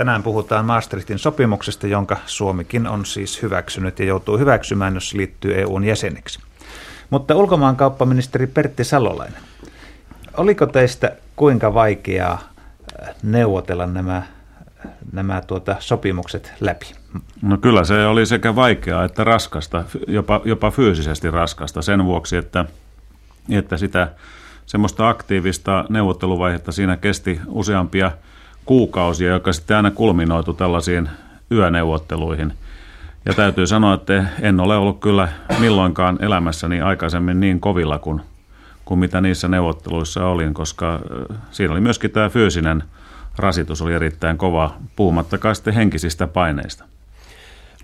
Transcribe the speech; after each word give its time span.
Tänään 0.00 0.22
puhutaan 0.22 0.64
Maastrichtin 0.64 1.18
sopimuksesta, 1.18 1.86
jonka 1.86 2.16
Suomikin 2.26 2.86
on 2.86 3.06
siis 3.06 3.42
hyväksynyt 3.42 3.98
ja 3.98 4.04
joutuu 4.04 4.38
hyväksymään, 4.38 4.94
jos 4.94 5.14
liittyy 5.14 5.60
EUn 5.60 5.84
jäseneksi. 5.84 6.40
Mutta 7.10 7.34
ulkomaankauppaministeri 7.34 8.46
Pertti 8.46 8.84
Salolainen, 8.84 9.40
oliko 10.36 10.66
teistä 10.66 11.16
kuinka 11.36 11.74
vaikeaa 11.74 12.32
äh, 13.02 13.14
neuvotella 13.22 13.86
nämä, 13.86 14.22
nämä 15.12 15.42
tuota, 15.46 15.76
sopimukset 15.78 16.52
läpi? 16.60 16.86
No 17.42 17.58
kyllä 17.58 17.84
se 17.84 18.06
oli 18.06 18.26
sekä 18.26 18.56
vaikeaa 18.56 19.04
että 19.04 19.24
raskasta, 19.24 19.84
jopa, 20.08 20.40
jopa 20.44 20.70
fyysisesti 20.70 21.30
raskasta 21.30 21.82
sen 21.82 22.04
vuoksi, 22.04 22.36
että, 22.36 22.64
että 23.50 23.76
sitä 23.76 24.08
semmoista 24.66 25.08
aktiivista 25.08 25.84
neuvotteluvaihetta 25.88 26.72
siinä 26.72 26.96
kesti 26.96 27.40
useampia 27.46 28.12
kuukausia, 28.64 29.32
joka 29.32 29.52
sitten 29.52 29.76
aina 29.76 29.90
kulminoitu 29.90 30.52
tällaisiin 30.52 31.08
yöneuvotteluihin. 31.52 32.52
Ja 33.24 33.34
täytyy 33.34 33.66
sanoa, 33.66 33.94
että 33.94 34.24
en 34.40 34.60
ole 34.60 34.76
ollut 34.76 35.00
kyllä 35.00 35.28
milloinkaan 35.58 36.18
elämässäni 36.20 36.80
aikaisemmin 36.80 37.40
niin 37.40 37.60
kovilla 37.60 37.98
kuin, 37.98 38.20
kuin 38.84 39.00
mitä 39.00 39.20
niissä 39.20 39.48
neuvotteluissa 39.48 40.26
olin, 40.26 40.54
koska 40.54 41.00
siinä 41.50 41.72
oli 41.72 41.80
myöskin 41.80 42.10
tämä 42.10 42.28
fyysinen 42.28 42.82
rasitus 43.36 43.82
oli 43.82 43.94
erittäin 43.94 44.38
kova, 44.38 44.74
puhumattakaan 44.96 45.54
sitten 45.54 45.74
henkisistä 45.74 46.26
paineista. 46.26 46.84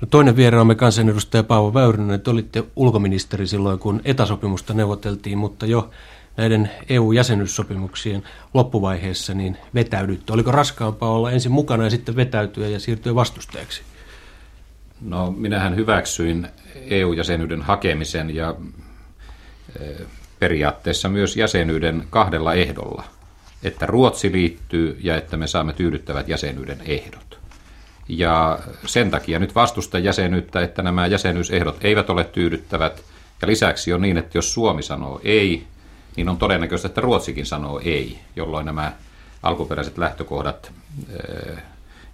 No 0.00 0.08
toinen 0.10 0.36
vieraamme 0.36 0.74
kansanedustaja 0.74 1.42
Paavo 1.42 1.74
Väyrynen, 1.74 2.20
te 2.20 2.30
olitte 2.30 2.64
ulkoministeri 2.76 3.46
silloin, 3.46 3.78
kun 3.78 4.00
etäsopimusta 4.04 4.74
neuvoteltiin, 4.74 5.38
mutta 5.38 5.66
jo 5.66 5.90
näiden 6.36 6.70
EU-jäsenyyssopimuksien 6.88 8.22
loppuvaiheessa 8.54 9.34
niin 9.34 9.56
vetäydytty. 9.74 10.32
Oliko 10.32 10.52
raskaampaa 10.52 11.10
olla 11.10 11.30
ensin 11.30 11.52
mukana 11.52 11.84
ja 11.84 11.90
sitten 11.90 12.16
vetäytyä 12.16 12.68
ja 12.68 12.80
siirtyä 12.80 13.14
vastustajaksi? 13.14 13.82
No 15.00 15.30
minähän 15.30 15.76
hyväksyin 15.76 16.48
EU-jäsenyyden 16.74 17.62
hakemisen 17.62 18.34
ja 18.34 18.54
e, 19.80 19.94
periaatteessa 20.38 21.08
myös 21.08 21.36
jäsenyyden 21.36 22.04
kahdella 22.10 22.54
ehdolla, 22.54 23.04
että 23.62 23.86
Ruotsi 23.86 24.32
liittyy 24.32 24.98
ja 25.02 25.16
että 25.16 25.36
me 25.36 25.46
saamme 25.46 25.72
tyydyttävät 25.72 26.28
jäsenyyden 26.28 26.80
ehdot. 26.84 27.38
Ja 28.08 28.58
sen 28.86 29.10
takia 29.10 29.38
nyt 29.38 29.54
vastustan 29.54 30.04
jäsenyyttä, 30.04 30.60
että 30.60 30.82
nämä 30.82 31.06
jäsenyysehdot 31.06 31.84
eivät 31.84 32.10
ole 32.10 32.24
tyydyttävät. 32.24 33.02
Ja 33.42 33.48
lisäksi 33.48 33.92
on 33.92 34.02
niin, 34.02 34.18
että 34.18 34.38
jos 34.38 34.54
Suomi 34.54 34.82
sanoo 34.82 35.20
ei, 35.24 35.66
niin 36.16 36.28
on 36.28 36.36
todennäköistä, 36.36 36.88
että 36.88 37.00
Ruotsikin 37.00 37.46
sanoo 37.46 37.80
ei, 37.84 38.18
jolloin 38.36 38.66
nämä 38.66 38.92
alkuperäiset 39.42 39.98
lähtökohdat 39.98 40.72
eh, 41.10 41.58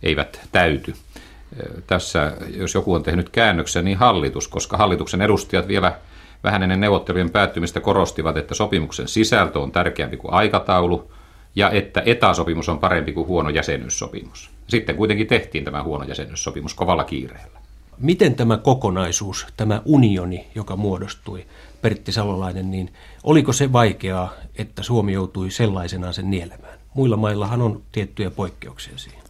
eivät 0.02 0.40
täyty. 0.52 0.90
Eh, 0.90 1.82
tässä, 1.86 2.32
jos 2.56 2.74
joku 2.74 2.94
on 2.94 3.02
tehnyt 3.02 3.28
käännöksen, 3.28 3.84
niin 3.84 3.98
hallitus, 3.98 4.48
koska 4.48 4.76
hallituksen 4.76 5.22
edustajat 5.22 5.68
vielä 5.68 5.98
vähän 6.44 6.62
ennen 6.62 6.80
neuvottelujen 6.80 7.30
päättymistä 7.30 7.80
korostivat, 7.80 8.36
että 8.36 8.54
sopimuksen 8.54 9.08
sisältö 9.08 9.58
on 9.58 9.72
tärkeämpi 9.72 10.16
kuin 10.16 10.34
aikataulu 10.34 11.12
ja 11.54 11.70
että 11.70 12.02
etäsopimus 12.06 12.68
on 12.68 12.78
parempi 12.78 13.12
kuin 13.12 13.26
huono 13.26 13.50
jäsenyyssopimus. 13.50 14.50
Sitten 14.68 14.96
kuitenkin 14.96 15.26
tehtiin 15.26 15.64
tämä 15.64 15.82
huono 15.82 16.04
jäsenyyssopimus 16.04 16.74
kovalla 16.74 17.04
kiireellä. 17.04 17.61
Miten 17.98 18.34
tämä 18.34 18.56
kokonaisuus, 18.56 19.46
tämä 19.56 19.82
unioni, 19.84 20.46
joka 20.54 20.76
muodostui, 20.76 21.46
Pertti 21.82 22.12
Salolainen, 22.12 22.70
niin 22.70 22.92
oliko 23.24 23.52
se 23.52 23.72
vaikeaa, 23.72 24.32
että 24.58 24.82
Suomi 24.82 25.12
joutui 25.12 25.50
sellaisenaan 25.50 26.14
sen 26.14 26.30
nielemään? 26.30 26.78
Muilla 26.94 27.16
maillahan 27.16 27.62
on 27.62 27.82
tiettyjä 27.92 28.30
poikkeuksia 28.30 28.98
siihen. 28.98 29.22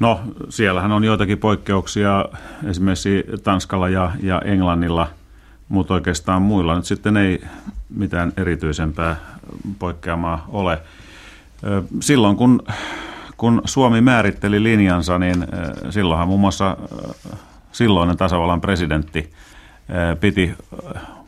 No, 0.00 0.20
siellähän 0.48 0.92
on 0.92 1.04
joitakin 1.04 1.38
poikkeuksia 1.38 2.24
esimerkiksi 2.68 3.24
Tanskalla 3.44 3.88
ja, 3.88 4.12
ja 4.22 4.42
Englannilla, 4.44 5.08
mutta 5.68 5.94
oikeastaan 5.94 6.42
muilla 6.42 6.76
nyt 6.76 6.84
sitten 6.84 7.16
ei 7.16 7.42
mitään 7.88 8.32
erityisempää 8.36 9.16
poikkeamaa 9.78 10.44
ole. 10.48 10.78
Silloin 12.00 12.36
kun, 12.36 12.62
kun 13.36 13.62
Suomi 13.64 14.00
määritteli 14.00 14.62
linjansa, 14.62 15.18
niin 15.18 15.46
silloinhan 15.90 16.28
muun 16.28 16.40
muassa 16.40 16.76
silloinen 17.72 18.16
tasavallan 18.16 18.60
presidentti 18.60 19.32
piti 20.20 20.54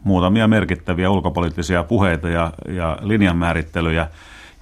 muutamia 0.05 0.49
merkittäviä 0.49 1.11
ulkopoliittisia 1.11 1.83
puheita 1.83 2.29
ja, 2.29 2.53
ja 2.69 2.99
linjanmäärittelyjä. 3.01 4.07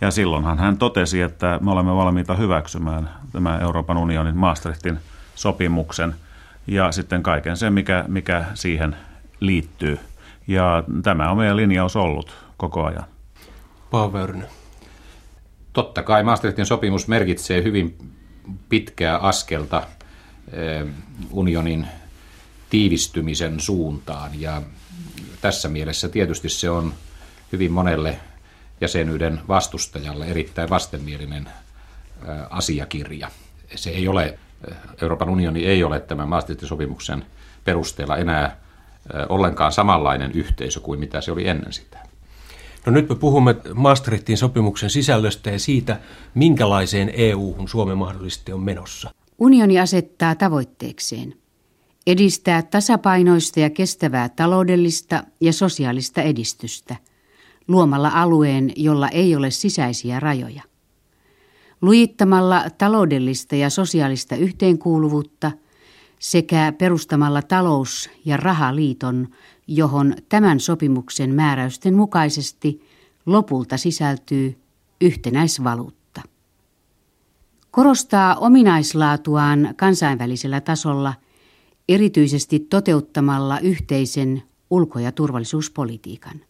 Ja 0.01 0.11
silloinhan 0.11 0.59
hän 0.59 0.79
totesi, 0.79 1.23
että 1.23 1.59
me 1.63 1.71
olemme 1.71 1.97
valmiita 1.97 2.35
hyväksymään 2.35 3.11
tämän 3.33 3.63
Euroopan 3.63 3.97
unionin 3.97 4.37
Maastrichtin 4.37 4.99
sopimuksen 5.35 6.15
ja 6.67 6.93
sitten 6.93 7.23
kaiken 7.23 7.57
sen, 7.57 7.73
mikä, 7.73 8.05
mikä 8.09 8.45
siihen 8.55 8.97
liittyy. 9.41 9.99
Ja 10.47 10.85
tämä 11.03 11.31
on 11.31 11.37
meidän 11.37 11.57
linjaus 11.57 11.97
ollut 11.97 12.37
koko 12.57 12.85
ajan. 12.85 13.05
Paavo 13.91 14.19
Totta 15.73 16.03
kai 16.03 16.23
Maastrichtin 16.23 16.67
sopimus 16.67 17.09
merkitsee 17.09 17.63
hyvin 17.63 17.99
pitkää 18.69 19.19
askelta 19.19 19.83
eh, 19.83 19.98
unionin 21.31 21.87
tiivistymisen 22.71 23.61
suuntaan 23.61 24.41
ja 24.41 24.63
tässä 25.41 25.69
mielessä 25.69 26.09
tietysti 26.09 26.49
se 26.49 26.71
on 26.71 26.95
hyvin 27.53 27.73
monelle 27.73 28.21
jäsenyyden 28.81 29.41
vastustajalle 29.49 30.27
erittäin 30.27 30.71
vastenmielinen 30.71 31.49
asiakirja. 32.51 33.31
Se 33.75 33.91
ei 33.91 34.09
ole, 34.09 34.39
Euroopan 35.03 35.31
unioni 35.31 35.67
ei 35.67 35.85
ole 35.85 36.01
tämän 36.01 36.29
Maastrichtin 36.29 36.69
sopimuksen 36.69 37.27
perusteella 37.65 38.17
enää 38.17 38.57
ollenkaan 39.29 39.73
samanlainen 39.73 40.33
yhteisö 40.33 40.81
kuin 40.81 41.01
mitä 41.01 41.21
se 41.21 41.33
oli 41.33 41.49
ennen 41.49 41.73
sitä. 41.73 41.99
No 42.87 42.93
nyt 42.93 43.09
me 43.09 43.15
puhumme 43.15 43.57
Maastrichtin 43.75 44.37
sopimuksen 44.37 44.91
sisällöstä 44.91 45.51
ja 45.51 45.59
siitä, 45.59 46.01
minkälaiseen 46.35 47.11
EU-hun 47.15 47.69
Suomi 47.69 47.95
mahdollisesti 47.95 48.53
on 48.53 48.61
menossa. 48.61 49.11
Unioni 49.39 49.81
asettaa 49.81 50.35
tavoitteekseen– 50.35 51.35
edistää 52.09 52.63
tasapainoista 52.63 53.61
ja 53.61 53.71
kestävää 53.71 54.29
taloudellista 54.29 55.25
ja 55.41 55.53
sosiaalista 55.53 56.23
edistystä 56.23 56.97
luomalla 57.69 58.11
alueen, 58.15 58.73
jolla 58.77 59.09
ei 59.09 59.37
ole 59.37 59.51
sisäisiä 59.51 60.21
rajoja. 60.21 60.63
Lujittamalla 61.83 62.65
taloudellista 62.79 63.57
ja 63.57 63.71
sosiaalista 63.71 64.37
yhteenkuuluvuutta 64.37 65.53
sekä 66.19 66.73
perustamalla 66.79 67.43
talous- 67.43 68.11
ja 68.25 68.37
rahaliiton, 68.37 69.29
johon 69.67 70.15
tämän 70.29 70.61
sopimuksen 70.61 71.35
määräysten 71.35 71.95
mukaisesti 71.95 72.83
lopulta 73.27 73.77
sisältyy 73.77 74.59
yhtenäisvaluutta. 75.01 75.98
Korostaa 77.79 78.37
ominaislaatuaan 78.37 79.75
kansainvälisellä 79.77 80.61
tasolla– 80.61 81.15
erityisesti 81.89 82.61
toteuttamalla 82.61 83.59
yhteisen 83.59 84.43
ulko- 84.71 84.99
ja 84.99 85.13
turvallisuuspolitiikan. 85.13 86.41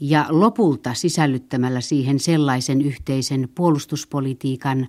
Ja 0.00 0.26
lopulta 0.28 0.94
sisällyttämällä 0.94 1.80
siihen 1.80 2.18
sellaisen 2.18 2.82
yhteisen 2.82 3.48
puolustuspolitiikan 3.54 4.88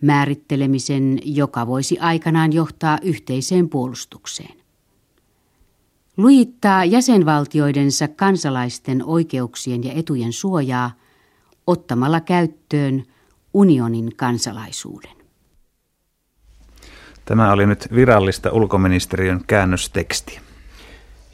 määrittelemisen, 0.00 1.18
joka 1.24 1.66
voisi 1.66 1.98
aikanaan 1.98 2.52
johtaa 2.52 2.98
yhteiseen 3.02 3.68
puolustukseen. 3.68 4.56
Lujittaa 6.16 6.84
jäsenvaltioidensa 6.84 8.08
kansalaisten 8.08 9.04
oikeuksien 9.04 9.84
ja 9.84 9.92
etujen 9.92 10.32
suojaa 10.32 10.90
ottamalla 11.66 12.20
käyttöön 12.20 13.04
unionin 13.54 14.16
kansalaisuuden. 14.16 15.20
Tämä 17.24 17.52
oli 17.52 17.66
nyt 17.66 17.88
virallista 17.94 18.50
ulkoministeriön 18.52 19.40
käännöstekstiä. 19.46 20.40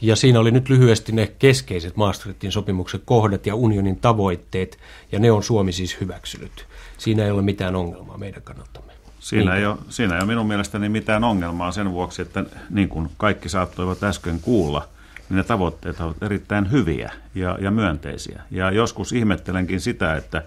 Ja 0.01 0.17
siinä 0.17 0.41
oli 0.41 0.51
nyt 0.51 0.69
lyhyesti 0.69 1.13
ne 1.13 1.27
keskeiset 1.39 1.97
Maastrichtin 1.97 2.53
sopimuksen 2.53 3.01
kohdat 3.05 3.47
ja 3.47 3.55
unionin 3.55 3.97
tavoitteet, 3.97 4.79
ja 5.13 5.19
ne 5.19 5.31
on 5.31 5.43
Suomi 5.43 5.73
siis 5.73 6.01
hyväksynyt. 6.01 6.67
Siinä 6.99 7.25
ei 7.25 7.31
ole 7.31 7.43
mitään 7.43 7.77
ongelmaa 7.77 8.19
meidän 8.19 8.43
kannaltamme. 8.43 8.93
Siinä 9.21 9.55
ei, 9.55 9.67
ole, 9.67 9.77
siinä 9.89 10.15
ei 10.15 10.21
ole 10.21 10.27
minun 10.27 10.47
mielestäni 10.47 10.89
mitään 10.89 11.25
ongelmaa 11.25 11.73
sen 11.73 11.93
vuoksi, 11.93 12.23
että 12.23 12.45
niin 12.71 12.89
kuin 12.89 13.11
kaikki 13.17 13.49
saattoivat 13.49 14.03
äsken 14.03 14.41
kuulla, 14.41 14.89
niin 15.29 15.37
ne 15.37 15.43
tavoitteet 15.43 16.01
ovat 16.01 16.23
erittäin 16.23 16.71
hyviä 16.71 17.13
ja, 17.35 17.59
ja 17.61 17.71
myönteisiä. 17.71 18.43
Ja 18.51 18.71
joskus 18.71 19.13
ihmettelenkin 19.13 19.81
sitä, 19.81 20.17
että 20.17 20.43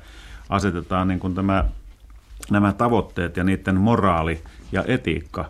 asetetaan 0.50 1.08
niin 1.08 1.20
kuin 1.20 1.36
tämä, 1.36 1.66
nämä 2.52 2.74
tavoitteet 2.74 3.38
ja 3.38 3.44
niiden 3.44 3.76
moraali 3.76 4.42
ja 4.72 4.84
etiikka 4.88 5.46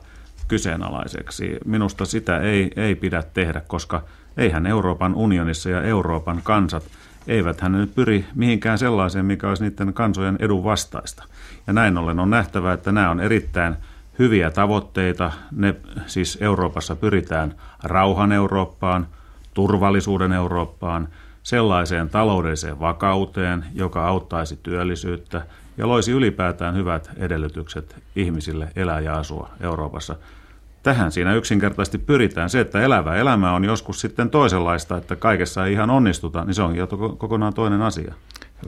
kyseenalaiseksi. 0.47 1.57
Minusta 1.65 2.05
sitä 2.05 2.39
ei, 2.39 2.71
ei 2.75 2.95
pidä 2.95 3.23
tehdä, 3.33 3.61
koska 3.67 4.01
eihän 4.37 4.67
Euroopan 4.67 5.15
unionissa 5.15 5.69
ja 5.69 5.83
Euroopan 5.83 6.41
kansat 6.43 6.83
eivät 7.27 7.61
hän 7.61 7.71
nyt 7.71 7.95
pyri 7.95 8.25
mihinkään 8.35 8.77
sellaiseen, 8.77 9.25
mikä 9.25 9.49
olisi 9.49 9.63
niiden 9.63 9.93
kansojen 9.93 10.35
edun 10.39 10.63
vastaista. 10.63 11.23
Ja 11.67 11.73
näin 11.73 11.97
ollen 11.97 12.19
on 12.19 12.29
nähtävä, 12.29 12.73
että 12.73 12.91
nämä 12.91 13.09
on 13.09 13.19
erittäin 13.19 13.75
hyviä 14.19 14.51
tavoitteita. 14.51 15.31
Ne 15.51 15.75
siis 16.07 16.37
Euroopassa 16.41 16.95
pyritään 16.95 17.55
rauhan 17.83 18.31
Eurooppaan, 18.31 19.07
turvallisuuden 19.53 20.33
Eurooppaan, 20.33 21.07
sellaiseen 21.49 22.09
taloudelliseen 22.09 22.79
vakauteen, 22.79 23.65
joka 23.73 24.07
auttaisi 24.07 24.59
työllisyyttä 24.63 25.41
ja 25.77 25.87
loisi 25.87 26.11
ylipäätään 26.11 26.75
hyvät 26.75 27.09
edellytykset 27.17 27.95
ihmisille 28.15 28.67
elää 28.75 28.99
ja 28.99 29.13
asua 29.13 29.49
Euroopassa. 29.61 30.15
Tähän 30.83 31.11
siinä 31.11 31.33
yksinkertaisesti 31.33 31.97
pyritään. 31.97 32.49
Se, 32.49 32.59
että 32.59 32.81
elävä 32.81 33.15
elämä 33.15 33.53
on 33.53 33.65
joskus 33.65 34.01
sitten 34.01 34.29
toisenlaista, 34.29 34.97
että 34.97 35.15
kaikessa 35.15 35.65
ei 35.65 35.73
ihan 35.73 35.89
onnistuta, 35.89 36.45
niin 36.45 36.55
se 36.55 36.61
on 36.61 36.75
jo 36.75 36.87
kokonaan 37.17 37.53
toinen 37.53 37.81
asia. 37.81 38.13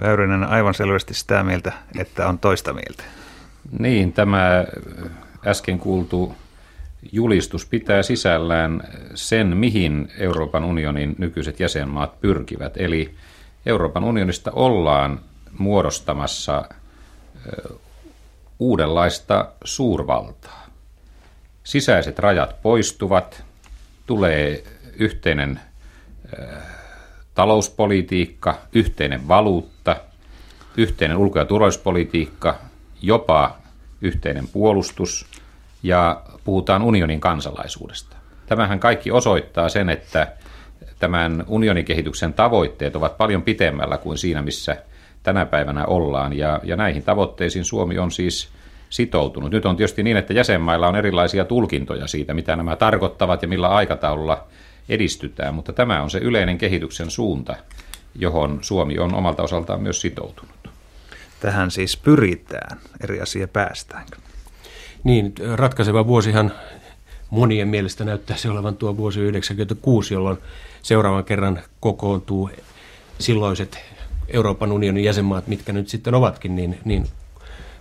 Väyrynen 0.01 0.43
aivan 0.43 0.73
selvästi 0.73 1.13
sitä 1.13 1.43
mieltä, 1.43 1.71
että 1.97 2.27
on 2.27 2.39
toista 2.39 2.73
mieltä. 2.73 3.03
Niin, 3.79 4.13
tämä 4.13 4.65
äsken 5.47 5.79
kuultu 5.79 6.35
julistus 7.11 7.65
pitää 7.65 8.03
sisällään 8.03 8.83
sen, 9.15 9.57
mihin 9.57 10.11
Euroopan 10.17 10.63
unionin 10.63 11.15
nykyiset 11.17 11.59
jäsenmaat 11.59 12.21
pyrkivät. 12.21 12.77
Eli 12.77 13.15
Euroopan 13.65 14.03
unionista 14.03 14.51
ollaan 14.51 15.19
muodostamassa 15.57 16.69
uudenlaista 18.59 19.51
suurvaltaa. 19.63 20.67
Sisäiset 21.63 22.19
rajat 22.19 22.61
poistuvat, 22.61 23.43
tulee 24.05 24.63
yhteinen 24.95 25.59
talouspolitiikka, 27.35 28.61
yhteinen 28.73 29.27
valuutta, 29.27 29.95
yhteinen 30.77 31.17
ulko- 31.17 31.39
ja 31.39 31.45
turvallisuuspolitiikka, 31.45 32.59
jopa 33.01 33.57
yhteinen 34.01 34.47
puolustus 34.47 35.25
ja 35.83 36.21
puhutaan 36.43 36.81
unionin 36.81 37.19
kansalaisuudesta. 37.19 38.17
Tämähän 38.45 38.79
kaikki 38.79 39.11
osoittaa 39.11 39.69
sen, 39.69 39.89
että 39.89 40.27
tämän 40.99 41.43
unionikehityksen 41.47 42.33
tavoitteet 42.33 42.95
ovat 42.95 43.17
paljon 43.17 43.41
pitemmällä 43.41 43.97
kuin 43.97 44.17
siinä, 44.17 44.41
missä 44.41 44.77
tänä 45.23 45.45
päivänä 45.45 45.85
ollaan. 45.85 46.37
Ja, 46.37 46.59
ja 46.63 46.75
näihin 46.75 47.03
tavoitteisiin 47.03 47.65
Suomi 47.65 47.97
on 47.97 48.11
siis 48.11 48.49
sitoutunut. 48.89 49.51
Nyt 49.51 49.65
on 49.65 49.75
tietysti 49.77 50.03
niin, 50.03 50.17
että 50.17 50.33
jäsenmailla 50.33 50.87
on 50.87 50.95
erilaisia 50.95 51.45
tulkintoja 51.45 52.07
siitä, 52.07 52.33
mitä 52.33 52.55
nämä 52.55 52.75
tarkoittavat 52.75 53.41
ja 53.41 53.47
millä 53.47 53.67
aikataululla 53.67 54.47
edistytään, 54.89 55.53
mutta 55.53 55.73
tämä 55.73 56.01
on 56.01 56.09
se 56.09 56.17
yleinen 56.17 56.57
kehityksen 56.57 57.11
suunta, 57.11 57.55
johon 58.15 58.59
Suomi 58.61 58.99
on 58.99 59.13
omalta 59.13 59.43
osaltaan 59.43 59.81
myös 59.81 60.01
sitoutunut. 60.01 60.69
Tähän 61.39 61.71
siis 61.71 61.97
pyritään, 61.97 62.79
eri 63.03 63.21
asia 63.21 63.47
päästäänkö? 63.47 64.17
Niin, 65.03 65.33
ratkaiseva 65.55 66.07
vuosihan 66.07 66.51
monien 67.29 67.67
mielestä 67.67 68.05
näyttäisi 68.05 68.47
olevan 68.47 68.75
tuo 68.75 68.97
vuosi 68.97 69.19
1996, 69.19 70.13
jolloin 70.13 70.37
seuraavan 70.81 71.23
kerran 71.23 71.61
kokoontuu 71.79 72.49
silloiset 73.19 73.79
Euroopan 74.27 74.71
unionin 74.71 75.03
jäsenmaat, 75.03 75.47
mitkä 75.47 75.73
nyt 75.73 75.87
sitten 75.89 76.13
ovatkin, 76.13 76.55
niin, 76.55 76.77
niin 76.85 77.07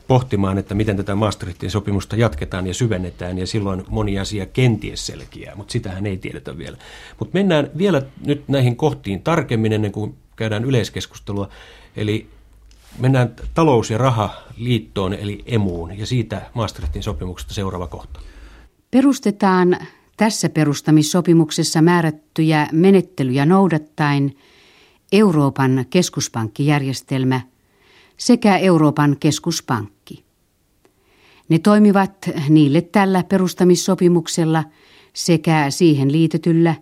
pohtimaan, 0.08 0.58
että 0.58 0.74
miten 0.74 0.96
tätä 0.96 1.14
Maastrichtin 1.14 1.70
sopimusta 1.70 2.16
jatketaan 2.16 2.66
ja 2.66 2.74
syvennetään, 2.74 3.38
ja 3.38 3.46
silloin 3.46 3.84
moni 3.88 4.18
asia 4.18 4.46
kenties 4.46 5.06
selkeää, 5.06 5.56
mutta 5.56 5.72
sitähän 5.72 6.06
ei 6.06 6.16
tiedetä 6.16 6.58
vielä. 6.58 6.76
Mutta 7.18 7.38
mennään 7.38 7.70
vielä 7.78 8.02
nyt 8.26 8.48
näihin 8.48 8.76
kohtiin 8.76 9.22
tarkemmin 9.22 9.72
ennen 9.72 9.92
kuin 9.92 10.14
käydään 10.36 10.64
yleiskeskustelua. 10.64 11.48
Eli 11.96 12.26
Mennään 13.00 13.36
talous- 13.54 13.90
ja 13.90 13.98
rahaliittoon 13.98 15.14
eli 15.14 15.42
emuun 15.46 15.98
ja 15.98 16.06
siitä 16.06 16.42
Maastrichtin 16.54 17.02
sopimuksesta 17.02 17.54
seuraava 17.54 17.86
kohta. 17.86 18.20
Perustetaan 18.90 19.76
tässä 20.16 20.48
perustamissopimuksessa 20.48 21.82
määrättyjä 21.82 22.68
menettelyjä 22.72 23.46
noudattaen 23.46 24.32
Euroopan 25.12 25.84
keskuspankkijärjestelmä 25.90 27.40
sekä 28.16 28.56
Euroopan 28.56 29.16
keskuspankki. 29.20 30.24
Ne 31.48 31.58
toimivat 31.58 32.30
niille 32.48 32.80
tällä 32.80 33.24
perustamissopimuksella 33.24 34.64
sekä 35.12 35.66
siihen 35.70 36.12
liitetyllä 36.12 36.74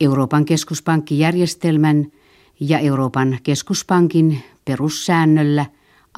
Euroopan 0.00 0.44
keskuspankkijärjestelmän 0.44 2.06
ja 2.60 2.78
Euroopan 2.78 3.38
keskuspankin 3.42 4.42
perussäännöllä 4.64 5.66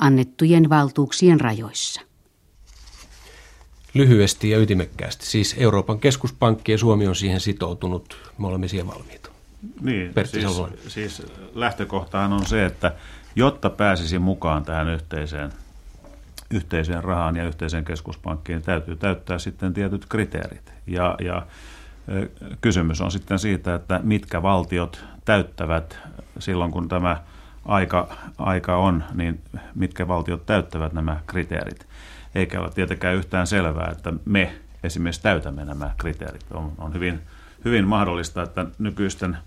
annettujen 0.00 0.68
valtuuksien 0.68 1.40
rajoissa. 1.40 2.00
Lyhyesti 3.94 4.50
ja 4.50 4.58
ytimekkäästi. 4.58 5.26
Siis 5.26 5.54
Euroopan 5.58 5.98
keskuspankki 5.98 6.72
ja 6.72 6.78
Suomi 6.78 7.06
on 7.06 7.16
siihen 7.16 7.40
sitoutunut. 7.40 8.32
Me 8.38 8.46
olemme 8.46 8.68
siihen 8.68 8.86
valmiita. 8.86 9.30
Niin, 9.80 10.12
siis, 10.24 10.62
siis 10.88 11.22
lähtökohtahan 11.54 12.32
on 12.32 12.46
se, 12.46 12.66
että 12.66 12.92
jotta 13.36 13.70
pääsisi 13.70 14.18
mukaan 14.18 14.64
tähän 14.64 14.88
yhteiseen, 14.88 15.52
yhteiseen 16.50 17.04
rahaan 17.04 17.36
ja 17.36 17.44
yhteiseen 17.44 17.84
keskuspankkiin, 17.84 18.56
niin 18.56 18.64
täytyy 18.64 18.96
täyttää 18.96 19.38
sitten 19.38 19.74
tietyt 19.74 20.06
kriteerit. 20.08 20.72
Ja, 20.86 21.16
ja 21.24 21.46
kysymys 22.60 23.00
on 23.00 23.12
sitten 23.12 23.38
siitä, 23.38 23.74
että 23.74 24.00
mitkä 24.02 24.42
valtiot 24.42 25.04
täyttävät 25.24 25.98
silloin, 26.38 26.70
kun 26.70 26.88
tämä 26.88 27.22
aika, 27.64 28.08
aika 28.38 28.76
on, 28.76 29.04
niin 29.14 29.40
mitkä 29.74 30.08
valtiot 30.08 30.46
täyttävät 30.46 30.92
nämä 30.92 31.20
kriteerit. 31.26 31.86
Eikä 32.34 32.60
ole 32.60 32.70
tietenkään 32.70 33.14
yhtään 33.14 33.46
selvää, 33.46 33.88
että 33.92 34.12
me 34.24 34.54
esimerkiksi 34.82 35.22
täytämme 35.22 35.64
nämä 35.64 35.90
kriteerit. 35.98 36.44
On, 36.54 36.72
on 36.78 36.94
hyvin, 36.94 37.20
hyvin 37.64 37.88
mahdollista, 37.88 38.42
että 38.42 38.66
nykyisten 38.78 39.38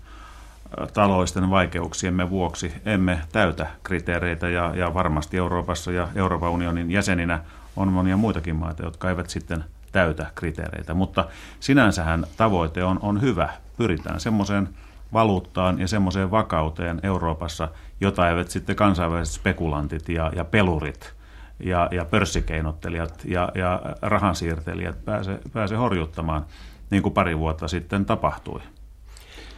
taloudellisten 0.92 1.50
vaikeuksiemme 1.50 2.30
vuoksi 2.30 2.72
emme 2.84 3.20
täytä 3.32 3.66
kriteereitä 3.82 4.48
ja, 4.48 4.72
ja 4.74 4.94
varmasti 4.94 5.36
Euroopassa 5.36 5.92
ja 5.92 6.08
Euroopan 6.14 6.50
unionin 6.50 6.90
jäseninä 6.90 7.40
on 7.76 7.92
monia 7.92 8.16
muitakin 8.16 8.56
maita, 8.56 8.84
jotka 8.84 9.08
eivät 9.10 9.30
sitten 9.30 9.64
täytä 9.92 10.26
kriteereitä. 10.34 10.94
Mutta 10.94 11.24
sinänsähän 11.60 12.26
tavoite 12.36 12.84
on, 12.84 12.98
on 13.02 13.20
hyvä. 13.20 13.48
Pyritään 13.76 14.20
semmoiseen 14.20 14.68
valuuttaan 15.12 15.80
ja 15.80 15.88
semmoiseen 15.88 16.30
vakauteen 16.30 17.00
Euroopassa, 17.02 17.68
jota 18.00 18.30
eivät 18.30 18.50
sitten 18.50 18.76
kansainväliset 18.76 19.34
spekulantit 19.34 20.08
ja, 20.08 20.32
ja 20.36 20.44
pelurit 20.44 21.12
ja, 21.60 21.88
ja 21.90 22.04
pörssikeinottelijat 22.04 23.22
ja, 23.24 23.48
ja 23.54 23.82
rahansiirtelijät 24.02 25.04
pääse, 25.04 25.38
pääse 25.52 25.74
horjuttamaan, 25.74 26.46
niin 26.90 27.02
kuin 27.02 27.12
pari 27.12 27.38
vuotta 27.38 27.68
sitten 27.68 28.04
tapahtui. 28.04 28.60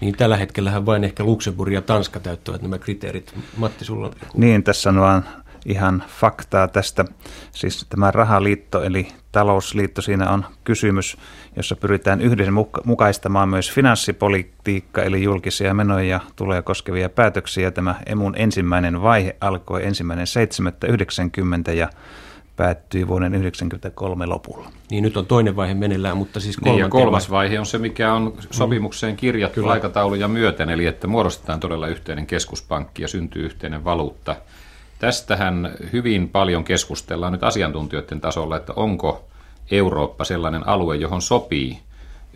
Niin 0.00 0.16
tällä 0.16 0.36
hetkellähän 0.36 0.86
vain 0.86 1.04
ehkä 1.04 1.24
Luxemburg 1.24 1.72
ja 1.72 1.82
Tanska 1.82 2.20
täyttävät 2.20 2.62
nämä 2.62 2.78
kriteerit. 2.78 3.34
Matti, 3.56 3.84
sulla 3.84 4.10
Niin, 4.34 4.64
tässä 4.64 4.90
on 4.90 5.00
vaan 5.00 5.24
ihan 5.66 6.04
faktaa 6.08 6.68
tästä. 6.68 7.04
Siis 7.52 7.86
tämä 7.88 8.10
rahaliitto 8.10 8.82
eli 8.82 9.08
talousliitto, 9.32 10.02
siinä 10.02 10.30
on 10.30 10.44
kysymys, 10.64 11.16
jossa 11.56 11.76
pyritään 11.76 12.20
yhdessä 12.20 12.52
mukaistamaan 12.84 13.48
myös 13.48 13.72
finanssipolitiikka 13.72 15.02
eli 15.02 15.22
julkisia 15.22 15.74
menoja 15.74 16.20
tulee 16.36 16.62
koskevia 16.62 17.08
päätöksiä. 17.08 17.70
Tämä 17.70 17.94
emun 18.06 18.34
ensimmäinen 18.36 19.02
vaihe 19.02 19.36
alkoi 19.40 19.86
ensimmäinen 19.86 20.26
7.90 21.68 21.72
ja 21.72 21.90
päättyi 22.56 23.08
vuoden 23.08 23.32
1993 23.32 24.26
lopulla. 24.26 24.70
Niin 24.90 25.02
nyt 25.02 25.16
on 25.16 25.26
toinen 25.26 25.56
vaihe 25.56 25.74
meneillään, 25.74 26.16
mutta 26.16 26.40
siis 26.40 26.60
niin, 26.60 26.78
ja 26.78 26.88
kolmas 26.88 27.30
vaihe 27.30 27.60
on 27.60 27.66
se, 27.66 27.78
mikä 27.78 28.14
on 28.14 28.34
sopimukseen 28.50 29.16
kirjattu 29.16 29.60
Kyllä. 29.60 29.72
aikatauluja 29.72 30.28
myöten, 30.28 30.70
eli 30.70 30.86
että 30.86 31.06
muodostetaan 31.06 31.60
todella 31.60 31.88
yhteinen 31.88 32.26
keskuspankki 32.26 33.02
ja 33.02 33.08
syntyy 33.08 33.44
yhteinen 33.44 33.84
valuutta– 33.84 34.36
Tästähän 34.98 35.74
hyvin 35.92 36.28
paljon 36.28 36.64
keskustellaan 36.64 37.32
nyt 37.32 37.44
asiantuntijoiden 37.44 38.20
tasolla, 38.20 38.56
että 38.56 38.72
onko 38.76 39.28
Eurooppa 39.70 40.24
sellainen 40.24 40.68
alue, 40.68 40.96
johon 40.96 41.22
sopii 41.22 41.78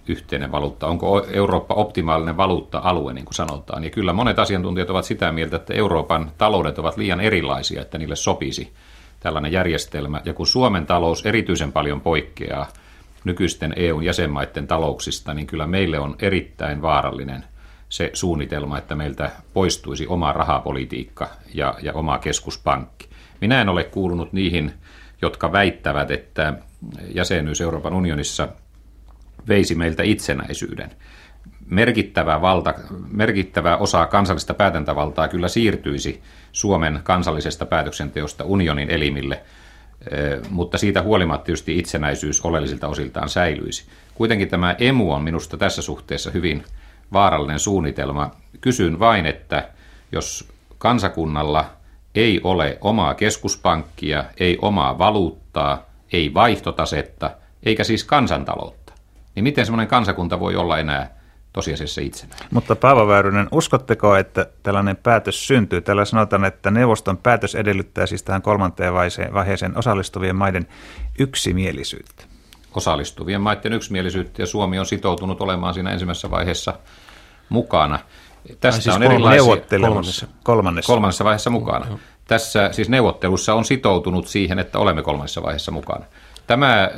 yhteinen 0.09 0.53
valuutta? 0.53 0.87
Onko 0.87 1.27
Eurooppa 1.33 1.75
optimaalinen 1.75 2.37
valuutta-alue, 2.37 3.13
niin 3.13 3.25
kuin 3.25 3.35
sanotaan? 3.35 3.85
Ja 3.85 3.91
kyllä 3.91 4.13
monet 4.13 4.39
asiantuntijat 4.39 4.91
ovat 4.91 5.05
sitä 5.05 5.33
mieltä, 5.33 5.57
että 5.57 5.75
Euroopan 5.75 6.33
taloudet 6.39 6.79
ovat 6.79 6.97
liian 6.97 7.21
erilaisia, 7.21 7.83
että 7.83 7.99
niille 7.99 8.17
sopisi 8.17 8.73
tällainen 9.21 9.53
järjestelmä. 9.53 10.21
Ja 10.25 10.35
kun 10.35 10.47
Suomen 10.47 10.87
talous 10.87 11.27
erityisen 11.27 11.73
paljon 11.73 12.01
poikkeaa 12.01 12.69
nykyisten 13.25 13.73
EUn 13.77 14.05
jäsenmaiden 14.05 14.67
talouksista, 14.67 15.35
niin 15.35 15.47
kyllä 15.47 15.67
meille 15.67 15.99
on 15.99 16.17
erittäin 16.19 16.83
vaarallinen 16.83 17.45
se 17.93 18.11
suunnitelma, 18.13 18.79
että 18.79 18.95
meiltä 18.95 19.31
poistuisi 19.55 20.07
oma 20.07 20.33
rahapolitiikka 20.33 21.31
ja, 21.55 21.75
ja 21.83 21.93
oma 21.93 22.19
keskuspankki. 22.19 23.09
Minä 23.41 23.61
en 23.61 23.69
ole 23.69 23.85
kuulunut 23.85 24.33
niihin, 24.33 24.73
jotka 25.23 25.53
väittävät, 25.53 26.11
että 26.11 26.55
jäsenyys 27.15 27.61
Euroopan 27.61 27.95
unionissa 27.95 28.49
veisi 29.49 29.75
meiltä 29.75 30.03
itsenäisyyden. 30.03 30.91
merkittävä, 31.67 32.41
valta, 32.41 32.75
merkittävä 33.11 33.77
osa 33.77 34.07
kansallista 34.07 34.55
päätäntävaltaa 34.55 35.29
kyllä 35.29 35.49
siirtyisi 35.49 36.23
Suomen 36.53 37.01
kansallisesta 37.03 37.67
päätöksenteosta 37.67 38.45
unionin 38.45 38.91
elimille, 38.91 39.43
mutta 40.51 40.79
siitä 40.79 41.03
huolimatta 41.03 41.45
tietysti 41.45 41.79
itsenäisyys 41.79 42.41
oleellisilta 42.41 42.89
osiltaan 42.89 43.29
säilyisi. 43.29 43.85
Kuitenkin 44.15 44.49
tämä 44.49 44.77
emu 44.79 45.13
on 45.13 45.23
minusta 45.23 45.57
tässä 45.57 45.83
suhteessa 45.83 46.31
hyvin 46.31 46.65
vaarallinen 47.13 47.59
suunnitelma. 47.59 48.31
Kysyn 48.61 48.99
vain, 48.99 49.27
että 49.27 49.69
jos 50.13 50.49
kansakunnalla 50.79 51.65
ei 52.15 52.41
ole 52.45 52.79
omaa 52.81 53.15
keskuspankkia, 53.15 54.25
ei 54.41 54.59
omaa 54.63 54.99
valuuttaa, 54.99 55.83
ei 56.13 56.35
vaihtotasetta, 56.35 57.31
eikä 57.63 57.85
siis 57.85 58.05
kansantaloutta, 58.05 58.93
niin 59.35 59.45
miten 59.45 59.67
semmoinen 59.67 59.89
kansakunta 59.89 60.41
voi 60.41 60.57
olla 60.57 60.79
enää 60.79 61.23
tosiasiassa 61.53 62.01
itsenäinen. 62.01 62.49
Mutta 62.51 62.77
Paavo 62.77 63.09
Väyrynen, 63.09 63.49
uskotteko, 63.53 64.17
että 64.17 64.47
tällainen 64.63 64.97
päätös 64.97 65.47
syntyy? 65.47 65.81
Tällä 65.81 66.05
sanotaan, 66.05 66.45
että 66.45 66.71
neuvoston 66.71 67.17
päätös 67.17 67.55
edellyttää 67.55 68.07
siis 68.07 68.23
tähän 68.23 68.43
kolmanteen 68.43 68.95
vaiheeseen 69.33 69.79
osallistuvien 69.79 70.37
maiden 70.37 70.67
yksimielisyyttä. 71.19 72.25
Osallistuvien 72.75 73.41
maiden 73.41 73.73
yksimielisyyttä 73.73 74.43
ja 74.43 74.47
Suomi 74.47 74.79
on 74.79 74.87
sitoutunut 74.87 75.41
olemaan 75.41 75.75
siinä 75.75 75.91
ensimmäisessä 75.91 76.31
vaiheessa 76.31 76.75
mukana. 77.49 77.99
Tästä 78.61 78.83
siis 78.83 78.97
on 78.97 79.03
erilaisia... 79.03 79.57
Kolmannessa. 79.81 80.27
kolmannessa. 80.43 80.93
Kolmannessa 80.93 81.25
vaiheessa 81.25 81.51
mukana. 81.51 81.87
Joo. 81.87 81.99
Tässä 82.29 82.73
siis 82.73 82.89
neuvottelussa 82.89 83.55
on 83.55 83.65
sitoutunut 83.65 84.27
siihen, 84.27 84.59
että 84.59 84.79
olemme 84.79 85.03
kolmannessa 85.03 85.43
vaiheessa 85.43 85.71
mukana. 85.71 86.05
Tämä 86.47 86.91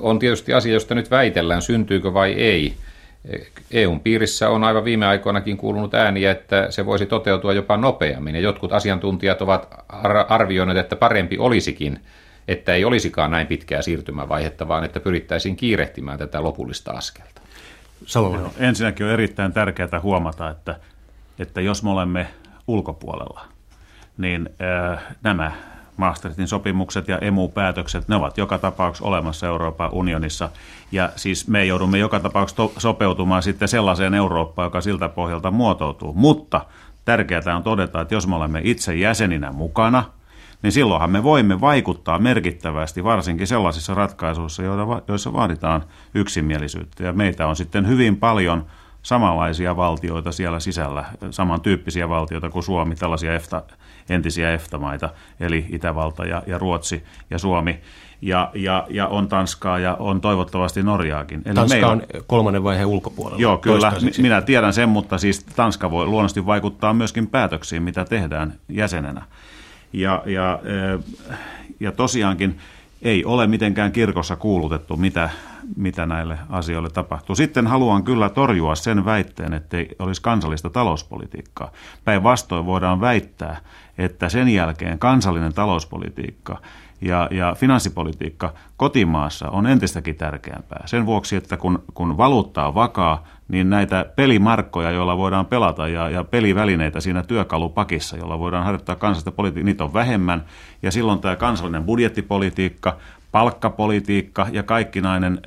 on 0.00 0.18
tietysti 0.18 0.54
asia, 0.54 0.72
josta 0.72 0.94
nyt 0.94 1.10
väitellään, 1.10 1.62
syntyykö 1.62 2.14
vai 2.14 2.32
ei. 2.32 2.74
EUn 3.70 4.00
piirissä 4.00 4.48
on 4.48 4.64
aivan 4.64 4.84
viime 4.84 5.06
aikoinakin 5.06 5.56
kuulunut 5.56 5.94
ääniä, 5.94 6.30
että 6.30 6.70
se 6.70 6.86
voisi 6.86 7.06
toteutua 7.06 7.52
jopa 7.52 7.76
nopeammin. 7.76 8.34
Ja 8.34 8.40
jotkut 8.40 8.72
asiantuntijat 8.72 9.42
ovat 9.42 9.74
arvioineet, 10.28 10.78
että 10.78 10.96
parempi 10.96 11.38
olisikin, 11.38 12.00
että 12.48 12.74
ei 12.74 12.84
olisikaan 12.84 13.30
näin 13.30 13.46
pitkää 13.46 13.82
siirtymävaihetta, 13.82 14.68
vaan 14.68 14.84
että 14.84 15.00
pyrittäisiin 15.00 15.56
kiirehtimään 15.56 16.18
tätä 16.18 16.42
lopullista 16.42 16.92
askelta. 16.92 17.41
Joo, 18.40 18.52
ensinnäkin 18.58 19.06
on 19.06 19.12
erittäin 19.12 19.52
tärkeää 19.52 20.00
huomata, 20.02 20.50
että, 20.50 20.76
että 21.38 21.60
jos 21.60 21.82
me 21.82 21.90
olemme 21.90 22.26
ulkopuolella, 22.66 23.44
niin 24.18 24.48
äh, 24.92 25.02
nämä 25.22 25.52
Maastrichtin 25.96 26.48
sopimukset 26.48 27.08
ja 27.08 27.18
emu-päätökset, 27.18 28.08
ne 28.08 28.16
ovat 28.16 28.38
joka 28.38 28.58
tapauksessa 28.58 29.08
olemassa 29.08 29.46
Euroopan 29.46 29.92
unionissa. 29.92 30.48
Ja 30.92 31.12
siis 31.16 31.48
me 31.48 31.64
joudumme 31.64 31.98
joka 31.98 32.20
tapauksessa 32.20 32.68
sopeutumaan 32.78 33.42
sitten 33.42 33.68
sellaiseen 33.68 34.14
Eurooppaan, 34.14 34.66
joka 34.66 34.80
siltä 34.80 35.08
pohjalta 35.08 35.50
muotoutuu. 35.50 36.12
Mutta 36.12 36.60
tärkeää 37.04 37.56
on 37.56 37.62
todeta, 37.62 38.00
että 38.00 38.14
jos 38.14 38.26
me 38.26 38.36
olemme 38.36 38.60
itse 38.64 38.94
jäseninä 38.94 39.52
mukana, 39.52 40.04
niin 40.62 40.72
silloinhan 40.72 41.10
me 41.10 41.22
voimme 41.22 41.60
vaikuttaa 41.60 42.18
merkittävästi, 42.18 43.04
varsinkin 43.04 43.46
sellaisissa 43.46 43.94
ratkaisuissa, 43.94 44.62
joissa 45.08 45.32
vaaditaan 45.32 45.84
yksimielisyyttä. 46.14 47.04
Ja 47.04 47.12
meitä 47.12 47.46
on 47.46 47.56
sitten 47.56 47.88
hyvin 47.88 48.16
paljon– 48.16 48.64
samanlaisia 49.02 49.76
valtioita 49.76 50.32
siellä 50.32 50.60
sisällä, 50.60 51.04
samantyyppisiä 51.30 52.08
valtioita 52.08 52.50
kuin 52.50 52.62
Suomi, 52.62 52.94
tällaisia 52.94 53.34
EFTA, 53.34 53.62
entisiä 54.08 54.52
EFTA-maita, 54.52 55.10
eli 55.40 55.66
Itävalta 55.68 56.24
ja, 56.24 56.42
ja 56.46 56.58
Ruotsi 56.58 57.04
ja 57.30 57.38
Suomi. 57.38 57.80
Ja, 58.22 58.50
ja, 58.54 58.86
ja 58.90 59.06
on 59.06 59.28
Tanskaa 59.28 59.78
ja 59.78 59.94
on 59.94 60.20
toivottavasti 60.20 60.82
Norjaakin. 60.82 61.42
Eli 61.44 61.54
Tanska 61.54 61.88
on 61.88 62.02
kolmannen 62.26 62.64
vaiheen 62.64 62.86
ulkopuolella. 62.86 63.40
Joo, 63.40 63.58
kyllä, 63.58 63.92
minä 64.18 64.42
tiedän 64.42 64.72
sen, 64.72 64.88
mutta 64.88 65.18
siis 65.18 65.44
Tanska 65.44 65.90
voi 65.90 66.06
luonnollisesti 66.06 66.46
vaikuttaa 66.46 66.94
myöskin 66.94 67.26
päätöksiin, 67.26 67.82
mitä 67.82 68.04
tehdään 68.04 68.54
jäsenenä. 68.68 69.22
Ja, 69.92 70.22
ja, 70.26 70.60
ja 71.80 71.92
tosiaankin 71.92 72.58
ei 73.02 73.24
ole 73.24 73.46
mitenkään 73.46 73.92
kirkossa 73.92 74.36
kuulutettu, 74.36 74.96
mitä, 74.96 75.30
mitä 75.76 76.06
näille 76.06 76.38
asioille 76.50 76.90
tapahtuu. 76.90 77.36
Sitten 77.36 77.66
haluan 77.66 78.04
kyllä 78.04 78.28
torjua 78.28 78.74
sen 78.74 79.04
väitteen, 79.04 79.52
että 79.52 79.76
ei 79.76 79.88
olisi 79.98 80.22
kansallista 80.22 80.70
talouspolitiikkaa. 80.70 81.72
Päinvastoin 82.04 82.66
voidaan 82.66 83.00
väittää, 83.00 83.60
että 83.98 84.28
sen 84.28 84.48
jälkeen 84.48 84.98
kansallinen 84.98 85.54
talouspolitiikka 85.54 86.60
ja, 87.00 87.28
ja 87.30 87.54
finanssipolitiikka 87.58 88.54
kotimaassa 88.76 89.50
on 89.50 89.66
entistäkin 89.66 90.16
tärkeämpää. 90.16 90.82
Sen 90.86 91.06
vuoksi, 91.06 91.36
että 91.36 91.56
kun, 91.56 91.82
kun 91.94 92.16
valuutta 92.16 92.66
on 92.66 92.74
vakaa, 92.74 93.24
niin 93.52 93.70
näitä 93.70 94.06
pelimarkkoja, 94.16 94.90
joilla 94.90 95.16
voidaan 95.16 95.46
pelata 95.46 95.88
ja, 95.88 96.10
ja 96.10 96.24
pelivälineitä 96.24 97.00
siinä 97.00 97.22
työkalupakissa, 97.22 98.16
jolla 98.16 98.38
voidaan 98.38 98.64
harjoittaa 98.64 98.96
kansallista 98.96 99.32
politiikkaa, 99.32 99.66
niitä 99.66 99.84
on 99.84 99.94
vähemmän. 99.94 100.44
Ja 100.82 100.90
silloin 100.90 101.18
tämä 101.18 101.36
kansallinen 101.36 101.84
budjettipolitiikka, 101.84 102.96
palkkapolitiikka 103.32 104.46
ja 104.52 104.62
kaikkinainen 104.62 105.40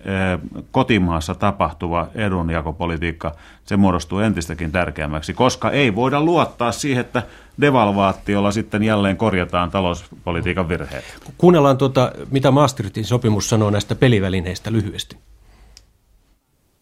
kotimaassa 0.72 1.36
tapahtuva 1.36 2.08
edunjakopolitiikka, 2.16 3.32
se 3.66 3.78
muodostuu 3.78 4.20
entistäkin 4.20 4.72
tärkeämmäksi, 4.72 5.34
koska 5.34 5.72
ei 5.72 5.96
voida 5.96 6.22
luottaa 6.22 6.72
siihen, 6.72 7.02
että 7.02 7.24
devalvaatiolla 7.62 8.52
sitten 8.52 8.84
jälleen 8.84 9.18
korjataan 9.18 9.72
talouspolitiikan 9.72 10.70
virheet. 10.70 11.04
Kuunnellaan 11.38 11.78
tuota, 11.78 12.12
mitä 12.32 12.52
Maastrichtin 12.52 13.06
sopimus 13.06 13.50
sanoo 13.50 13.70
näistä 13.70 13.96
pelivälineistä 13.96 14.72
lyhyesti. 14.72 15.18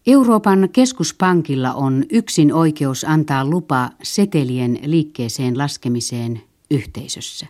Euroopan 0.06 0.68
keskuspankilla 0.72 1.74
on 1.74 2.04
yksin 2.12 2.52
oikeus 2.52 3.04
antaa 3.04 3.44
lupa 3.44 3.90
setelien 4.02 4.78
liikkeeseen 4.84 5.58
laskemiseen 5.58 6.42
yhteisössä. 6.70 7.46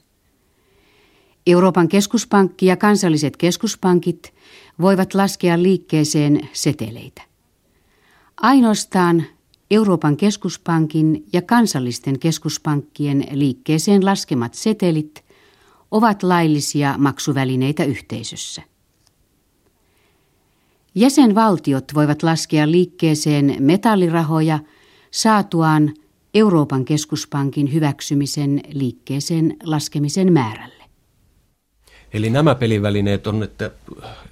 Euroopan 1.46 1.88
keskuspankki 1.88 2.66
ja 2.66 2.76
kansalliset 2.76 3.36
keskuspankit 3.36 4.34
voivat 4.80 5.14
laskea 5.14 5.62
liikkeeseen 5.62 6.48
seteleitä. 6.52 7.22
Ainoastaan 8.36 9.24
Euroopan 9.70 10.16
keskuspankin 10.16 11.24
ja 11.32 11.42
kansallisten 11.42 12.18
keskuspankkien 12.18 13.26
liikkeeseen 13.30 14.04
laskemat 14.04 14.54
setelit 14.54 15.24
ovat 15.90 16.22
laillisia 16.22 16.94
maksuvälineitä 16.98 17.84
yhteisössä. 17.84 18.62
Jäsenvaltiot 20.94 21.84
voivat 21.94 22.22
laskea 22.22 22.70
liikkeeseen 22.70 23.56
metallirahoja 23.58 24.58
saatuaan 25.10 25.94
Euroopan 26.34 26.84
keskuspankin 26.84 27.72
hyväksymisen 27.72 28.60
liikkeeseen 28.72 29.56
laskemisen 29.62 30.32
määrälle. 30.32 30.84
Eli 32.12 32.30
nämä 32.30 32.54
pelivälineet 32.54 33.26
on, 33.26 33.42
että 33.42 33.70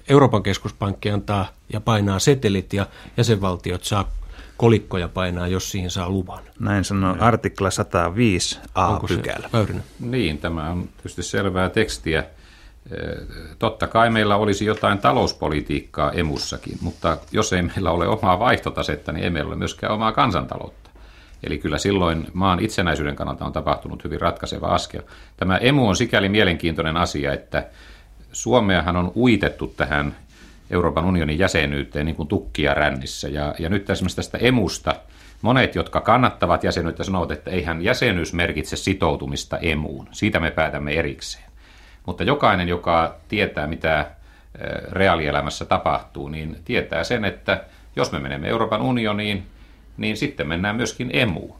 Euroopan 0.09 0.43
keskuspankki 0.43 1.09
antaa 1.09 1.47
ja 1.73 1.81
painaa 1.81 2.19
setelit 2.19 2.73
ja 2.73 2.87
jäsenvaltiot 3.17 3.83
saa 3.83 4.11
kolikkoja 4.57 5.07
painaa, 5.07 5.47
jos 5.47 5.71
siihen 5.71 5.91
saa 5.91 6.09
luvan. 6.09 6.43
Näin 6.59 6.83
sanoo 6.83 7.15
artikla 7.19 7.71
105 7.71 8.59
A-pykälä. 8.75 9.49
Niin, 9.99 10.37
tämä 10.37 10.69
on 10.69 10.89
tietysti 10.97 11.23
selvää 11.23 11.69
tekstiä. 11.69 12.23
Totta 13.59 13.87
kai 13.87 14.09
meillä 14.09 14.35
olisi 14.35 14.65
jotain 14.65 14.97
talouspolitiikkaa 14.97 16.11
emussakin, 16.11 16.77
mutta 16.81 17.17
jos 17.31 17.53
ei 17.53 17.61
meillä 17.61 17.91
ole 17.91 18.07
omaa 18.07 18.39
vaihtotasetta, 18.39 19.11
niin 19.11 19.23
ei 19.23 19.29
meillä 19.29 19.47
ole 19.47 19.55
myöskään 19.55 19.93
omaa 19.93 20.11
kansantaloutta. 20.11 20.89
Eli 21.43 21.57
kyllä 21.57 21.77
silloin 21.77 22.27
maan 22.33 22.59
itsenäisyyden 22.59 23.15
kannalta 23.15 23.45
on 23.45 23.53
tapahtunut 23.53 24.03
hyvin 24.03 24.21
ratkaiseva 24.21 24.67
askel. 24.67 25.01
Tämä 25.37 25.57
emu 25.57 25.87
on 25.87 25.95
sikäli 25.95 26.29
mielenkiintoinen 26.29 26.97
asia, 26.97 27.33
että 27.33 27.67
Suomeahan 28.31 28.95
on 28.95 29.11
uitettu 29.15 29.67
tähän 29.67 30.15
Euroopan 30.71 31.05
unionin 31.05 31.39
jäsenyyteen 31.39 32.05
niin 32.05 32.15
kuin 32.15 32.27
tukkia 32.27 32.73
rännissä. 32.73 33.27
Ja, 33.27 33.55
ja 33.59 33.69
nyt 33.69 33.89
esimerkiksi 33.89 34.15
tästä 34.15 34.37
emusta 34.37 34.95
monet, 35.41 35.75
jotka 35.75 36.01
kannattavat 36.01 36.63
jäsenyyttä, 36.63 37.03
sanovat, 37.03 37.31
että 37.31 37.51
eihän 37.51 37.81
jäsenyys 37.81 38.33
merkitse 38.33 38.75
sitoutumista 38.75 39.57
emuun. 39.57 40.07
Siitä 40.11 40.39
me 40.39 40.51
päätämme 40.51 40.91
erikseen. 40.91 41.52
Mutta 42.05 42.23
jokainen, 42.23 42.67
joka 42.67 43.15
tietää, 43.27 43.67
mitä 43.67 44.11
reaalielämässä 44.91 45.65
tapahtuu, 45.65 46.27
niin 46.27 46.57
tietää 46.65 47.03
sen, 47.03 47.25
että 47.25 47.63
jos 47.95 48.11
me 48.11 48.19
menemme 48.19 48.47
Euroopan 48.47 48.81
unioniin, 48.81 49.45
niin 49.97 50.17
sitten 50.17 50.47
mennään 50.47 50.75
myöskin 50.75 51.09
emuun. 51.13 51.55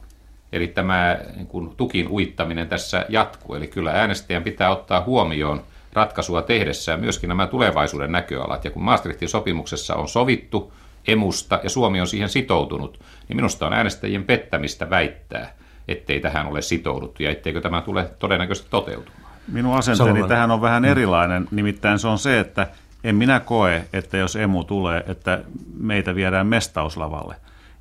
Eli 0.52 0.66
tämä 0.66 1.18
niin 1.36 1.46
kuin, 1.46 1.76
tukin 1.76 2.08
uittaminen 2.08 2.68
tässä 2.68 3.06
jatkuu. 3.08 3.54
Eli 3.54 3.66
kyllä 3.66 3.90
äänestäjän 3.90 4.42
pitää 4.42 4.70
ottaa 4.70 5.00
huomioon 5.00 5.62
ratkaisua 5.92 6.42
tehdessään 6.42 7.00
myöskin 7.00 7.28
nämä 7.28 7.46
tulevaisuuden 7.46 8.12
näköalat. 8.12 8.64
Ja 8.64 8.70
kun 8.70 8.82
Maastrichtin 8.82 9.28
sopimuksessa 9.28 9.94
on 9.94 10.08
sovittu 10.08 10.72
emusta 11.08 11.60
ja 11.62 11.70
Suomi 11.70 12.00
on 12.00 12.06
siihen 12.06 12.28
sitoutunut, 12.28 13.00
niin 13.28 13.36
minusta 13.36 13.66
on 13.66 13.72
äänestäjien 13.72 14.24
pettämistä 14.24 14.90
väittää, 14.90 15.54
ettei 15.88 16.20
tähän 16.20 16.46
ole 16.46 16.62
sitouduttu 16.62 17.22
ja 17.22 17.30
etteikö 17.30 17.60
tämä 17.60 17.80
tule 17.80 18.10
todennäköisesti 18.18 18.70
toteutumaan. 18.70 19.23
Minun 19.48 19.76
asenteeni 19.76 20.12
Salman. 20.12 20.28
tähän 20.28 20.50
on 20.50 20.60
vähän 20.60 20.84
erilainen, 20.84 21.48
nimittäin 21.50 21.98
se 21.98 22.08
on 22.08 22.18
se, 22.18 22.40
että 22.40 22.66
en 23.04 23.16
minä 23.16 23.40
koe, 23.40 23.84
että 23.92 24.16
jos 24.16 24.36
emu 24.36 24.64
tulee, 24.64 25.04
että 25.06 25.44
meitä 25.78 26.14
viedään 26.14 26.46
mestauslavalle. 26.46 27.36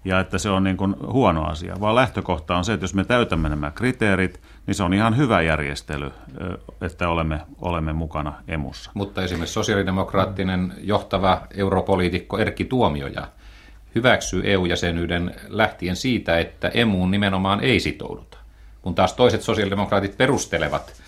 ja 0.06 0.20
että 0.20 0.38
se 0.38 0.50
on 0.50 0.64
niin 0.64 0.78
kuin 0.78 0.96
huono 1.08 1.46
asia, 1.46 1.76
vaan 1.80 1.96
lähtökohta 1.96 2.58
on 2.58 2.66
se, 2.66 2.74
että 2.74 2.84
jos 2.84 2.94
me 2.94 3.04
täytämme 3.04 3.50
nämä 3.50 3.72
kriteerit, 3.72 4.42
niin 4.68 4.76
se 4.76 4.84
on 4.84 4.94
ihan 4.94 5.18
hyvä 5.18 5.42
järjestely, 5.42 6.12
että 6.82 7.10
olemme, 7.10 7.42
olemme 7.62 7.94
mukana 7.94 8.34
emussa. 8.48 8.92
Mutta 8.94 9.24
esimerkiksi 9.24 9.54
sosiaalidemokraattinen 9.54 10.74
johtava 10.82 11.42
europoliitikko 11.56 12.38
Erkki 12.38 12.66
Tuomioja 12.66 13.28
hyväksyy 13.96 14.42
EU-jäsenyyden 14.46 15.36
lähtien 15.48 15.96
siitä, 15.96 16.40
että 16.40 16.68
emuun 16.68 17.12
nimenomaan 17.12 17.60
ei 17.60 17.80
sitouduta. 17.80 18.38
Kun 18.82 18.96
taas 18.96 19.14
toiset 19.14 19.42
sosiaalidemokraatit 19.42 20.18
perustelevat 20.18 21.03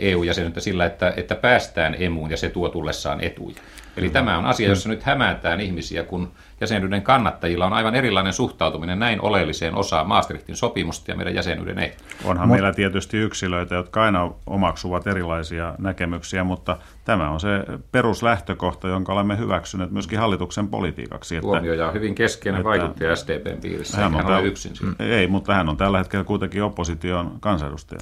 EU-jäsenyyttä 0.00 0.60
sillä, 0.60 0.86
että, 0.86 1.12
että 1.16 1.34
päästään 1.34 1.96
emuun 1.98 2.30
ja 2.30 2.36
se 2.36 2.48
tuo 2.48 2.68
tullessaan 2.68 3.20
etuja. 3.20 3.56
Eli 3.96 4.06
mm. 4.06 4.12
tämä 4.12 4.38
on 4.38 4.46
asia, 4.46 4.68
jossa 4.68 4.88
nyt 4.88 5.02
hämäätään 5.02 5.60
ihmisiä, 5.60 6.02
kun 6.02 6.32
jäsenyyden 6.60 7.02
kannattajilla 7.02 7.66
on 7.66 7.72
aivan 7.72 7.94
erilainen 7.94 8.32
suhtautuminen 8.32 8.98
näin 8.98 9.20
oleelliseen 9.20 9.74
osaan 9.74 10.08
Maastrichtin 10.08 10.56
sopimusta 10.56 11.10
ja 11.10 11.16
meidän 11.16 11.34
jäsenyyden 11.34 11.78
ei. 11.78 11.92
Onhan 12.24 12.48
Mut... 12.48 12.54
meillä 12.54 12.72
tietysti 12.72 13.16
yksilöitä, 13.16 13.74
jotka 13.74 14.02
aina 14.02 14.30
omaksuvat 14.46 15.06
erilaisia 15.06 15.74
näkemyksiä, 15.78 16.44
mutta 16.44 16.76
tämä 17.04 17.30
on 17.30 17.40
se 17.40 17.48
peruslähtökohta, 17.92 18.88
jonka 18.88 19.12
olemme 19.12 19.38
hyväksyneet 19.38 19.90
myöskin 19.90 20.18
hallituksen 20.18 20.68
politiikaksi. 20.68 21.36
Että, 21.36 21.46
Tuomioja 21.46 21.88
on 21.88 21.94
hyvin 21.94 22.14
keskeinen 22.14 22.60
että, 22.60 22.68
vaikuttaja 22.68 23.16
SDPn 23.16 23.60
piirissä, 23.60 23.96
hän 23.96 24.14
on, 24.14 24.24
hän 24.24 24.44
yksin 24.44 24.76
siinä. 24.76 24.92
Ei, 24.98 25.26
mutta 25.26 25.54
hän 25.54 25.68
on 25.68 25.76
tällä 25.76 25.98
hetkellä 25.98 26.24
kuitenkin 26.24 26.62
opposition 26.62 27.36
kansanedustaja. 27.40 28.00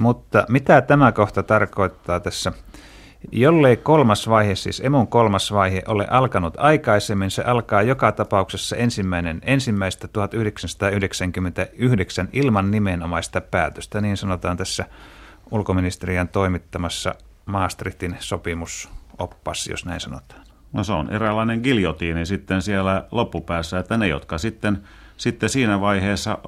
Mutta 0.00 0.44
mitä 0.48 0.80
tämä 0.80 1.12
kohta 1.12 1.42
tarkoittaa 1.42 2.20
tässä 2.20 2.52
Jollei 3.32 3.76
kolmas 3.76 4.28
vaihe, 4.28 4.54
siis 4.54 4.82
emun 4.84 5.08
kolmas 5.08 5.52
vaihe, 5.52 5.82
ole 5.88 6.06
alkanut 6.10 6.54
aikaisemmin, 6.58 7.30
se 7.30 7.42
alkaa 7.42 7.82
joka 7.82 8.12
tapauksessa 8.12 8.76
ensimmäinen 8.76 9.40
ensimmäistä 9.42 10.08
1999 10.08 12.28
ilman 12.32 12.70
nimenomaista 12.70 13.40
päätöstä, 13.40 14.00
niin 14.00 14.16
sanotaan 14.16 14.56
tässä 14.56 14.84
ulkoministeriön 15.50 16.28
toimittamassa 16.28 17.14
Maastrichtin 17.46 18.16
sopimusoppas, 18.18 19.66
jos 19.66 19.84
näin 19.84 20.00
sanotaan. 20.00 20.42
No 20.72 20.84
se 20.84 20.92
on 20.92 21.10
eräänlainen 21.10 21.60
giljotiini 21.62 22.26
sitten 22.26 22.62
siellä 22.62 23.04
loppupäässä, 23.10 23.78
että 23.78 23.96
ne, 23.96 24.08
jotka 24.08 24.38
sitten, 24.38 24.82
sitten 25.20 25.48
siinä 25.48 25.80
vaiheessa 25.80 26.38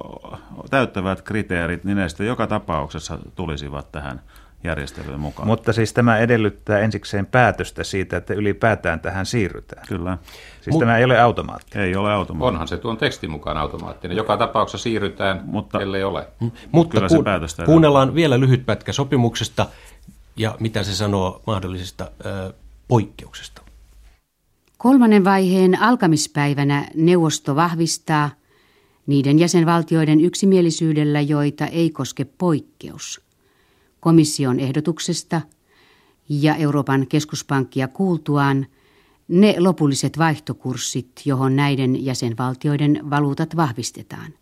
täyttävät 0.69 1.21
kriteerit, 1.21 1.83
niin 1.83 1.97
ne 1.97 2.09
sitten 2.09 2.27
joka 2.27 2.47
tapauksessa 2.47 3.17
tulisivat 3.35 3.91
tähän 3.91 4.21
järjestelyyn 4.63 5.19
mukaan. 5.19 5.47
Mutta 5.47 5.73
siis 5.73 5.93
tämä 5.93 6.17
edellyttää 6.17 6.79
ensikseen 6.79 7.25
päätöstä 7.25 7.83
siitä, 7.83 8.17
että 8.17 8.33
ylipäätään 8.33 8.99
tähän 8.99 9.25
siirrytään. 9.25 9.87
Kyllä. 9.87 10.17
Siis 10.61 10.73
Mut, 10.73 10.79
tämä 10.79 10.97
ei 10.97 11.03
ole 11.03 11.19
automaattinen. 11.19 11.87
Ei 11.87 11.95
ole 11.95 12.13
automaattinen. 12.13 12.53
Onhan 12.53 12.67
se 12.67 12.77
tuon 12.77 12.97
tekstin 12.97 13.31
mukaan 13.31 13.57
automaattinen. 13.57 14.17
Joka 14.17 14.37
tapauksessa 14.37 14.83
siirrytään, 14.83 15.41
mutta, 15.45 15.81
ellei 15.81 16.03
ole. 16.03 16.27
Mutta 16.71 16.97
Kyllä 16.97 17.07
ku, 17.07 17.23
päätöstä 17.23 17.65
kuunnellaan 17.65 18.03
edellyttää. 18.07 18.15
vielä 18.15 18.39
lyhyt 18.39 18.65
pätkä 18.65 18.93
sopimuksesta 18.93 19.65
ja 20.37 20.55
mitä 20.59 20.83
se 20.83 20.95
sanoo 20.95 21.41
mahdollisesta 21.47 22.11
ö, 22.25 22.53
poikkeuksesta. 22.87 23.61
Kolmannen 24.77 25.23
vaiheen 25.23 25.81
alkamispäivänä 25.81 26.87
neuvosto 26.95 27.55
vahvistaa 27.55 28.29
niiden 29.07 29.39
jäsenvaltioiden 29.39 30.21
yksimielisyydellä, 30.21 31.21
joita 31.21 31.67
ei 31.67 31.89
koske 31.89 32.25
poikkeus– 32.25 33.21
komission 34.03 34.59
ehdotuksesta 34.59 35.41
ja 36.29 36.55
Euroopan 36.55 37.07
keskuspankkia 37.07 37.87
kuultuaan 37.87 38.67
ne 39.27 39.55
lopulliset 39.59 40.17
vaihtokurssit, 40.17 41.11
johon 41.25 41.55
näiden 41.55 42.05
jäsenvaltioiden 42.05 43.09
valuutat 43.09 43.55
vahvistetaan, 43.55 44.33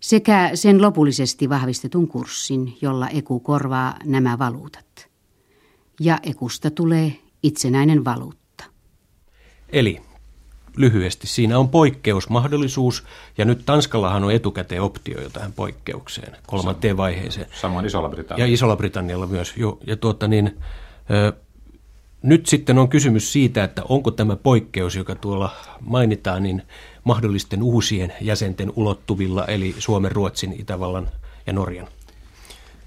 sekä 0.00 0.50
sen 0.54 0.82
lopullisesti 0.82 1.48
vahvistetun 1.48 2.08
kurssin, 2.08 2.76
jolla 2.82 3.08
EKU 3.08 3.40
korvaa 3.40 3.96
nämä 4.04 4.38
valuutat. 4.38 5.08
Ja 6.00 6.18
EKUsta 6.22 6.70
tulee 6.70 7.16
itsenäinen 7.42 8.04
valuutta. 8.04 8.64
Eli 9.68 10.00
lyhyesti. 10.76 11.26
Siinä 11.26 11.58
on 11.58 11.68
poikkeusmahdollisuus 11.68 13.04
ja 13.38 13.44
nyt 13.44 13.62
Tanskallahan 13.66 14.24
on 14.24 14.32
etukäteen 14.32 14.82
optio 14.82 15.20
jo 15.20 15.30
tähän 15.30 15.52
poikkeukseen, 15.52 16.36
kolmanteen 16.46 16.96
vaiheeseen. 16.96 17.46
Samoin 17.52 17.86
Isolla 17.86 18.08
Britannialla. 18.08 18.48
Ja 18.48 18.54
Isolla 18.54 18.76
Britannialla 18.76 19.26
myös. 19.26 19.54
Jo, 19.56 19.78
ja 19.86 19.96
tuota 19.96 20.28
niin, 20.28 20.58
ö, 21.10 21.32
nyt 22.22 22.46
sitten 22.46 22.78
on 22.78 22.88
kysymys 22.88 23.32
siitä, 23.32 23.64
että 23.64 23.82
onko 23.88 24.10
tämä 24.10 24.36
poikkeus, 24.36 24.96
joka 24.96 25.14
tuolla 25.14 25.50
mainitaan, 25.80 26.42
niin 26.42 26.62
mahdollisten 27.04 27.62
uusien 27.62 28.12
jäsenten 28.20 28.72
ulottuvilla, 28.76 29.46
eli 29.46 29.74
Suomen, 29.78 30.12
Ruotsin, 30.12 30.60
Itävallan 30.60 31.08
ja 31.46 31.52
Norjan. 31.52 31.88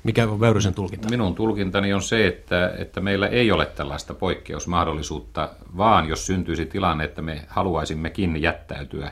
Mikä 0.03 0.23
on 0.23 0.39
Väyrysen 0.39 0.73
tulkinta? 0.73 1.09
Minun 1.09 1.35
tulkintani 1.35 1.93
on 1.93 2.01
se, 2.01 2.27
että, 2.27 2.73
että 2.77 3.01
meillä 3.01 3.27
ei 3.27 3.51
ole 3.51 3.65
tällaista 3.65 4.13
poikkeusmahdollisuutta, 4.13 5.49
vaan 5.77 6.09
jos 6.09 6.25
syntyisi 6.25 6.65
tilanne, 6.65 7.03
että 7.03 7.21
me 7.21 7.45
haluaisimmekin 7.47 8.41
jättäytyä 8.41 9.11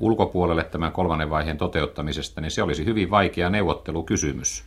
ulkopuolelle 0.00 0.64
tämän 0.64 0.92
kolmannen 0.92 1.30
vaiheen 1.30 1.58
toteuttamisesta, 1.58 2.40
niin 2.40 2.50
se 2.50 2.62
olisi 2.62 2.84
hyvin 2.84 3.10
vaikea 3.10 3.50
neuvottelukysymys 3.50 4.64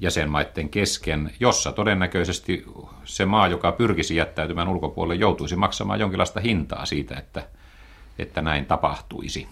jäsenmaiden 0.00 0.68
kesken, 0.68 1.30
jossa 1.40 1.72
todennäköisesti 1.72 2.64
se 3.04 3.24
maa, 3.24 3.48
joka 3.48 3.72
pyrkisi 3.72 4.16
jättäytymään 4.16 4.68
ulkopuolelle, 4.68 5.20
joutuisi 5.20 5.56
maksamaan 5.56 6.00
jonkinlaista 6.00 6.40
hintaa 6.40 6.86
siitä, 6.86 7.16
että, 7.16 7.42
että 8.18 8.42
näin 8.42 8.66
tapahtuisi. 8.66 9.48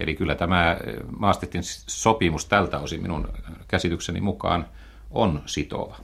Eli 0.00 0.14
kyllä 0.14 0.34
tämä 0.34 0.76
Maastrichtin 1.18 1.62
sopimus 1.86 2.46
tältä 2.46 2.78
osin 2.78 3.02
minun 3.02 3.28
käsitykseni 3.68 4.20
mukaan 4.20 4.66
on 5.10 5.42
sitova. 5.46 5.96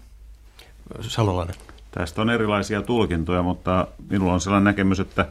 Salolainen. 1.01 1.55
Tästä 1.91 2.23
on 2.23 2.31
erilaisia 2.31 2.83
tulkintoja, 2.83 3.43
mutta 3.43 3.87
minulla 4.11 4.33
on 4.33 4.41
sellainen 4.41 4.65
näkemys, 4.65 5.01
että, 5.01 5.29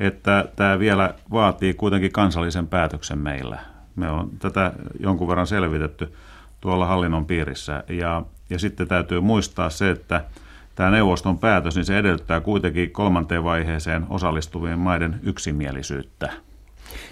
että 0.00 0.48
tämä 0.56 0.78
vielä 0.78 1.14
vaatii 1.30 1.74
kuitenkin 1.74 2.12
kansallisen 2.12 2.66
päätöksen 2.66 3.18
meillä. 3.18 3.58
Me 3.96 4.10
on 4.10 4.30
tätä 4.38 4.72
jonkun 5.00 5.28
verran 5.28 5.46
selvitetty 5.46 6.14
tuolla 6.60 6.86
hallinnon 6.86 7.26
piirissä. 7.26 7.84
Ja, 7.88 8.22
ja 8.50 8.58
sitten 8.58 8.88
täytyy 8.88 9.20
muistaa 9.20 9.70
se, 9.70 9.90
että 9.90 10.24
tämä 10.74 10.90
neuvoston 10.90 11.38
päätös, 11.38 11.76
niin 11.76 11.84
se 11.84 11.98
edellyttää 11.98 12.40
kuitenkin 12.40 12.90
kolmanteen 12.90 13.44
vaiheeseen 13.44 14.06
osallistuvien 14.08 14.78
maiden 14.78 15.20
yksimielisyyttä. 15.22 16.32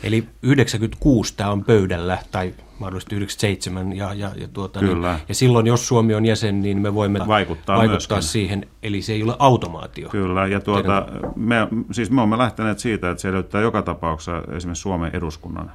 Eli 0.03 0.29
96 0.43 1.37
tämä 1.37 1.51
on 1.51 1.65
pöydällä, 1.65 2.19
tai 2.31 2.55
mahdollisesti 2.79 3.15
97, 3.15 3.97
ja, 3.97 4.15
ja, 4.15 4.31
ja, 4.37 4.49
tuota, 4.49 4.81
niin, 4.81 4.93
Kyllä. 4.93 5.13
Niin, 5.13 5.23
ja 5.29 5.35
silloin 5.35 5.67
jos 5.67 5.89
Suomi 5.89 6.15
on 6.15 6.27
jäsen, 6.27 6.63
niin 6.63 6.81
me 6.81 6.95
voimme 6.95 7.21
vaikuttaa, 7.27 7.77
vaikuttaa 7.77 8.21
siihen, 8.21 8.67
eli 8.83 9.03
se 9.03 9.13
ei 9.13 9.23
ole 9.23 9.37
automaatio. 9.39 10.09
Kyllä, 10.09 10.47
ja 10.47 10.61
tuota, 10.61 11.07
me, 11.37 11.69
siis 11.93 12.11
me 12.11 12.21
olemme 12.21 12.39
lähteneet 12.39 12.79
siitä, 12.79 13.11
että 13.11 13.21
se 13.21 13.29
edellyttää 13.29 13.61
joka 13.61 13.83
tapauksessa 13.83 14.43
esimerkiksi 14.57 14.83
Suomen 14.83 15.11
eduskunnan 15.15 15.73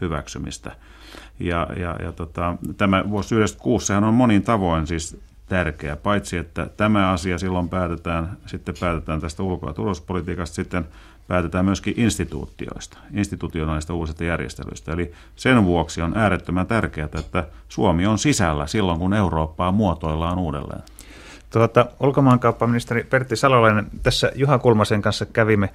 hyväksymistä. 0.00 0.76
Ja, 1.40 1.66
ja, 1.76 1.96
ja 2.02 2.12
tota, 2.12 2.56
tämä 2.76 3.04
vuosi 3.10 3.34
96 3.34 3.86
sehän 3.86 4.04
on 4.04 4.14
monin 4.14 4.42
tavoin 4.42 4.86
siis 4.86 5.20
tärkeä, 5.46 5.96
paitsi 5.96 6.36
että 6.36 6.66
tämä 6.76 7.10
asia 7.10 7.38
silloin 7.38 7.68
päätetään, 7.68 8.36
sitten 8.46 8.74
päätetään 8.80 9.20
tästä 9.20 9.42
ulko- 9.42 9.66
ja 9.66 9.74
turvallisuuspolitiikasta, 9.74 10.54
sitten 10.54 10.88
päätetään 11.28 11.64
myöskin 11.64 11.94
instituutioista, 11.96 12.98
institutionaalista 13.14 13.94
uusista 13.94 14.24
järjestelyistä. 14.24 14.92
Eli 14.92 15.12
sen 15.36 15.64
vuoksi 15.64 16.02
on 16.02 16.16
äärettömän 16.16 16.66
tärkeää, 16.66 17.08
että 17.18 17.44
Suomi 17.68 18.06
on 18.06 18.18
sisällä 18.18 18.66
silloin, 18.66 18.98
kun 18.98 19.14
Eurooppaa 19.14 19.72
muotoillaan 19.72 20.38
uudelleen. 20.38 20.82
Tuota, 21.50 21.86
ulkomaankauppaministeri 22.00 23.04
Pertti 23.04 23.36
Salolainen, 23.36 23.86
tässä 24.02 24.32
Juha 24.34 24.58
Kulmasen 24.58 25.02
kanssa 25.02 25.26
kävimme 25.26 25.70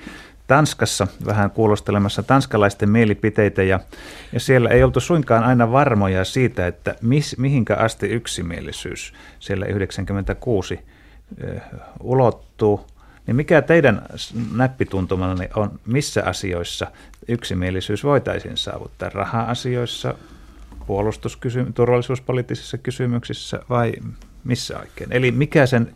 Tanskassa 0.47 1.07
vähän 1.25 1.51
kuulostelemassa 1.51 2.23
tanskalaisten 2.23 2.89
mielipiteitä 2.89 3.63
ja, 3.63 3.79
ja 4.33 4.39
siellä 4.39 4.69
ei 4.69 4.83
oltu 4.83 4.99
suinkaan 4.99 5.43
aina 5.43 5.71
varmoja 5.71 6.25
siitä, 6.25 6.67
että 6.67 6.95
mis, 7.01 7.37
mihinkä 7.37 7.75
asti 7.75 8.07
yksimielisyys 8.07 9.13
siellä 9.39 9.65
96 9.65 10.79
eh, 11.43 11.61
ulottuu. 11.99 12.92
Niin 13.27 13.35
mikä 13.35 13.61
teidän 13.61 14.01
näppituntumanne 14.55 15.49
on, 15.55 15.79
missä 15.85 16.23
asioissa 16.25 16.87
yksimielisyys 17.27 18.03
voitaisiin 18.03 18.57
saavuttaa? 18.57 19.09
Raha-asioissa, 19.09 20.15
puolustuskysy- 20.87 21.73
turvallisuuspoliittisissa 21.73 22.77
kysymyksissä 22.77 23.59
vai 23.69 23.93
missä 24.43 24.79
oikein? 24.79 25.11
Eli 25.11 25.31
mikä 25.31 25.65
sen 25.65 25.95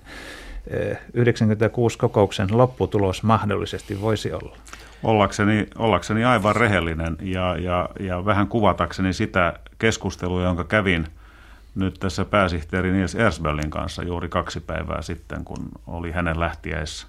96 1.13 1.95
eh, 1.95 1.99
kokouksen 1.99 2.57
lopputulos 2.57 3.23
mahdollisesti 3.23 4.01
voisi 4.01 4.33
olla? 4.33 4.57
Ollakseni, 5.03 5.67
ollakseni 5.77 6.25
aivan 6.25 6.55
rehellinen 6.55 7.17
ja, 7.21 7.57
ja, 7.57 7.89
ja 7.99 8.25
vähän 8.25 8.47
kuvatakseni 8.47 9.13
sitä 9.13 9.53
keskustelua, 9.79 10.43
jonka 10.43 10.63
kävin 10.63 11.07
nyt 11.75 11.93
tässä 11.99 12.25
pääsihteeri 12.25 12.91
Nils 12.91 13.15
Ersbellin 13.15 13.69
kanssa 13.69 14.03
juuri 14.03 14.29
kaksi 14.29 14.59
päivää 14.59 15.01
sitten, 15.01 15.45
kun 15.45 15.69
oli 15.87 16.11
hänen 16.11 16.39
lähtiäissä 16.39 17.07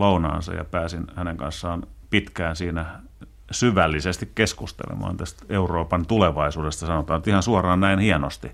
lounaansa 0.00 0.54
ja 0.54 0.64
pääsin 0.64 1.04
hänen 1.16 1.36
kanssaan 1.36 1.82
pitkään 2.10 2.56
siinä 2.56 2.86
syvällisesti 3.50 4.30
keskustelemaan 4.34 5.16
tästä 5.16 5.44
Euroopan 5.48 6.06
tulevaisuudesta, 6.06 6.86
sanotaan 6.86 7.22
ihan 7.26 7.42
suoraan 7.42 7.80
näin 7.80 7.98
hienosti, 7.98 8.52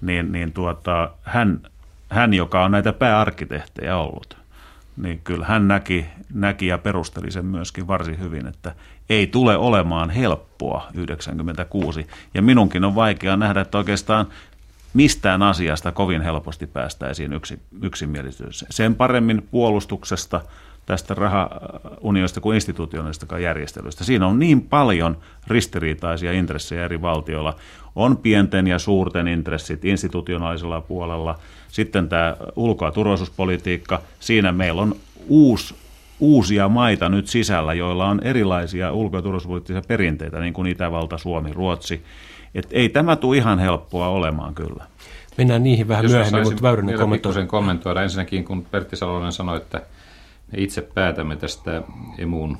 niin, 0.00 0.32
niin 0.32 0.52
tuota, 0.52 1.10
hän, 1.22 1.60
hän, 2.10 2.34
joka 2.34 2.64
on 2.64 2.70
näitä 2.70 2.92
pääarkkitehtejä 2.92 3.96
ollut, 3.96 4.36
niin 4.96 5.20
kyllä 5.24 5.46
hän 5.46 5.68
näki, 5.68 6.06
näki 6.34 6.66
ja 6.66 6.78
perusteli 6.78 7.30
sen 7.30 7.46
myöskin 7.46 7.86
varsin 7.86 8.18
hyvin, 8.18 8.46
että 8.46 8.74
ei 9.08 9.26
tule 9.26 9.56
olemaan 9.56 10.10
helppoa 10.10 10.86
96. 10.94 12.06
Ja 12.34 12.42
minunkin 12.42 12.84
on 12.84 12.94
vaikea 12.94 13.36
nähdä, 13.36 13.60
että 13.60 13.78
oikeastaan 13.78 14.26
mistään 14.94 15.42
asiasta 15.42 15.92
kovin 15.92 16.22
helposti 16.22 16.66
päästäisiin 16.66 17.32
yksi, 17.32 17.60
yksimielisyyteen. 17.82 18.72
Sen 18.72 18.94
paremmin 18.94 19.48
puolustuksesta, 19.50 20.40
tästä 20.86 21.14
rahaunionista 21.14 22.40
kuin 22.40 22.54
institutionaalistakaan 22.54 23.42
järjestelystä. 23.42 24.04
Siinä 24.04 24.26
on 24.26 24.38
niin 24.38 24.62
paljon 24.62 25.16
ristiriitaisia 25.46 26.32
intressejä 26.32 26.84
eri 26.84 27.02
valtioilla. 27.02 27.56
On 27.94 28.16
pienten 28.16 28.66
ja 28.66 28.78
suurten 28.78 29.28
intressit 29.28 29.84
institutionaalisella 29.84 30.80
puolella. 30.80 31.38
Sitten 31.68 32.08
tämä 32.08 32.36
ulko- 32.56 32.84
ja 32.84 32.90
turvallisuuspolitiikka. 32.90 34.02
Siinä 34.20 34.52
meillä 34.52 34.82
on 34.82 34.96
uusi 35.28 35.74
uusia 36.20 36.68
maita 36.68 37.08
nyt 37.08 37.26
sisällä, 37.26 37.74
joilla 37.74 38.06
on 38.06 38.20
erilaisia 38.24 38.92
ulko- 38.92 39.16
ja 39.16 39.22
turvallisuuspoliittisia 39.22 39.82
perinteitä, 39.88 40.40
niin 40.40 40.52
kuin 40.52 40.66
Itävalta, 40.66 41.18
Suomi, 41.18 41.52
Ruotsi. 41.52 42.04
Et 42.54 42.66
ei 42.70 42.88
tämä 42.88 43.16
tule 43.16 43.36
ihan 43.36 43.58
helppoa 43.58 44.08
olemaan 44.08 44.54
kyllä. 44.54 44.84
Mennään 45.38 45.62
niihin 45.62 45.88
vähän 45.88 46.04
Jos 46.04 46.12
myöhemmin, 46.12 46.42
mutta 46.42 46.62
Väyrynen 46.62 46.98
kommentoi. 46.98 47.46
kommentoida. 47.46 48.02
Ensinnäkin, 48.02 48.44
kun 48.44 48.64
Pertti 48.64 48.96
Salonen 48.96 49.32
sanoi, 49.32 49.56
että 49.56 49.82
itse 50.56 50.82
päätämme 50.82 51.36
tästä 51.36 51.82
emuun 52.18 52.58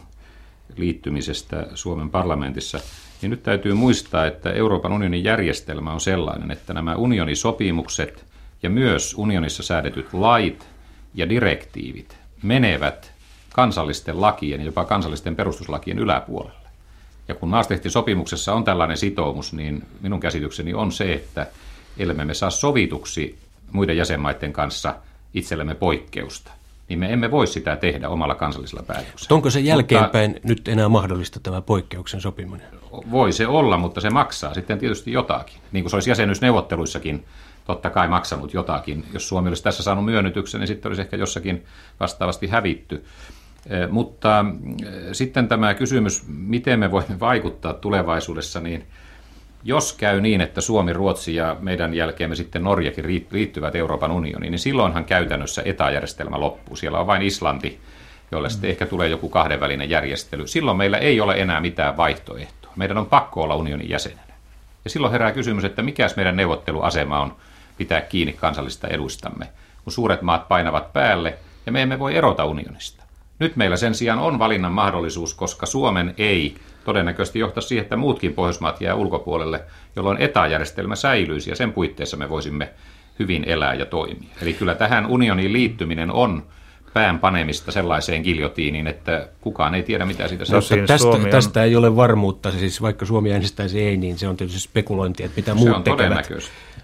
liittymisestä 0.76 1.66
Suomen 1.74 2.10
parlamentissa, 2.10 2.80
niin 3.22 3.30
nyt 3.30 3.42
täytyy 3.42 3.74
muistaa, 3.74 4.26
että 4.26 4.52
Euroopan 4.52 4.92
unionin 4.92 5.24
järjestelmä 5.24 5.92
on 5.92 6.00
sellainen, 6.00 6.50
että 6.50 6.74
nämä 6.74 6.94
unionisopimukset 6.94 8.24
ja 8.62 8.70
myös 8.70 9.14
unionissa 9.18 9.62
säädetyt 9.62 10.12
lait 10.12 10.66
ja 11.14 11.28
direktiivit 11.28 12.16
menevät 12.42 13.12
kansallisten 13.52 14.20
lakien 14.20 14.64
jopa 14.64 14.84
kansallisten 14.84 15.36
perustuslakien 15.36 15.98
yläpuolelle. 15.98 16.66
Ja 17.28 17.34
kun 17.34 17.48
Maastrichtin-sopimuksessa 17.48 18.54
on 18.54 18.64
tällainen 18.64 18.96
sitoumus, 18.96 19.52
niin 19.52 19.82
minun 20.00 20.20
käsitykseni 20.20 20.74
on 20.74 20.92
se, 20.92 21.12
että 21.12 21.46
ellei 21.98 22.16
me 22.16 22.34
saa 22.34 22.50
sovituksi 22.50 23.38
muiden 23.72 23.96
jäsenmaiden 23.96 24.52
kanssa 24.52 24.94
itsellemme 25.34 25.74
poikkeusta, 25.74 26.50
niin 26.88 26.98
me 26.98 27.12
emme 27.12 27.30
voi 27.30 27.46
sitä 27.46 27.76
tehdä 27.76 28.08
omalla 28.08 28.34
kansallisella 28.34 28.82
päätöksellä. 28.82 29.34
Onko 29.34 29.50
se 29.50 29.60
jälkeenpäin 29.60 30.30
mutta, 30.30 30.48
nyt 30.48 30.68
enää 30.68 30.88
mahdollista 30.88 31.40
tämä 31.40 31.60
poikkeuksen 31.60 32.20
sopiminen? 32.20 32.66
Voi 33.10 33.32
se 33.32 33.46
olla, 33.46 33.76
mutta 33.76 34.00
se 34.00 34.10
maksaa 34.10 34.54
sitten 34.54 34.78
tietysti 34.78 35.12
jotakin. 35.12 35.56
Niin 35.72 35.84
kuin 35.84 35.90
se 35.90 35.96
olisi 35.96 36.10
jäsenyysneuvotteluissakin 36.10 37.24
totta 37.64 37.90
kai 37.90 38.08
maksanut 38.08 38.54
jotakin. 38.54 39.04
Jos 39.12 39.28
Suomi 39.28 39.48
olisi 39.48 39.62
tässä 39.62 39.82
saanut 39.82 40.04
myönnytyksen, 40.04 40.60
niin 40.60 40.68
sitten 40.68 40.90
olisi 40.90 41.02
ehkä 41.02 41.16
jossakin 41.16 41.64
vastaavasti 42.00 42.46
hävitty. 42.46 43.04
Eh, 43.66 43.88
mutta 43.90 44.44
eh, 44.82 44.88
sitten 45.12 45.48
tämä 45.48 45.74
kysymys, 45.74 46.22
miten 46.28 46.78
me 46.78 46.90
voimme 46.90 47.20
vaikuttaa 47.20 47.72
tulevaisuudessa, 47.72 48.60
niin 48.60 48.86
jos 49.66 49.92
käy 49.92 50.20
niin, 50.20 50.40
että 50.40 50.60
Suomi, 50.60 50.92
Ruotsi 50.92 51.34
ja 51.34 51.56
meidän 51.60 51.94
jälkeemme 51.94 52.36
sitten 52.36 52.64
Norjakin 52.64 53.24
liittyvät 53.30 53.74
Euroopan 53.74 54.10
unioniin, 54.10 54.50
niin 54.50 54.58
silloinhan 54.58 55.04
käytännössä 55.04 55.62
etäjärjestelmä 55.64 56.40
loppuu. 56.40 56.76
Siellä 56.76 56.98
on 56.98 57.06
vain 57.06 57.22
Islanti, 57.22 57.80
jolle 58.32 58.50
sitten 58.50 58.70
ehkä 58.70 58.86
tulee 58.86 59.08
joku 59.08 59.28
kahdenvälinen 59.28 59.90
järjestely. 59.90 60.46
Silloin 60.46 60.76
meillä 60.76 60.98
ei 60.98 61.20
ole 61.20 61.34
enää 61.34 61.60
mitään 61.60 61.96
vaihtoehtoa. 61.96 62.72
Meidän 62.76 62.98
on 62.98 63.06
pakko 63.06 63.42
olla 63.42 63.56
unionin 63.56 63.88
jäsenenä. 63.88 64.34
Ja 64.84 64.90
silloin 64.90 65.12
herää 65.12 65.32
kysymys, 65.32 65.64
että 65.64 65.82
mikä 65.82 66.06
meidän 66.16 66.36
neuvotteluasema 66.36 67.20
on 67.20 67.36
pitää 67.78 68.00
kiinni 68.00 68.32
kansallista 68.32 68.88
edustamme, 68.88 69.48
kun 69.84 69.92
suuret 69.92 70.22
maat 70.22 70.48
painavat 70.48 70.92
päälle 70.92 71.38
ja 71.66 71.72
me 71.72 71.82
emme 71.82 71.98
voi 71.98 72.16
erota 72.16 72.44
unionista. 72.44 73.05
Nyt 73.38 73.56
meillä 73.56 73.76
sen 73.76 73.94
sijaan 73.94 74.18
on 74.18 74.38
valinnan 74.38 74.72
mahdollisuus, 74.72 75.34
koska 75.34 75.66
Suomen 75.66 76.14
ei 76.18 76.54
todennäköisesti 76.84 77.38
johtaa 77.38 77.60
siihen, 77.60 77.82
että 77.82 77.96
muutkin 77.96 78.32
Pohjoismaat 78.32 78.80
jää 78.80 78.94
ulkopuolelle, 78.94 79.60
jolloin 79.96 80.18
etäjärjestelmä 80.20 80.96
säilyisi 80.96 81.50
ja 81.50 81.56
sen 81.56 81.72
puitteissa 81.72 82.16
me 82.16 82.28
voisimme 82.28 82.68
hyvin 83.18 83.44
elää 83.44 83.74
ja 83.74 83.86
toimia. 83.86 84.28
Eli 84.42 84.52
kyllä 84.52 84.74
tähän 84.74 85.06
unioniin 85.06 85.52
liittyminen 85.52 86.10
on 86.10 86.46
pään 86.94 87.18
panemista 87.18 87.72
sellaiseen 87.72 88.22
giljotiiniin, 88.22 88.86
että 88.86 89.28
kukaan 89.40 89.74
ei 89.74 89.82
tiedä, 89.82 90.04
mitä 90.06 90.28
siitä 90.28 90.44
no, 90.52 90.60
seuraa. 90.60 90.86
Tästä, 90.86 91.08
on... 91.08 91.26
tästä 91.30 91.64
ei 91.64 91.76
ole 91.76 91.96
varmuutta, 91.96 92.50
siis 92.50 92.82
vaikka 92.82 93.06
Suomi 93.06 93.32
äänestäisi 93.32 93.82
ei, 93.82 93.96
niin 93.96 94.18
se 94.18 94.28
on 94.28 94.36
tietysti 94.36 94.60
spekulointi, 94.60 95.24
että 95.24 95.36
mitä 95.36 95.54
muut 95.54 95.84
tekevät. 95.84 96.28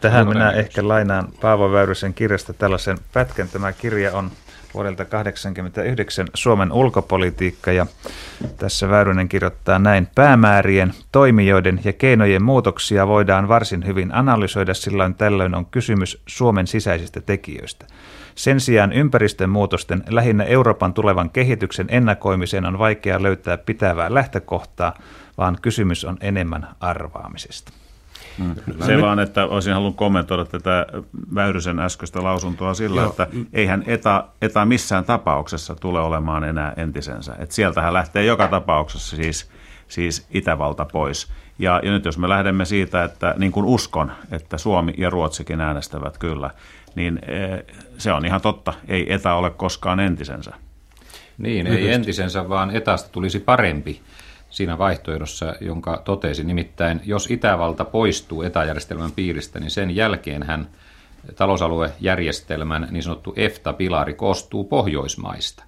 Tähän 0.00 0.28
minä 0.28 0.50
ehkä 0.50 0.88
lainaan 0.88 1.28
Paavo 1.40 1.72
Väyrysen 1.72 2.14
kirjasta 2.14 2.52
tällaisen 2.52 2.98
pätkän. 3.12 3.48
Tämä 3.48 3.72
kirja 3.72 4.12
on 4.12 4.30
vuodelta 4.74 5.04
1989 5.04 6.26
Suomen 6.34 6.72
ulkopolitiikka 6.72 7.72
ja 7.72 7.86
tässä 8.56 8.88
Väyrynen 8.88 9.28
kirjoittaa 9.28 9.78
näin. 9.78 10.08
Päämäärien, 10.14 10.94
toimijoiden 11.12 11.80
ja 11.84 11.92
keinojen 11.92 12.42
muutoksia 12.42 13.06
voidaan 13.06 13.48
varsin 13.48 13.86
hyvin 13.86 14.14
analysoida, 14.14 14.74
sillä 14.74 15.10
tällöin 15.18 15.54
on 15.54 15.66
kysymys 15.66 16.22
Suomen 16.26 16.66
sisäisistä 16.66 17.20
tekijöistä. 17.20 17.86
Sen 18.34 18.60
sijaan 18.60 18.92
ympäristön 18.92 19.50
muutosten, 19.50 20.02
lähinnä 20.08 20.44
Euroopan 20.44 20.94
tulevan 20.94 21.30
kehityksen 21.30 21.86
ennakoimiseen 21.88 22.66
on 22.66 22.78
vaikea 22.78 23.22
löytää 23.22 23.58
pitävää 23.58 24.14
lähtökohtaa, 24.14 24.94
vaan 25.38 25.58
kysymys 25.62 26.04
on 26.04 26.16
enemmän 26.20 26.68
arvaamisesta. 26.80 27.81
Mm. 28.38 28.54
Se 28.86 29.00
vaan, 29.00 29.18
että 29.18 29.46
olisin 29.46 29.72
halunnut 29.72 29.96
kommentoida 29.96 30.44
tätä 30.44 30.86
Väyrysen 31.34 31.78
äskeistä 31.78 32.22
lausuntoa 32.22 32.74
sillä, 32.74 33.00
Joo. 33.00 33.10
että 33.10 33.26
eihän 33.52 33.84
ETA, 33.86 34.24
ETA 34.42 34.64
missään 34.64 35.04
tapauksessa 35.04 35.74
tule 35.74 36.00
olemaan 36.00 36.44
enää 36.44 36.72
entisensä. 36.76 37.36
Et 37.38 37.50
sieltähän 37.50 37.92
lähtee 37.92 38.24
joka 38.24 38.48
tapauksessa 38.48 39.16
siis, 39.16 39.50
siis 39.88 40.26
Itävalta 40.30 40.84
pois. 40.84 41.32
Ja, 41.58 41.80
ja 41.82 41.90
nyt 41.90 42.04
jos 42.04 42.18
me 42.18 42.28
lähdemme 42.28 42.64
siitä, 42.64 43.04
että 43.04 43.34
niin 43.38 43.52
kuin 43.52 43.66
uskon, 43.66 44.12
että 44.30 44.58
Suomi 44.58 44.94
ja 44.98 45.10
Ruotsikin 45.10 45.60
äänestävät 45.60 46.18
kyllä, 46.18 46.50
niin 46.94 47.18
e, 47.22 47.64
se 47.98 48.12
on 48.12 48.26
ihan 48.26 48.40
totta. 48.40 48.72
Ei 48.88 49.12
ETA 49.12 49.34
ole 49.34 49.50
koskaan 49.50 50.00
entisensä. 50.00 50.54
Niin, 51.38 51.66
ei 51.66 51.92
entisensä, 51.92 52.48
vaan 52.48 52.76
etasta 52.76 53.08
tulisi 53.12 53.40
parempi 53.40 54.00
siinä 54.52 54.78
vaihtoehdossa, 54.78 55.54
jonka 55.60 56.02
totesi. 56.04 56.44
Nimittäin, 56.44 57.00
jos 57.04 57.30
Itävalta 57.30 57.84
poistuu 57.84 58.42
etäjärjestelmän 58.42 59.12
piiristä, 59.12 59.60
niin 59.60 59.70
sen 59.70 59.96
jälkeen 59.96 60.42
hän 60.42 60.68
talousaluejärjestelmän 61.36 62.88
niin 62.90 63.02
sanottu 63.02 63.34
EFTA-pilari 63.36 64.14
koostuu 64.14 64.64
Pohjoismaista. 64.64 65.64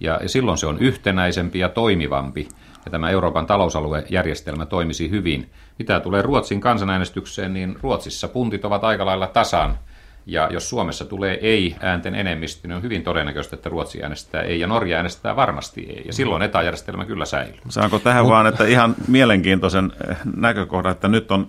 Ja 0.00 0.20
silloin 0.26 0.58
se 0.58 0.66
on 0.66 0.78
yhtenäisempi 0.78 1.58
ja 1.58 1.68
toimivampi, 1.68 2.48
ja 2.84 2.90
tämä 2.90 3.10
Euroopan 3.10 3.46
talousaluejärjestelmä 3.46 4.66
toimisi 4.66 5.10
hyvin. 5.10 5.50
Mitä 5.78 6.00
tulee 6.00 6.22
Ruotsin 6.22 6.60
kansanäänestykseen, 6.60 7.54
niin 7.54 7.76
Ruotsissa 7.82 8.28
puntit 8.28 8.64
ovat 8.64 8.84
aika 8.84 9.06
lailla 9.06 9.26
tasan– 9.26 9.78
ja 10.26 10.48
jos 10.52 10.70
Suomessa 10.70 11.04
tulee 11.04 11.38
ei-äänten 11.42 12.14
enemmistö, 12.14 12.68
niin 12.68 12.76
on 12.76 12.82
hyvin 12.82 13.02
todennäköistä, 13.02 13.56
että 13.56 13.68
Ruotsi 13.68 14.02
äänestää 14.02 14.42
ei 14.42 14.60
ja 14.60 14.66
Norja 14.66 14.96
äänestää 14.96 15.36
varmasti 15.36 15.80
ei. 15.80 16.02
Ja 16.06 16.12
silloin 16.12 16.42
etäjärjestelmä 16.42 17.04
kyllä 17.04 17.24
säilyy. 17.24 17.58
Saanko 17.68 17.98
tähän 17.98 18.24
Mut... 18.24 18.32
vaan, 18.32 18.46
että 18.46 18.64
ihan 18.64 18.94
mielenkiintoisen 19.08 19.92
näkökohdan, 20.36 20.92
että 20.92 21.08
nyt 21.08 21.30
on, 21.30 21.46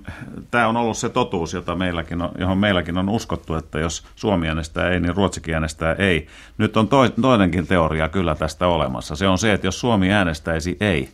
tämä 0.51 0.67
on 0.67 0.77
ollut 0.77 0.97
se 0.97 1.09
totuus, 1.09 1.53
jota 1.53 1.75
meilläkin 1.75 2.21
on, 2.21 2.31
johon 2.39 2.57
meilläkin 2.57 2.97
on 2.97 3.09
uskottu, 3.09 3.55
että 3.55 3.79
jos 3.79 4.03
Suomi 4.15 4.47
äänestää 4.47 4.89
ei, 4.89 4.99
niin 4.99 5.15
Ruotsikin 5.15 5.53
äänestää 5.53 5.93
ei. 5.93 6.27
Nyt 6.57 6.77
on 6.77 6.89
toinenkin 7.21 7.67
teoria 7.67 8.09
kyllä 8.09 8.35
tästä 8.35 8.67
olemassa. 8.67 9.15
Se 9.15 9.27
on 9.27 9.37
se, 9.37 9.53
että 9.53 9.67
jos 9.67 9.79
Suomi 9.79 10.11
äänestäisi 10.11 10.77
ei, 10.79 11.09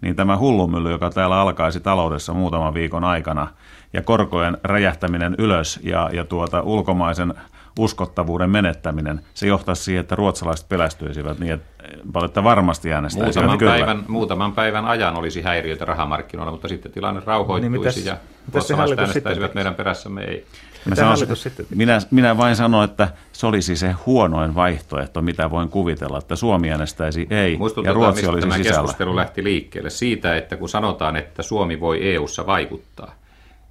niin 0.00 0.16
tämä 0.16 0.36
hullumylly, 0.36 0.90
joka 0.90 1.10
täällä 1.10 1.40
alkaisi 1.40 1.80
taloudessa 1.80 2.34
muutaman 2.34 2.74
viikon 2.74 3.04
aikana, 3.04 3.48
ja 3.94 4.02
korkojen 4.02 4.58
räjähtäminen 4.64 5.34
ylös 5.38 5.80
ja, 5.82 6.10
ja 6.12 6.24
tuota 6.24 6.62
ulkomaisen 6.62 7.34
uskottavuuden 7.78 8.50
menettäminen, 8.50 9.20
se 9.34 9.46
johtaisi 9.46 9.82
siihen, 9.82 10.00
että 10.00 10.14
ruotsalaiset 10.14 10.68
pelästyisivät 10.68 11.38
niin, 11.38 11.52
että, 11.52 11.84
että 12.24 12.44
varmasti 12.44 12.92
äänestäisivät 12.92 13.34
muutaman 13.34 13.58
kyllä. 13.58 13.72
Päivän, 13.72 14.04
muutaman 14.08 14.52
päivän 14.52 14.84
ajan 14.84 15.16
olisi 15.16 15.42
häiriöitä 15.42 15.84
rahamarkkinoilla, 15.84 16.52
mutta 16.52 16.68
sitten 16.68 16.92
tilanne 16.92 17.22
rauhoittuisi 17.24 17.70
niin 17.70 17.80
mitäs, 17.80 18.06
ja 18.06 18.16
ruotsalaiset 18.52 18.98
äänestäisivät 18.98 19.54
meidän 19.54 19.74
perässämme 19.74 20.24
ei. 20.24 20.46
Mä, 20.88 20.94
sanon, 20.94 21.16
minä, 21.74 21.98
minä 22.10 22.36
vain 22.36 22.56
sanon, 22.56 22.84
että 22.84 23.08
se 23.32 23.46
olisi 23.46 23.76
se 23.76 23.94
huonoin 24.06 24.54
vaihtoehto, 24.54 25.22
mitä 25.22 25.50
voin 25.50 25.68
kuvitella, 25.68 26.18
että 26.18 26.36
Suomi 26.36 26.70
äänestäisi 26.70 27.26
ei 27.30 27.58
ja 27.84 27.92
Ruotsi 27.92 28.26
olisi 28.26 28.48
tämä 28.48 28.56
sisällä. 28.56 28.80
keskustelu 28.80 29.16
lähti 29.16 29.44
liikkeelle 29.44 29.90
siitä, 29.90 30.36
että 30.36 30.56
kun 30.56 30.68
sanotaan, 30.68 31.16
että 31.16 31.42
Suomi 31.42 31.80
voi 31.80 32.14
EU-ssa 32.14 32.46
vaikuttaa, 32.46 33.14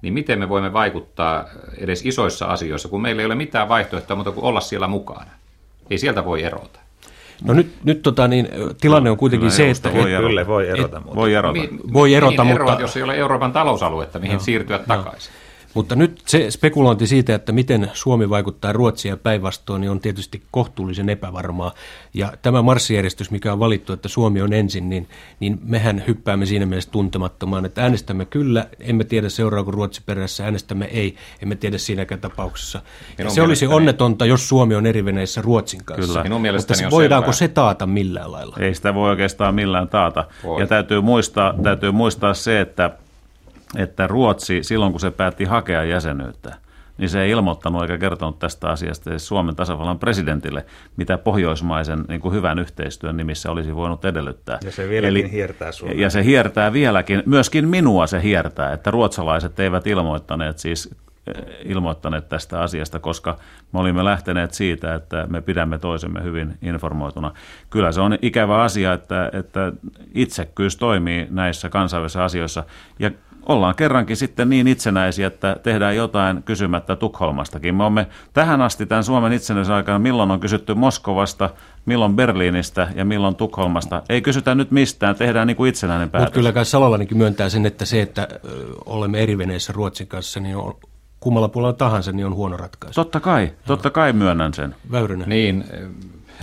niin 0.04 0.14
miten 0.14 0.38
me 0.38 0.48
voimme 0.48 0.72
vaikuttaa 0.72 1.44
edes 1.78 2.06
isoissa 2.06 2.46
asioissa, 2.46 2.88
kun 2.88 3.02
meillä 3.02 3.22
ei 3.22 3.26
ole 3.26 3.34
mitään 3.34 3.68
vaihtoehtoa 3.68 4.16
muuta 4.16 4.32
kuin 4.32 4.44
olla 4.44 4.60
siellä 4.60 4.86
mukana. 4.88 5.30
Ei 5.90 5.98
sieltä 5.98 6.24
voi 6.24 6.42
erota. 6.42 6.80
No 7.44 7.54
nyt, 7.54 7.72
nyt 7.84 8.02
tota, 8.02 8.28
niin, 8.28 8.48
tilanne 8.80 9.10
on 9.10 9.16
kuitenkin 9.16 9.48
Kyllä 9.50 9.56
se, 9.56 9.70
että... 9.70 9.92
voi 9.92 10.12
erota. 10.12 10.28
Kyllä 10.28 10.46
voi 10.46 10.68
erota, 10.68 11.00
mutta 11.00 11.16
Voi 11.16 11.34
erota. 11.34 11.60
Voi 11.92 12.14
erota, 12.14 12.44
mihin 12.44 12.46
mutta- 12.46 12.64
eroat, 12.64 12.80
jos 12.80 12.96
ei 12.96 13.02
ole 13.02 13.16
Euroopan 13.16 13.52
talousaluetta, 13.52 14.18
mihin 14.18 14.40
siirtyä 14.40 14.78
takaisin. 14.78 15.32
Mutta 15.74 15.96
nyt 15.96 16.22
se 16.26 16.50
spekulointi 16.50 17.06
siitä, 17.06 17.34
että 17.34 17.52
miten 17.52 17.90
Suomi 17.92 18.30
vaikuttaa 18.30 18.72
Ruotsiin 18.72 19.10
ja 19.10 19.16
päinvastoin, 19.16 19.80
niin 19.80 19.90
on 19.90 20.00
tietysti 20.00 20.42
kohtuullisen 20.50 21.08
epävarmaa. 21.08 21.72
Ja 22.14 22.32
tämä 22.42 22.62
marssijärjestys, 22.62 23.30
mikä 23.30 23.52
on 23.52 23.58
valittu, 23.58 23.92
että 23.92 24.08
Suomi 24.08 24.42
on 24.42 24.52
ensin, 24.52 24.88
niin, 24.88 25.08
niin 25.40 25.58
mehän 25.62 26.04
hyppäämme 26.06 26.46
siinä 26.46 26.66
mielessä 26.66 26.90
tuntemattomaan, 26.90 27.64
että 27.64 27.82
äänestämme 27.82 28.24
kyllä, 28.24 28.66
emme 28.80 29.04
tiedä 29.04 29.28
seuraako 29.28 29.70
Ruotsi 29.70 30.02
perässä, 30.06 30.44
äänestämme 30.44 30.84
ei, 30.84 31.16
emme 31.42 31.54
tiedä 31.54 31.78
siinäkään 31.78 32.20
tapauksessa. 32.20 32.82
Ja 33.18 33.30
se 33.30 33.42
olisi 33.42 33.66
onnetonta, 33.66 34.26
jos 34.26 34.48
Suomi 34.48 34.74
on 34.74 34.86
eri 34.86 35.04
veneissä 35.04 35.42
Ruotsin 35.42 35.84
kanssa. 35.84 36.06
Kyllä. 36.06 36.22
Minun 36.22 36.42
Mutta 36.56 36.74
se, 36.74 36.90
voidaanko 36.90 37.32
selvää. 37.32 37.48
se 37.48 37.54
taata 37.54 37.86
millään 37.86 38.32
lailla? 38.32 38.56
Ei 38.60 38.74
sitä 38.74 38.94
voi 38.94 39.10
oikeastaan 39.10 39.54
millään 39.54 39.88
taata. 39.88 40.24
Voi. 40.44 40.60
Ja 40.60 40.66
täytyy 40.66 41.00
muistaa, 41.00 41.54
täytyy 41.62 41.92
muistaa 41.92 42.34
se, 42.34 42.60
että, 42.60 42.90
että 43.76 44.06
Ruotsi 44.06 44.62
silloin 44.62 44.92
kun 44.92 45.00
se 45.00 45.10
päätti 45.10 45.44
hakea 45.44 45.84
jäsenyyttä, 45.84 46.56
niin 46.98 47.08
se 47.08 47.22
ei 47.22 47.30
ilmoittanut 47.30 47.82
eikä 47.82 47.98
kertonut 47.98 48.38
tästä 48.38 48.68
asiasta 48.68 49.10
edes 49.10 49.28
Suomen 49.28 49.56
tasavallan 49.56 49.98
presidentille, 49.98 50.66
mitä 50.96 51.18
pohjoismaisen 51.18 52.04
niin 52.08 52.20
kuin 52.20 52.34
hyvän 52.34 52.58
yhteistyön 52.58 53.16
nimissä 53.16 53.50
olisi 53.50 53.74
voinut 53.74 54.04
edellyttää. 54.04 54.58
Ja 54.64 54.72
se 54.72 54.88
vieläkin 54.88 55.30
hiertää 55.30 55.72
Suomea. 55.72 56.00
Ja 56.00 56.10
se 56.10 56.24
hiertää 56.24 56.72
vieläkin, 56.72 57.22
myöskin 57.26 57.68
minua 57.68 58.06
se 58.06 58.22
hiertää, 58.22 58.72
että 58.72 58.90
ruotsalaiset 58.90 59.60
eivät 59.60 59.86
ilmoittaneet 59.86 60.58
siis 60.58 60.94
eh, 61.26 61.42
ilmoittaneet 61.64 62.28
tästä 62.28 62.60
asiasta, 62.60 63.00
koska 63.00 63.38
me 63.72 63.80
olimme 63.80 64.04
lähteneet 64.04 64.54
siitä, 64.54 64.94
että 64.94 65.26
me 65.30 65.40
pidämme 65.40 65.78
toisemme 65.78 66.22
hyvin 66.22 66.58
informoituna. 66.62 67.32
Kyllä 67.70 67.92
se 67.92 68.00
on 68.00 68.18
ikävä 68.22 68.62
asia, 68.62 68.92
että, 68.92 69.30
että 69.32 69.72
itsekkyys 70.14 70.76
toimii 70.76 71.26
näissä 71.30 71.68
kansainvälisissä 71.68 72.24
asioissa 72.24 72.64
ja 72.98 73.10
ollaan 73.46 73.74
kerrankin 73.74 74.16
sitten 74.16 74.48
niin 74.48 74.66
itsenäisiä, 74.66 75.26
että 75.26 75.56
tehdään 75.62 75.96
jotain 75.96 76.42
kysymättä 76.42 76.96
Tukholmastakin. 76.96 77.74
Me 77.74 77.82
olemme 77.82 78.06
tähän 78.32 78.60
asti 78.60 78.86
tämän 78.86 79.04
Suomen 79.04 79.32
itsenäisyyden 79.32 79.76
aikana, 79.76 79.98
milloin 79.98 80.30
on 80.30 80.40
kysytty 80.40 80.74
Moskovasta, 80.74 81.50
milloin 81.86 82.16
Berliinistä 82.16 82.88
ja 82.94 83.04
milloin 83.04 83.36
Tukholmasta. 83.36 84.02
Ei 84.08 84.22
kysytä 84.22 84.54
nyt 84.54 84.70
mistään, 84.70 85.16
tehdään 85.16 85.46
niin 85.46 85.56
kuin 85.56 85.68
itsenäinen 85.68 86.10
päätös. 86.10 86.26
Mutta 86.26 86.34
kyllä 86.34 86.52
kai 86.52 86.64
Salolainenkin 86.64 87.18
myöntää 87.18 87.48
sen, 87.48 87.66
että 87.66 87.84
se, 87.84 88.02
että 88.02 88.28
olemme 88.86 89.22
eri 89.22 89.38
veneissä 89.38 89.72
Ruotsin 89.72 90.06
kanssa, 90.06 90.40
niin 90.40 90.56
on, 90.56 90.74
kummalla 91.20 91.48
puolella 91.48 91.72
tahansa, 91.72 92.12
niin 92.12 92.26
on 92.26 92.34
huono 92.34 92.56
ratkaisu. 92.56 92.94
Totta 92.94 93.20
kai, 93.20 93.52
totta 93.66 93.90
kai 93.90 94.12
myönnän 94.12 94.54
sen. 94.54 94.74
Väyrynen. 94.90 95.28
Niin, 95.28 95.64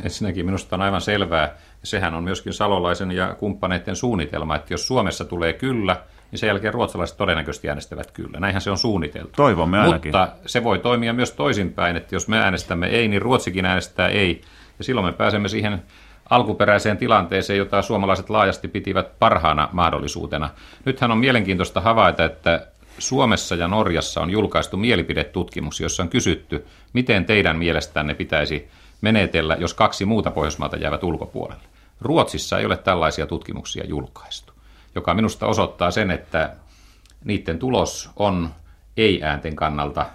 ensinnäkin 0.04 0.46
minusta 0.46 0.76
on 0.76 0.82
aivan 0.82 1.02
selvää, 1.02 1.56
sehän 1.84 2.14
on 2.14 2.24
myöskin 2.24 2.54
Salolaisen 2.54 3.12
ja 3.12 3.36
kumppaneiden 3.36 3.96
suunnitelma, 3.96 4.56
että 4.56 4.74
jos 4.74 4.88
Suomessa 4.88 5.26
tulee 5.26 5.54
kyllä, 5.54 5.96
niin 6.32 6.40
sen 6.40 6.48
jälkeen 6.48 6.74
ruotsalaiset 6.74 7.18
todennäköisesti 7.18 7.70
äänestävät 7.70 8.12
kyllä. 8.12 8.40
Näinhän 8.40 8.62
se 8.62 8.72
on 8.72 8.78
suunniteltu. 8.78 9.32
Toivomme 9.36 9.80
ainakin. 9.80 10.10
Mutta 10.10 10.28
se 10.46 10.64
voi 10.64 10.80
toimia 10.80 11.14
myös 11.14 11.32
toisinpäin, 11.32 11.96
että 11.96 12.16
jos 12.16 12.28
me 12.28 12.40
äänestämme 12.40 12.88
ei, 12.88 13.08
niin 13.08 13.22
Ruotsikin 13.22 13.66
äänestää 13.66 14.08
ei. 14.08 14.42
Ja 14.78 14.84
silloin 14.84 15.06
me 15.08 15.12
pääsemme 15.14 15.50
siihen 15.50 15.84
alkuperäiseen 16.30 16.98
tilanteeseen, 16.98 17.58
jota 17.58 17.82
suomalaiset 17.82 18.30
laajasti 18.30 18.68
pitivät 18.68 19.20
parhaana 19.20 19.70
mahdollisuutena. 19.72 20.50
Nythän 20.86 21.12
on 21.12 21.18
mielenkiintoista 21.18 21.82
havaita, 21.82 22.26
että 22.26 22.68
Suomessa 23.00 23.56
ja 23.56 23.68
Norjassa 23.68 24.22
on 24.22 24.30
julkaistu 24.30 24.78
mielipidetutkimus, 24.78 25.80
jossa 25.80 26.04
on 26.04 26.10
kysytty, 26.10 26.66
miten 26.94 27.26
teidän 27.26 27.58
mielestänne 27.58 28.14
pitäisi 28.14 28.68
menetellä, 29.02 29.56
jos 29.60 29.74
kaksi 29.74 30.06
muuta 30.06 30.32
Pohjoismaata 30.32 30.78
jäävät 30.78 31.04
ulkopuolelle. 31.04 31.64
Ruotsissa 32.02 32.60
ei 32.60 32.66
ole 32.66 32.78
tällaisia 32.78 33.28
tutkimuksia 33.28 33.86
julkaistu, 33.86 34.51
joka 34.96 35.14
minusta 35.14 35.48
osoittaa 35.48 35.92
sen, 35.92 36.12
että 36.12 36.54
niiden 37.24 37.60
tulos 37.60 38.10
on 38.16 38.50
ei-äänten 38.98 39.56
kannalta 39.56 40.06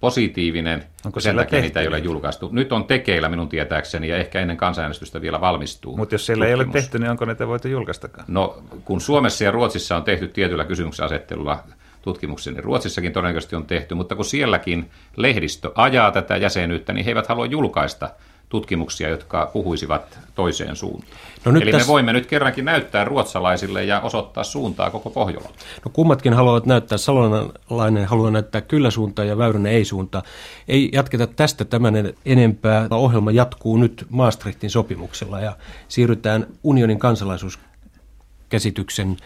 positiivinen. 0.00 0.84
Onko 1.06 1.20
sen 1.20 1.36
takia 1.36 1.60
niitä 1.60 1.80
ei 1.80 1.84
tehty 1.84 1.88
ole 1.88 1.98
julkaistu. 1.98 2.48
Nyt 2.52 2.72
on 2.72 2.84
tekeillä 2.84 3.28
minun 3.28 3.48
tietääkseni 3.48 4.08
ja 4.08 4.16
ehkä 4.16 4.40
ennen 4.40 4.56
kansanäänestystä 4.56 5.20
vielä 5.20 5.40
valmistuu. 5.40 5.96
Mutta 5.96 6.14
jos 6.14 6.26
siellä 6.26 6.46
ei 6.46 6.54
ole 6.54 6.64
tutkimus. 6.64 6.84
tehty, 6.84 6.98
niin 6.98 7.10
onko 7.10 7.24
niitä 7.24 7.46
voitu 7.46 7.68
julkaistakaan? 7.68 8.24
No, 8.28 8.62
kun 8.84 9.00
Suomessa 9.00 9.44
ja 9.44 9.50
Ruotsissa 9.50 9.96
on 9.96 10.04
tehty 10.04 10.28
tietyllä 10.28 10.64
kysymyksen 10.64 11.06
asettelulla 11.06 11.64
tutkimuksia, 12.02 12.52
niin 12.52 12.64
Ruotsissakin 12.64 13.12
todennäköisesti 13.12 13.56
on 13.56 13.66
tehty, 13.66 13.94
mutta 13.94 14.14
kun 14.14 14.24
sielläkin 14.24 14.90
lehdistö 15.16 15.72
ajaa 15.74 16.10
tätä 16.10 16.36
jäsenyyttä, 16.36 16.92
niin 16.92 17.04
he 17.04 17.10
eivät 17.10 17.26
halua 17.26 17.46
julkaista 17.46 18.10
tutkimuksia, 18.52 19.08
jotka 19.08 19.50
puhuisivat 19.52 20.18
toiseen 20.34 20.76
suuntaan. 20.76 21.12
No 21.44 21.52
nyt 21.52 21.62
Eli 21.62 21.72
tässä- 21.72 21.86
me 21.86 21.92
voimme 21.92 22.12
nyt 22.12 22.26
kerrankin 22.26 22.64
näyttää 22.64 23.04
ruotsalaisille 23.04 23.84
ja 23.84 24.00
osoittaa 24.00 24.44
suuntaa 24.44 24.90
koko 24.90 25.10
Pohjolalle. 25.10 25.56
No 25.84 25.90
kummatkin 25.92 26.34
haluavat 26.34 26.66
näyttää, 26.66 26.98
Salolainen 26.98 28.04
haluaa 28.04 28.30
näyttää 28.30 28.60
kyllä 28.60 28.90
suuntaa 28.90 29.24
ja 29.24 29.38
Väyrynen 29.38 29.72
ei 29.72 29.84
suuntaa. 29.84 30.22
Ei 30.68 30.88
jatketa 30.92 31.26
tästä 31.26 31.64
tämän 31.64 31.94
enempää. 32.26 32.86
Ohjelma 32.90 33.30
jatkuu 33.30 33.76
nyt 33.76 34.06
Maastrichtin 34.10 34.70
sopimuksella 34.70 35.40
ja 35.40 35.56
siirrytään 35.88 36.46
unionin 36.62 36.98
kansalaisuuskäsityksen 36.98 39.16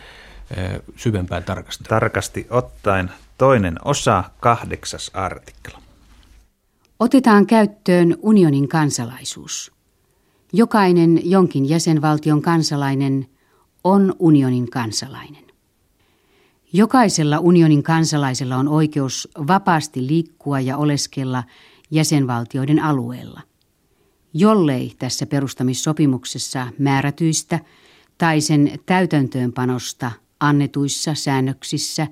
eh, 0.57 0.81
syvempään 0.97 1.45
tarkasteluun. 1.45 1.89
Tarkasti 1.89 2.47
ottaen 2.51 3.11
toinen 3.39 3.77
osa, 3.85 4.25
kahdeksas 4.41 5.11
artikla. 5.15 5.86
Otetaan 7.01 7.47
käyttöön 7.47 8.17
unionin 8.23 8.69
kansalaisuus. 8.69 9.73
Jokainen 10.53 11.31
jonkin 11.31 11.69
jäsenvaltion 11.69 12.43
kansalainen 12.43 13.27
on 13.85 14.15
unionin 14.19 14.71
kansalainen. 14.71 15.45
Jokaisella 16.73 17.39
unionin 17.39 17.83
kansalaisella 17.83 18.57
on 18.57 18.69
oikeus 18.69 19.29
vapaasti 19.47 20.07
liikkua 20.07 20.61
ja 20.61 20.77
oleskella 20.77 21.45
jäsenvaltioiden 21.91 22.83
alueella. 22.83 23.41
Jollei 24.35 24.93
tässä 24.99 25.27
perustamissopimuksessa 25.27 26.67
määrätyistä 26.79 27.61
tai 28.19 28.41
sen 28.41 28.73
täytäntöönpanosta 28.87 30.13
annetuissa 30.41 31.15
säännöksissä, 31.15 32.07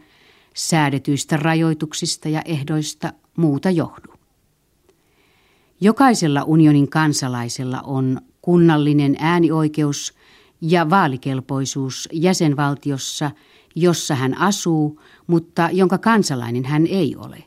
säädetyistä 0.54 1.36
rajoituksista 1.36 2.28
ja 2.28 2.42
ehdoista 2.42 3.12
muuta 3.36 3.70
johdu. 3.70 4.13
Jokaisella 5.80 6.42
unionin 6.42 6.90
kansalaisella 6.90 7.80
on 7.80 8.20
kunnallinen 8.42 9.16
äänioikeus 9.18 10.14
ja 10.60 10.90
vaalikelpoisuus 10.90 12.08
jäsenvaltiossa, 12.12 13.30
jossa 13.74 14.14
hän 14.14 14.38
asuu, 14.38 15.00
mutta 15.26 15.68
jonka 15.72 15.98
kansalainen 15.98 16.64
hän 16.64 16.86
ei 16.86 17.16
ole. 17.16 17.44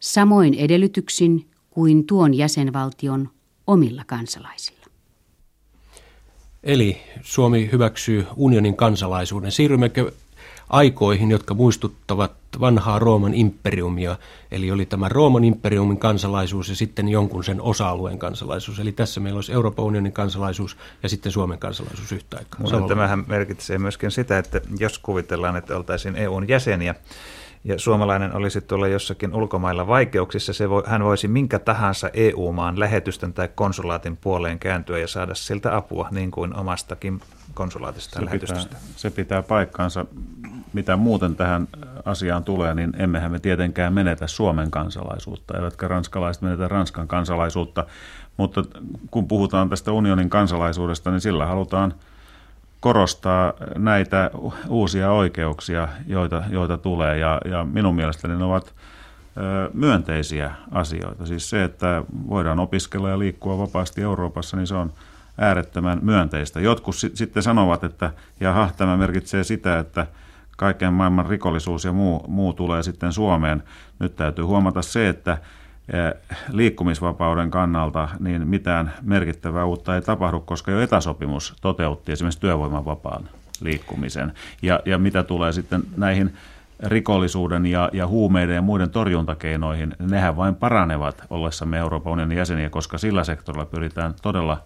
Samoin 0.00 0.54
edellytyksin 0.54 1.46
kuin 1.70 2.06
tuon 2.06 2.34
jäsenvaltion 2.34 3.28
omilla 3.66 4.02
kansalaisilla. 4.06 4.86
Eli 6.62 6.96
Suomi 7.22 7.68
hyväksyy 7.72 8.26
unionin 8.36 8.76
kansalaisuuden. 8.76 9.52
Siirrymmekö 9.52 10.12
aikoihin, 10.70 11.30
jotka 11.30 11.54
muistuttavat 11.54 12.32
vanhaa 12.60 12.98
Rooman 12.98 13.34
imperiumia, 13.34 14.16
eli 14.50 14.70
oli 14.70 14.86
tämä 14.86 15.08
Rooman 15.08 15.44
imperiumin 15.44 15.98
kansalaisuus 15.98 16.68
ja 16.68 16.76
sitten 16.76 17.08
jonkun 17.08 17.44
sen 17.44 17.60
osa-alueen 17.60 18.18
kansalaisuus. 18.18 18.78
Eli 18.78 18.92
tässä 18.92 19.20
meillä 19.20 19.38
olisi 19.38 19.52
Euroopan 19.52 19.84
unionin 19.84 20.12
kansalaisuus 20.12 20.76
ja 21.02 21.08
sitten 21.08 21.32
Suomen 21.32 21.58
kansalaisuus 21.58 22.12
yhtä 22.12 22.36
aikaa. 22.36 22.60
Mutta 22.60 22.80
tämähän 22.88 23.24
merkitsee 23.26 23.78
myöskin 23.78 24.10
sitä, 24.10 24.38
että 24.38 24.60
jos 24.78 24.98
kuvitellaan, 24.98 25.56
että 25.56 25.76
oltaisiin 25.76 26.16
EUn 26.16 26.48
jäseniä 26.48 26.94
ja 27.64 27.78
suomalainen 27.78 28.36
olisi 28.36 28.60
tuolla 28.60 28.88
jossakin 28.88 29.34
ulkomailla 29.34 29.86
vaikeuksissa, 29.86 30.52
se 30.52 30.70
voi, 30.70 30.82
hän 30.86 31.04
voisi 31.04 31.28
minkä 31.28 31.58
tahansa 31.58 32.10
EU-maan 32.14 32.80
lähetystön 32.80 33.32
tai 33.32 33.48
konsulaatin 33.54 34.16
puoleen 34.16 34.58
kääntyä 34.58 34.98
ja 34.98 35.08
saada 35.08 35.34
siltä 35.34 35.76
apua, 35.76 36.08
niin 36.10 36.30
kuin 36.30 36.56
omastakin 36.56 37.20
konsulaatista 37.54 38.10
Se 38.10 38.20
pitää, 38.20 38.26
lähetystöstä. 38.26 38.76
se 38.96 39.10
pitää 39.10 39.42
paikkaansa. 39.42 40.06
Mitä 40.78 40.96
muuten 40.96 41.36
tähän 41.36 41.68
asiaan 42.04 42.44
tulee, 42.44 42.74
niin 42.74 42.92
emmehän 42.98 43.32
me 43.32 43.38
tietenkään 43.38 43.92
menetä 43.92 44.26
Suomen 44.26 44.70
kansalaisuutta, 44.70 45.56
eivätkä 45.56 45.88
ranskalaiset 45.88 46.42
menetä 46.42 46.68
Ranskan 46.68 47.08
kansalaisuutta. 47.08 47.86
Mutta 48.36 48.64
kun 49.10 49.28
puhutaan 49.28 49.68
tästä 49.68 49.92
unionin 49.92 50.30
kansalaisuudesta, 50.30 51.10
niin 51.10 51.20
sillä 51.20 51.46
halutaan 51.46 51.94
korostaa 52.80 53.52
näitä 53.78 54.30
uusia 54.68 55.10
oikeuksia, 55.10 55.88
joita, 56.06 56.42
joita 56.50 56.78
tulee. 56.78 57.18
Ja, 57.18 57.40
ja 57.44 57.64
minun 57.64 57.94
mielestäni 57.94 58.36
ne 58.36 58.44
ovat 58.44 58.74
myönteisiä 59.72 60.54
asioita. 60.70 61.26
Siis 61.26 61.50
se, 61.50 61.64
että 61.64 62.02
voidaan 62.28 62.60
opiskella 62.60 63.08
ja 63.08 63.18
liikkua 63.18 63.58
vapaasti 63.58 64.02
Euroopassa, 64.02 64.56
niin 64.56 64.66
se 64.66 64.74
on 64.74 64.92
äärettömän 65.38 65.98
myönteistä. 66.02 66.60
Jotkut 66.60 66.96
si- 66.96 67.10
sitten 67.14 67.42
sanovat, 67.42 67.84
että 67.84 68.10
jaha, 68.40 68.70
tämä 68.76 68.96
merkitsee 68.96 69.44
sitä, 69.44 69.78
että 69.78 70.06
kaiken 70.58 70.92
maailman 70.92 71.26
rikollisuus 71.26 71.84
ja 71.84 71.92
muu, 71.92 72.24
muu 72.28 72.52
tulee 72.52 72.82
sitten 72.82 73.12
Suomeen. 73.12 73.62
Nyt 73.98 74.16
täytyy 74.16 74.44
huomata 74.44 74.82
se, 74.82 75.08
että 75.08 75.38
liikkumisvapauden 76.52 77.50
kannalta 77.50 78.08
niin 78.20 78.48
mitään 78.48 78.94
merkittävää 79.02 79.64
uutta 79.64 79.94
ei 79.94 80.02
tapahdu, 80.02 80.40
koska 80.40 80.70
jo 80.70 80.80
etäsopimus 80.80 81.54
toteutti 81.60 82.12
esimerkiksi 82.12 82.40
työvoimavapaan 82.40 83.28
liikkumisen. 83.60 84.32
Ja, 84.62 84.80
ja 84.84 84.98
mitä 84.98 85.22
tulee 85.22 85.52
sitten 85.52 85.82
näihin 85.96 86.34
rikollisuuden 86.82 87.66
ja, 87.66 87.90
ja 87.92 88.06
huumeiden 88.06 88.54
ja 88.54 88.62
muiden 88.62 88.90
torjuntakeinoihin, 88.90 89.94
nehän 89.98 90.36
vain 90.36 90.54
paranevat 90.54 91.22
ollessamme 91.30 91.78
Euroopan 91.78 92.12
unionin 92.12 92.38
jäseniä, 92.38 92.70
koska 92.70 92.98
sillä 92.98 93.24
sektorilla 93.24 93.66
pyritään 93.66 94.14
todella 94.22 94.62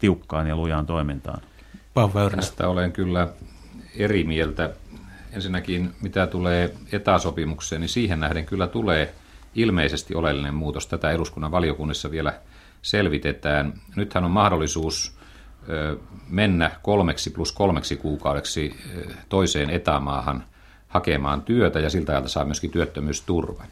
tiukkaan 0.00 0.46
ja 0.46 0.56
lujaan 0.56 0.86
toimintaan. 0.86 1.40
Tästä 2.36 2.68
olen 2.68 2.92
kyllä 2.92 3.28
eri 3.96 4.24
mieltä. 4.24 4.70
Ensinnäkin 5.34 5.94
mitä 6.02 6.26
tulee 6.26 6.74
etäsopimukseen, 6.92 7.80
niin 7.80 7.88
siihen 7.88 8.20
nähden 8.20 8.46
kyllä 8.46 8.66
tulee 8.66 9.14
ilmeisesti 9.54 10.14
oleellinen 10.14 10.54
muutos. 10.54 10.86
Tätä 10.86 11.10
eduskunnan 11.10 11.50
valiokunnissa 11.50 12.10
vielä 12.10 12.34
selvitetään. 12.82 13.72
Nythän 13.96 14.24
on 14.24 14.30
mahdollisuus 14.30 15.16
mennä 16.28 16.70
kolmeksi 16.82 17.30
plus 17.30 17.52
kolmeksi 17.52 17.96
kuukaudeksi 17.96 18.74
toiseen 19.28 19.70
etämaahan 19.70 20.44
hakemaan 20.88 21.42
työtä 21.42 21.80
ja 21.80 21.90
siltä 21.90 22.12
ajalta 22.12 22.28
saa 22.28 22.44
myöskin 22.44 22.70
työttömyysturvan. 22.70 23.66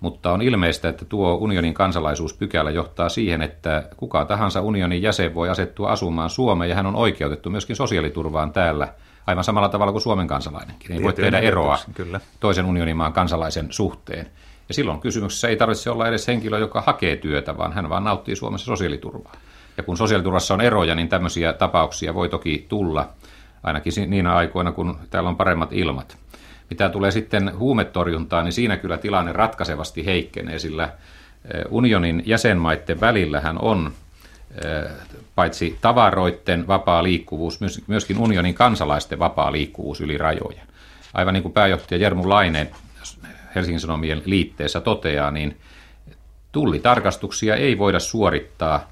Mutta 0.00 0.32
on 0.32 0.42
ilmeistä, 0.42 0.88
että 0.88 1.04
tuo 1.04 1.34
unionin 1.34 1.74
kansalaisuuspykälä 1.74 2.70
johtaa 2.70 3.08
siihen, 3.08 3.42
että 3.42 3.88
kuka 3.96 4.24
tahansa 4.24 4.60
unionin 4.60 5.02
jäsen 5.02 5.34
voi 5.34 5.48
asettua 5.48 5.90
asumaan 5.90 6.30
Suomeen 6.30 6.68
ja 6.68 6.74
hän 6.74 6.86
on 6.86 6.96
oikeutettu 6.96 7.50
myöskin 7.50 7.76
sosiaaliturvaan 7.76 8.52
täällä 8.52 8.88
aivan 9.26 9.44
samalla 9.44 9.68
tavalla 9.68 9.92
kuin 9.92 10.02
Suomen 10.02 10.26
kansalainenkin. 10.26 10.92
Ei 10.92 11.02
voi 11.02 11.12
tehdä 11.12 11.38
eroa 11.38 11.78
kyllä. 11.94 12.20
toisen 12.40 12.64
unionin 12.64 12.96
maan 12.96 13.12
kansalaisen 13.12 13.66
suhteen. 13.70 14.26
Ja 14.68 14.74
silloin 14.74 15.00
kysymyksessä 15.00 15.48
ei 15.48 15.56
tarvitse 15.56 15.90
olla 15.90 16.08
edes 16.08 16.28
henkilö, 16.28 16.58
joka 16.58 16.80
hakee 16.80 17.16
työtä, 17.16 17.56
vaan 17.56 17.72
hän 17.72 17.88
vaan 17.88 18.04
nauttii 18.04 18.36
Suomessa 18.36 18.66
sosiaaliturvaa. 18.66 19.32
Ja 19.76 19.82
kun 19.82 19.96
sosiaaliturvassa 19.96 20.54
on 20.54 20.60
eroja, 20.60 20.94
niin 20.94 21.08
tämmöisiä 21.08 21.52
tapauksia 21.52 22.14
voi 22.14 22.28
toki 22.28 22.66
tulla, 22.68 23.08
ainakin 23.62 23.92
niinä 24.06 24.34
aikoina, 24.34 24.72
kun 24.72 24.98
täällä 25.10 25.30
on 25.30 25.36
paremmat 25.36 25.72
ilmat. 25.72 26.16
Mitä 26.70 26.88
tulee 26.88 27.10
sitten 27.10 27.58
huumetorjuntaan, 27.58 28.44
niin 28.44 28.52
siinä 28.52 28.76
kyllä 28.76 28.98
tilanne 28.98 29.32
ratkaisevasti 29.32 30.06
heikkenee, 30.06 30.58
sillä 30.58 30.84
eh, 30.84 31.64
unionin 31.70 32.22
jäsenmaiden 32.26 33.00
välillähän 33.00 33.58
on 33.62 33.92
paitsi 35.34 35.78
tavaroiden 35.80 36.66
vapaa 36.66 37.02
liikkuvuus, 37.02 37.60
myöskin 37.86 38.18
unionin 38.18 38.54
kansalaisten 38.54 39.18
vapaa 39.18 39.52
liikkuvuus 39.52 40.00
yli 40.00 40.18
rajojen. 40.18 40.66
Aivan 41.14 41.34
niin 41.34 41.42
kuin 41.42 41.52
pääjohtaja 41.52 42.00
Jermu 42.00 42.28
Laine 42.28 42.70
Helsingin 43.54 43.80
Sanomien 43.80 44.22
liitteessä 44.24 44.80
toteaa, 44.80 45.30
niin 45.30 45.56
tullitarkastuksia 46.52 47.56
ei 47.56 47.78
voida 47.78 48.00
suorittaa, 48.00 48.90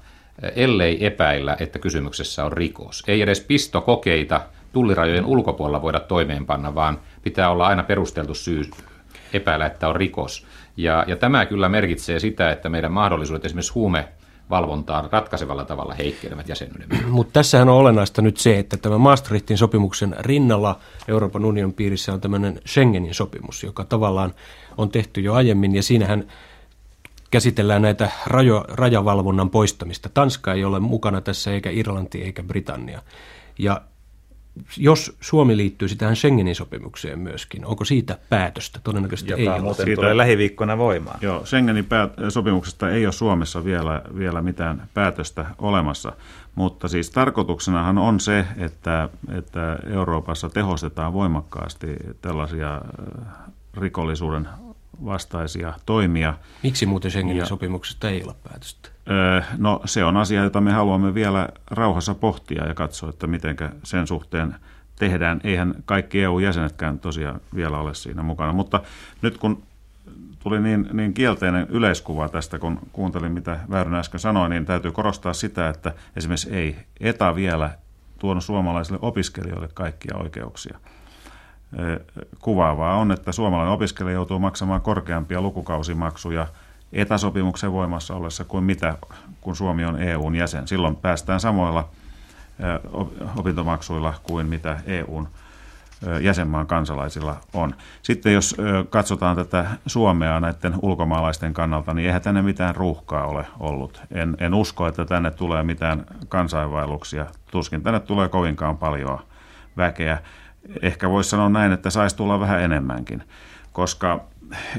ellei 0.55 1.05
epäillä, 1.05 1.57
että 1.59 1.79
kysymyksessä 1.79 2.45
on 2.45 2.53
rikos. 2.53 3.03
Ei 3.07 3.21
edes 3.21 3.41
pistokokeita 3.41 4.41
tullirajojen 4.73 5.25
ulkopuolella 5.25 5.81
voida 5.81 5.99
toimeenpanna, 5.99 6.75
vaan 6.75 6.99
pitää 7.23 7.49
olla 7.49 7.67
aina 7.67 7.83
perusteltu 7.83 8.33
syy 8.33 8.69
epäillä, 9.33 9.65
että 9.65 9.87
on 9.87 9.95
rikos. 9.95 10.45
Ja, 10.77 11.03
ja 11.07 11.15
tämä 11.15 11.45
kyllä 11.45 11.69
merkitsee 11.69 12.19
sitä, 12.19 12.51
että 12.51 12.69
meidän 12.69 12.91
mahdollisuudet 12.91 13.45
esimerkiksi 13.45 13.73
huume 13.73 14.07
valvontaan 14.49 15.09
ratkaisevalla 15.11 15.65
tavalla 15.65 15.93
heikkenevät 15.93 16.49
jäsenyyden 16.49 16.89
Mutta 17.09 17.33
tässähän 17.33 17.69
on 17.69 17.75
olennaista 17.75 18.21
nyt 18.21 18.37
se, 18.37 18.59
että 18.59 18.77
tämä 18.77 18.97
Maastrichtin 18.97 19.57
sopimuksen 19.57 20.15
rinnalla 20.19 20.79
Euroopan 21.07 21.45
unionin 21.45 21.73
piirissä 21.73 22.13
on 22.13 22.21
tämmöinen 22.21 22.61
Schengenin 22.67 23.13
sopimus, 23.13 23.63
joka 23.63 23.85
tavallaan 23.85 24.33
on 24.77 24.89
tehty 24.89 25.21
jo 25.21 25.33
aiemmin 25.33 25.75
ja 25.75 25.83
siinähän 25.83 26.27
käsitellään 27.31 27.81
näitä 27.81 28.11
rajo, 28.27 28.65
rajavalvonnan 28.67 29.49
poistamista. 29.49 30.09
Tanska 30.09 30.53
ei 30.53 30.63
ole 30.63 30.79
mukana 30.79 31.21
tässä 31.21 31.51
eikä 31.51 31.69
Irlanti 31.69 32.21
eikä 32.21 32.43
Britannia. 32.43 33.01
Ja 33.59 33.81
jos 34.77 35.17
Suomi 35.21 35.57
liittyy 35.57 35.87
tähän 35.97 36.15
Schengenin 36.15 36.55
sopimukseen 36.55 37.19
myöskin, 37.19 37.65
onko 37.65 37.85
siitä 37.85 38.17
päätöstä? 38.29 38.79
Todennäköisesti 38.83 39.31
Joka 39.31 39.41
ei 39.41 39.47
ole. 39.47 39.61
muuten 39.61 39.85
siitä, 39.85 39.95
tulee 39.95 40.17
lähiviikkona 40.17 40.77
voimaan. 40.77 41.19
Joo, 41.21 41.45
Schengenin 41.45 41.85
päät- 41.85 42.13
sopimuksesta 42.29 42.89
ei 42.89 43.05
ole 43.05 43.13
Suomessa 43.13 43.65
vielä, 43.65 44.01
vielä 44.17 44.41
mitään 44.41 44.89
päätöstä 44.93 45.45
olemassa, 45.57 46.11
mutta 46.55 46.87
siis 46.87 47.09
tarkoituksenahan 47.09 47.97
on 47.97 48.19
se, 48.19 48.45
että, 48.57 49.09
että 49.37 49.79
Euroopassa 49.89 50.49
tehostetaan 50.49 51.13
voimakkaasti 51.13 51.87
tällaisia 52.21 52.75
äh, 52.75 52.81
rikollisuuden 53.77 54.47
vastaisia 55.05 55.73
toimia. 55.85 56.33
Miksi 56.63 56.85
muuten 56.85 57.11
Schengenin 57.11 57.39
ja, 57.39 57.45
sopimuksesta 57.45 58.09
ei 58.09 58.23
ole 58.23 58.35
päätöstä? 58.49 58.94
No 59.57 59.81
se 59.85 60.03
on 60.03 60.17
asia, 60.17 60.43
jota 60.43 60.61
me 60.61 60.71
haluamme 60.71 61.13
vielä 61.13 61.49
rauhassa 61.71 62.15
pohtia 62.15 62.67
ja 62.67 62.73
katsoa, 62.73 63.09
että 63.09 63.27
miten 63.27 63.55
sen 63.83 64.07
suhteen 64.07 64.55
tehdään. 64.95 65.41
Eihän 65.43 65.75
kaikki 65.85 66.23
EU-jäsenetkään 66.23 66.99
tosiaan 66.99 67.41
vielä 67.55 67.77
ole 67.77 67.93
siinä 67.93 68.23
mukana, 68.23 68.53
mutta 68.53 68.81
nyt 69.21 69.37
kun 69.37 69.63
tuli 70.39 70.59
niin, 70.59 70.89
niin 70.93 71.13
kielteinen 71.13 71.67
yleiskuva 71.69 72.29
tästä, 72.29 72.59
kun 72.59 72.79
kuuntelin 72.93 73.31
mitä 73.31 73.59
Väyrynen 73.69 73.99
äsken 73.99 74.19
sanoi, 74.19 74.49
niin 74.49 74.65
täytyy 74.65 74.91
korostaa 74.91 75.33
sitä, 75.33 75.69
että 75.69 75.93
esimerkiksi 76.15 76.55
ei 76.55 76.75
ETA 76.99 77.35
vielä 77.35 77.69
tuonut 78.19 78.43
suomalaisille 78.43 78.99
opiskelijoille 79.01 79.69
kaikkia 79.73 80.17
oikeuksia. 80.17 80.79
Kuvaavaa 82.39 82.95
on, 82.95 83.11
että 83.11 83.31
suomalainen 83.31 83.73
opiskelija 83.73 84.13
joutuu 84.13 84.39
maksamaan 84.39 84.81
korkeampia 84.81 85.41
lukukausimaksuja– 85.41 86.47
etäsopimuksen 86.95 87.71
voimassa 87.71 88.15
ollessa 88.15 88.43
kuin 88.43 88.63
mitä, 88.63 88.97
kun 89.41 89.55
Suomi 89.55 89.85
on 89.85 90.01
EUn 90.01 90.35
jäsen. 90.35 90.67
Silloin 90.67 90.95
päästään 90.95 91.39
samoilla 91.39 91.89
opintomaksuilla 93.37 94.13
kuin 94.23 94.47
mitä 94.47 94.79
EUn 94.85 95.27
jäsenmaan 96.21 96.67
kansalaisilla 96.67 97.37
on. 97.53 97.75
Sitten 98.01 98.33
jos 98.33 98.55
katsotaan 98.89 99.35
tätä 99.35 99.65
Suomea 99.85 100.39
näiden 100.39 100.73
ulkomaalaisten 100.81 101.53
kannalta, 101.53 101.93
niin 101.93 102.05
eihän 102.05 102.21
tänne 102.21 102.41
mitään 102.41 102.75
ruuhkaa 102.75 103.25
ole 103.25 103.45
ollut. 103.59 104.01
En, 104.11 104.37
en 104.39 104.53
usko, 104.53 104.87
että 104.87 105.05
tänne 105.05 105.31
tulee 105.31 105.63
mitään 105.63 106.05
kansainvaelluksia. 106.29 107.25
Tuskin 107.51 107.83
tänne 107.83 107.99
tulee 107.99 108.29
kovinkaan 108.29 108.77
paljon 108.77 109.19
väkeä. 109.77 110.17
Ehkä 110.81 111.09
voisi 111.09 111.29
sanoa 111.29 111.49
näin, 111.49 111.71
että 111.71 111.89
saisi 111.89 112.15
tulla 112.15 112.39
vähän 112.39 112.61
enemmänkin, 112.61 113.23
koska 113.71 114.25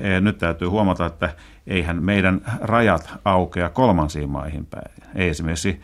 Eh, 0.01 0.21
nyt 0.21 0.39
täytyy 0.39 0.69
huomata, 0.69 1.07
että 1.07 1.35
eihän 1.67 2.05
meidän 2.05 2.41
rajat 2.61 3.11
aukea 3.25 3.69
kolmansiin 3.69 4.31
maihin 4.31 4.67
päin. 4.67 4.91
Ei 5.15 5.29
esimerkiksi, 5.29 5.81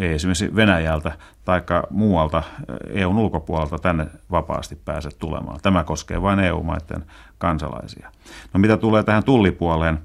ei 0.00 0.12
esimerkiksi 0.12 0.56
Venäjältä 0.56 1.12
tai 1.44 1.62
muualta 1.90 2.42
EUn 2.90 3.18
ulkopuolelta 3.18 3.78
tänne 3.78 4.06
vapaasti 4.30 4.76
pääse 4.84 5.08
tulemaan. 5.18 5.58
Tämä 5.62 5.84
koskee 5.84 6.22
vain 6.22 6.40
EU-maiden 6.40 7.04
kansalaisia. 7.38 8.10
No 8.52 8.60
mitä 8.60 8.76
tulee 8.76 9.02
tähän 9.02 9.24
tullipuoleen, 9.24 9.98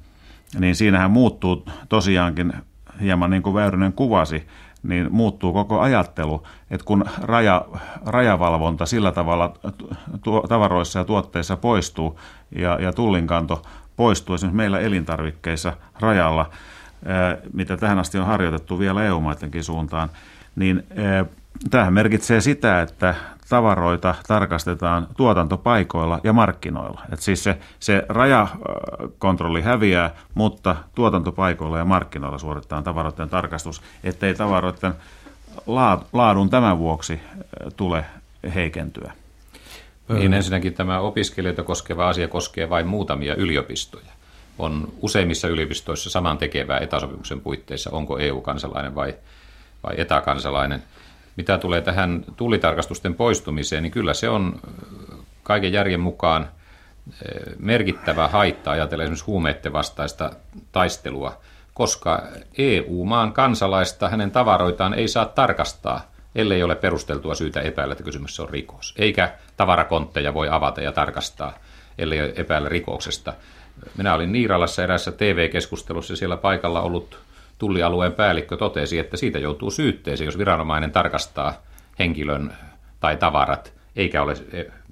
niin 0.60 0.76
siinähän 0.76 1.12
muuttuu 1.12 1.66
tosiaankin 1.90 2.54
hieman 3.02 3.30
niin 3.30 3.44
kuin 3.44 3.54
Väyrynen 3.54 3.94
kuvasi, 3.94 4.48
niin 4.84 5.08
muuttuu 5.12 5.54
koko 5.54 5.80
ajattelu, 5.80 6.44
että 6.72 6.86
kun 6.86 7.06
raja, 7.22 7.66
rajavalvonta 8.06 8.86
sillä 8.86 9.12
tavalla 9.12 9.54
tu, 10.24 10.42
tavaroissa 10.42 11.00
ja 11.00 11.06
tuotteissa 11.06 11.58
poistuu 11.58 12.20
ja, 12.56 12.78
ja 12.82 12.94
tullinkanto 12.94 13.62
poistuu 14.00 14.36
esimerkiksi 14.36 14.58
meillä 14.58 14.80
elintarvikkeissa 14.80 15.74
rajalla, 16.00 16.50
ää, 17.06 17.38
mitä 17.54 17.78
tähän 17.78 18.00
asti 18.00 18.18
on 18.18 18.26
harjoitettu 18.26 18.80
vielä 18.80 19.04
EU-maidenkin 19.04 19.64
suuntaan, 19.64 20.10
niin 20.56 20.84
ää, 20.98 21.26
tämähän 21.70 21.94
merkitsee 21.94 22.42
sitä, 22.42 22.82
että 22.82 23.16
tavaroita 23.50 24.16
tarkastetaan 24.28 25.08
tuotantopaikoilla 25.18 26.20
ja 26.24 26.34
markkinoilla. 26.34 27.02
Et 27.12 27.20
siis 27.20 27.44
se, 27.44 27.58
se 27.80 28.06
rajakontrolli 28.10 29.62
häviää, 29.62 30.12
mutta 30.34 30.76
tuotantopaikoilla 30.96 31.78
ja 31.78 31.86
markkinoilla 31.86 32.38
suoritetaan 32.38 32.84
tavaroiden 32.84 33.30
tarkastus, 33.30 33.82
ettei 34.04 34.36
tavaroiden 34.36 34.94
laadun 36.14 36.50
tämän 36.50 36.78
vuoksi 36.78 37.20
tule 37.78 38.06
heikentyä. 38.56 39.14
Niin 40.10 40.34
ensinnäkin 40.34 40.74
tämä 40.74 41.00
opiskelijoita 41.00 41.64
koskeva 41.64 42.10
asia 42.10 42.28
koskee 42.28 42.70
vain 42.70 42.88
muutamia 42.88 43.36
yliopistoja. 43.36 44.12
On 44.60 44.94
useimmissa 45.02 45.48
yliopistoissa 45.48 46.10
saman 46.10 46.38
tekevää 46.38 46.80
etäsopimuksen 46.80 47.42
puitteissa, 47.42 47.90
onko 47.92 48.18
EU-kansalainen 48.18 48.96
vai, 48.96 49.16
vai 49.84 49.94
etäkansalainen– 49.98 50.84
mitä 51.40 51.58
tulee 51.58 51.82
tähän 51.82 52.26
tullitarkastusten 52.38 53.16
poistumiseen, 53.16 53.84
niin 53.84 53.92
kyllä 53.92 54.14
se 54.14 54.30
on 54.30 54.60
kaiken 55.44 55.74
järjen 55.74 56.00
mukaan 56.00 56.50
merkittävä 57.60 58.28
haitta 58.28 58.72
ajatella 58.72 59.04
esimerkiksi 59.04 59.26
huumeiden 59.26 59.74
vastaista 59.74 60.32
taistelua, 60.72 61.38
koska 61.74 62.24
EU-maan 62.58 63.34
kansalaista 63.34 64.10
hänen 64.10 64.32
tavaroitaan 64.32 64.94
ei 64.94 65.08
saa 65.08 65.26
tarkastaa, 65.26 66.02
ellei 66.36 66.64
ole 66.64 66.76
perusteltua 66.76 67.36
syytä 67.36 67.62
epäillä, 67.62 67.92
että 67.92 68.04
kysymys 68.04 68.40
on 68.40 68.50
rikos. 68.50 68.94
Eikä 68.98 69.34
tavarakontteja 69.58 70.34
voi 70.34 70.50
avata 70.50 70.82
ja 70.82 70.92
tarkastaa, 70.92 71.54
ellei 71.98 72.34
epäillä 72.36 72.70
rikoksesta. 72.70 73.34
Minä 73.98 74.14
olin 74.14 74.32
Niiralassa 74.32 74.84
erässä 74.84 75.12
TV-keskustelussa 75.12 76.14
ja 76.14 76.18
siellä 76.18 76.38
paikalla 76.38 76.82
ollut 76.82 77.20
tullialueen 77.58 78.14
päällikkö 78.14 78.58
totesi, 78.58 79.00
että 79.00 79.18
siitä 79.18 79.40
joutuu 79.40 79.72
syytteeseen, 79.72 80.26
jos 80.26 80.38
viranomainen 80.38 80.92
tarkastaa 80.92 81.54
henkilön 82.00 82.54
tai 83.00 83.18
tavarat, 83.18 83.74
eikä 83.96 84.22
ole 84.22 84.34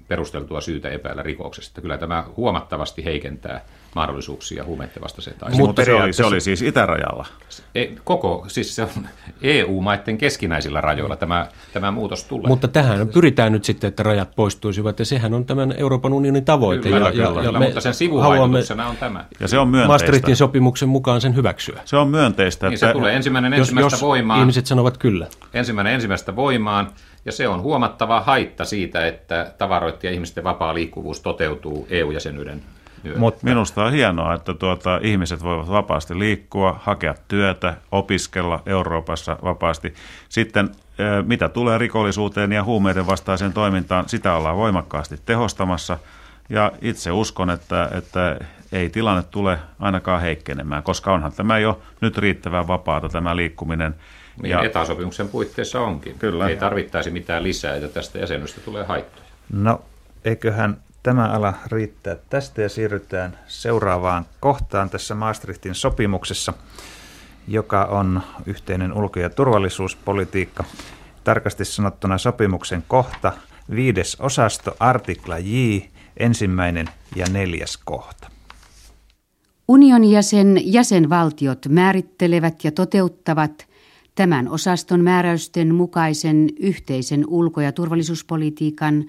perusteltua 0.08 0.60
syytä 0.60 0.88
epäillä 0.88 1.22
rikoksesta. 1.22 1.80
Kyllä 1.80 1.98
tämä 1.98 2.24
huomattavasti 2.36 3.04
heikentää 3.04 3.60
mahdollisuuksia 3.94 4.64
huumeiden 4.64 5.02
vastaiseen 5.02 5.36
taisteluun. 5.38 5.68
Mutta 5.68 5.84
se 5.84 5.94
oli, 5.94 6.12
se 6.12 6.24
oli 6.24 6.40
siis 6.40 6.62
itärajalla. 6.62 7.26
E, 7.74 7.86
koko, 8.04 8.44
siis 8.48 8.76
se 8.76 8.82
on 8.82 9.08
EU-maiden 9.42 10.18
keskinäisillä 10.18 10.80
rajoilla 10.80 11.16
tämä, 11.16 11.46
tämä 11.72 11.90
muutos 11.90 12.24
tulee. 12.24 12.48
Mutta 12.48 12.68
tähän 12.68 13.08
pyritään 13.08 13.52
nyt 13.52 13.64
sitten, 13.64 13.88
että 13.88 14.02
rajat 14.02 14.36
poistuisivat, 14.36 14.98
ja 14.98 15.04
sehän 15.04 15.34
on 15.34 15.44
tämän 15.44 15.74
Euroopan 15.76 16.12
unionin 16.12 16.44
tavoite. 16.44 16.82
Kyllä, 16.82 17.06
ja, 17.06 17.12
kyllä, 17.12 17.24
ja, 17.24 17.42
kyllä, 17.42 17.60
mutta 17.60 17.80
sen 17.80 17.94
sivuvaikutuksena 17.94 18.86
on 18.86 18.96
tämä. 18.96 19.24
Ja 19.40 19.48
se 19.48 19.58
on 19.58 19.68
myönteistä. 19.68 19.88
Maastrichtin 19.88 20.36
sopimuksen 20.36 20.88
mukaan 20.88 21.20
sen 21.20 21.36
hyväksyä. 21.36 21.80
Se 21.84 21.96
on 21.96 22.08
myönteistä. 22.08 22.66
Niin 22.66 22.74
että 22.74 22.86
se 22.86 22.92
tulee 22.92 23.16
ensimmäinen 23.16 23.52
ensimmäistä 23.52 23.94
jos, 23.94 24.02
voimaan. 24.02 24.40
ihmiset 24.40 24.66
sanovat 24.66 24.98
kyllä. 24.98 25.26
Ensimmäinen 25.54 25.94
ensimmäistä 25.94 26.36
voimaan, 26.36 26.92
ja 27.24 27.32
se 27.32 27.48
on 27.48 27.62
huomattava 27.62 28.20
haitta 28.20 28.64
siitä, 28.64 29.06
että 29.06 29.52
tavaroiden 29.58 29.98
ja 30.02 30.10
ihmisten 30.10 30.44
vapaa 30.44 30.74
liikkuvuus 30.74 31.20
toteutuu 31.20 31.86
EU-jäsenyyden 31.90 32.62
mutta 33.16 33.44
minusta 33.44 33.84
on 33.84 33.92
hienoa, 33.92 34.34
että 34.34 34.54
tuota, 34.54 35.00
ihmiset 35.02 35.42
voivat 35.42 35.68
vapaasti 35.68 36.18
liikkua, 36.18 36.80
hakea 36.82 37.14
työtä, 37.28 37.76
opiskella 37.92 38.62
Euroopassa 38.66 39.36
vapaasti. 39.42 39.94
Sitten 40.28 40.70
mitä 41.26 41.48
tulee 41.48 41.78
rikollisuuteen 41.78 42.52
ja 42.52 42.64
huumeiden 42.64 43.06
vastaiseen 43.06 43.52
toimintaan, 43.52 44.08
sitä 44.08 44.34
ollaan 44.34 44.56
voimakkaasti 44.56 45.16
tehostamassa. 45.26 45.98
Ja 46.48 46.72
itse 46.82 47.12
uskon, 47.12 47.50
että, 47.50 47.90
että 47.92 48.38
ei 48.72 48.90
tilanne 48.90 49.22
tule 49.30 49.58
ainakaan 49.80 50.20
heikkenemään, 50.20 50.82
koska 50.82 51.12
onhan 51.12 51.32
tämä 51.32 51.58
jo 51.58 51.80
nyt 52.00 52.18
riittävän 52.18 52.68
vapaata 52.68 53.08
tämä 53.08 53.36
liikkuminen. 53.36 53.94
Niin 54.42 54.50
ja 54.50 54.62
etäsopimuksen 54.62 55.28
puitteissa 55.28 55.80
onkin. 55.80 56.18
Kyllä. 56.18 56.48
Ei 56.48 56.56
tarvittaisi 56.56 57.10
mitään 57.10 57.42
lisää, 57.42 57.74
että 57.74 57.88
tästä 57.88 58.18
jäsenystä 58.18 58.60
tulee 58.60 58.84
haittoja. 58.84 59.26
No, 59.52 59.82
eiköhän 60.24 60.76
tämä 61.02 61.28
ala 61.28 61.54
riittää 61.66 62.16
tästä 62.30 62.62
ja 62.62 62.68
siirrytään 62.68 63.38
seuraavaan 63.46 64.26
kohtaan 64.40 64.90
tässä 64.90 65.14
Maastrichtin 65.14 65.74
sopimuksessa, 65.74 66.52
joka 67.48 67.84
on 67.84 68.22
yhteinen 68.46 68.92
ulko- 68.92 69.20
ja 69.20 69.30
turvallisuuspolitiikka. 69.30 70.64
Tarkasti 71.24 71.64
sanottuna 71.64 72.18
sopimuksen 72.18 72.84
kohta, 72.88 73.32
viides 73.74 74.16
osasto, 74.20 74.76
artikla 74.80 75.38
J, 75.38 75.78
ensimmäinen 76.16 76.86
ja 77.16 77.26
neljäs 77.32 77.78
kohta. 77.84 78.30
Unionin 79.68 80.10
jäsen 80.10 80.60
jäsenvaltiot 80.62 81.66
määrittelevät 81.68 82.64
ja 82.64 82.72
toteuttavat 82.72 83.66
tämän 84.14 84.48
osaston 84.48 85.00
määräysten 85.00 85.74
mukaisen 85.74 86.48
yhteisen 86.60 87.24
ulko- 87.26 87.60
ja 87.60 87.72
turvallisuuspolitiikan– 87.72 89.04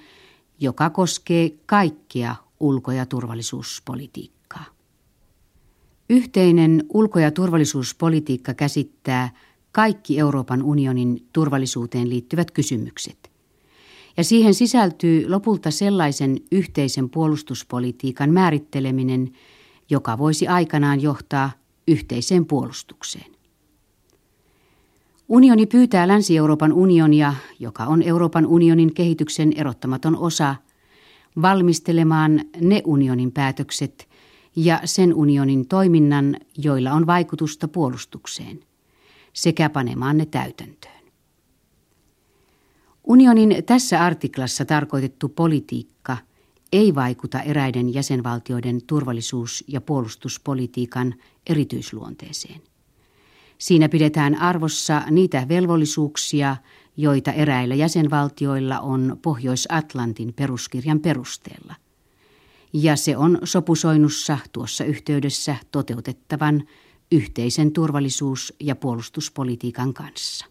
joka 0.60 0.90
koskee 0.90 1.52
kaikkea 1.66 2.36
ulko- 2.60 2.92
ja 2.92 3.06
turvallisuuspolitiikkaa. 3.06 4.66
Yhteinen 6.10 6.84
ulko- 6.90 7.20
ja 7.20 7.32
turvallisuuspolitiikka 7.32 8.54
käsittää 8.54 9.34
kaikki 9.72 10.20
Euroopan 10.20 10.64
unionin 10.64 11.28
turvallisuuteen 11.34 12.10
liittyvät 12.10 12.52
kysymykset. 12.52 13.32
Ja 14.18 14.24
siihen 14.24 14.54
sisältyy 14.54 15.30
lopulta 15.30 15.72
sellaisen 15.72 16.38
yhteisen 16.52 17.10
puolustuspolitiikan 17.10 18.30
määritteleminen, 18.30 19.32
joka 19.90 20.18
voisi 20.18 20.48
aikanaan 20.48 21.02
johtaa 21.02 21.52
yhteiseen 21.88 22.46
puolustukseen. 22.46 23.39
Unioni 25.30 25.66
pyytää 25.66 26.08
Länsi-Euroopan 26.08 26.74
unionia, 26.74 27.34
joka 27.60 27.86
on 27.86 28.02
Euroopan 28.02 28.46
unionin 28.46 28.94
kehityksen 28.94 29.54
erottamaton 29.54 30.18
osa, 30.18 30.56
valmistelemaan 31.42 32.42
ne 32.62 32.82
unionin 32.86 33.32
päätökset 33.32 34.10
ja 34.56 34.82
sen 34.86 35.14
unionin 35.14 35.68
toiminnan, 35.68 36.38
joilla 36.58 36.92
on 36.92 37.08
vaikutusta 37.08 37.68
puolustukseen, 37.68 38.60
sekä 39.34 39.70
panemaan 39.70 40.18
ne 40.18 40.26
täytäntöön. 40.26 41.04
Unionin 43.04 43.64
tässä 43.66 44.06
artiklassa 44.06 44.66
tarkoitettu 44.66 45.30
politiikka 45.30 46.18
ei 46.72 46.96
vaikuta 46.96 47.42
eräiden 47.42 47.94
jäsenvaltioiden 47.94 48.82
turvallisuus- 48.88 49.64
ja 49.68 49.82
puolustuspolitiikan 49.82 51.16
erityisluonteeseen. 51.50 52.69
Siinä 53.60 53.90
pidetään 53.90 54.36
arvossa 54.36 55.02
niitä 55.12 55.48
velvollisuuksia, 55.48 56.58
joita 56.98 57.32
eräillä 57.32 57.76
jäsenvaltioilla 57.76 58.80
on 58.80 59.18
Pohjois-Atlantin 59.22 60.34
peruskirjan 60.34 61.00
perusteella. 61.00 61.76
Ja 62.74 62.96
se 62.96 63.18
on 63.18 63.40
sopusoinnussa 63.44 64.38
tuossa 64.52 64.84
yhteydessä 64.84 65.56
toteutettavan 65.72 66.64
yhteisen 67.12 67.72
turvallisuus- 67.72 68.54
ja 68.60 68.76
puolustuspolitiikan 68.76 69.94
kanssa. 69.94 70.46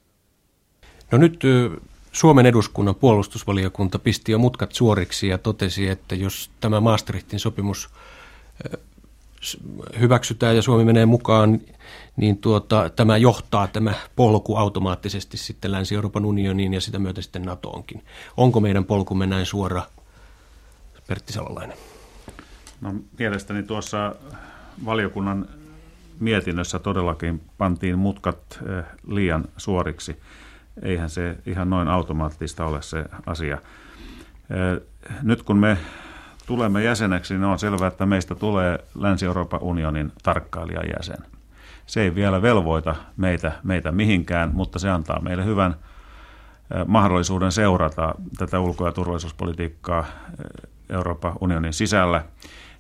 No 1.13 1.19
nyt 1.19 1.41
Suomen 2.13 2.47
eduskunnan 2.47 2.95
puolustusvaliokunta 2.95 3.99
pisti 3.99 4.33
jo 4.33 4.39
mutkat 4.39 4.73
suoriksi 4.73 5.29
ja 5.29 5.39
totesi, 5.39 5.89
että 5.89 6.15
jos 6.15 6.51
tämä 6.61 6.81
Maastrichtin 6.81 7.41
sopimus 7.41 7.89
hyväksytään 10.01 10.57
ja 10.57 10.63
Suomi 10.63 10.85
menee 10.85 11.07
mukaan, 11.07 11.61
niin 12.17 12.39
tuota, 12.39 12.91
tämä 12.97 13.17
johtaa 13.17 13.67
tämä 13.67 13.95
polku 14.17 14.57
automaattisesti 14.57 15.37
sitten 15.37 15.73
Länsi-Euroopan 15.73 16.25
unioniin 16.25 16.75
ja 16.75 16.81
sitä 16.81 16.99
myötä 16.99 17.23
sitten 17.23 17.43
NATOonkin. 17.43 18.05
Onko 18.37 18.61
meidän 18.61 18.85
polkumme 18.85 19.27
näin 19.27 19.47
suora, 19.47 19.83
Pertti 21.07 21.33
Salolainen? 21.33 21.77
No, 22.81 22.95
mielestäni 23.19 23.63
tuossa 23.63 24.15
valiokunnan 24.85 25.49
mietinnössä 26.21 26.79
todellakin 26.79 27.43
pantiin 27.59 27.99
mutkat 27.99 28.39
eh, 28.79 28.85
liian 29.07 29.45
suoriksi. 29.57 30.17
Eihän 30.83 31.11
se 31.11 31.37
ihan 31.47 31.71
noin 31.71 31.89
automaattista 31.89 32.67
ole 32.67 32.83
se 32.83 33.05
asia. 33.27 33.55
Eh, 33.55 34.83
nyt 35.23 35.43
kun 35.43 35.59
me 35.59 35.79
tulemme 36.49 36.85
jäseneksi, 36.85 37.35
niin 37.35 37.45
on 37.45 37.59
selvää, 37.59 37.89
että 37.89 38.07
meistä 38.07 38.35
tulee 38.35 38.79
Länsi-Euroopan 38.95 39.63
unionin 39.63 40.13
tarkkailijajäsen. 40.23 41.19
Se 41.87 42.01
ei 42.01 42.15
vielä 42.15 42.43
velvoita 42.43 42.95
meitä, 43.17 43.53
meitä 43.63 43.93
mihinkään, 43.93 44.51
mutta 44.53 44.79
se 44.79 44.91
antaa 44.91 45.21
meille 45.21 45.45
hyvän 45.45 45.75
mahdollisuuden 46.87 47.53
seurata 47.53 48.15
tätä 48.39 48.61
ulko- 48.61 48.87
ja 48.87 48.93
turvallisuuspolitiikkaa 48.93 50.05
Euroopan 50.91 51.33
unionin 51.41 51.73
sisällä 51.73 52.25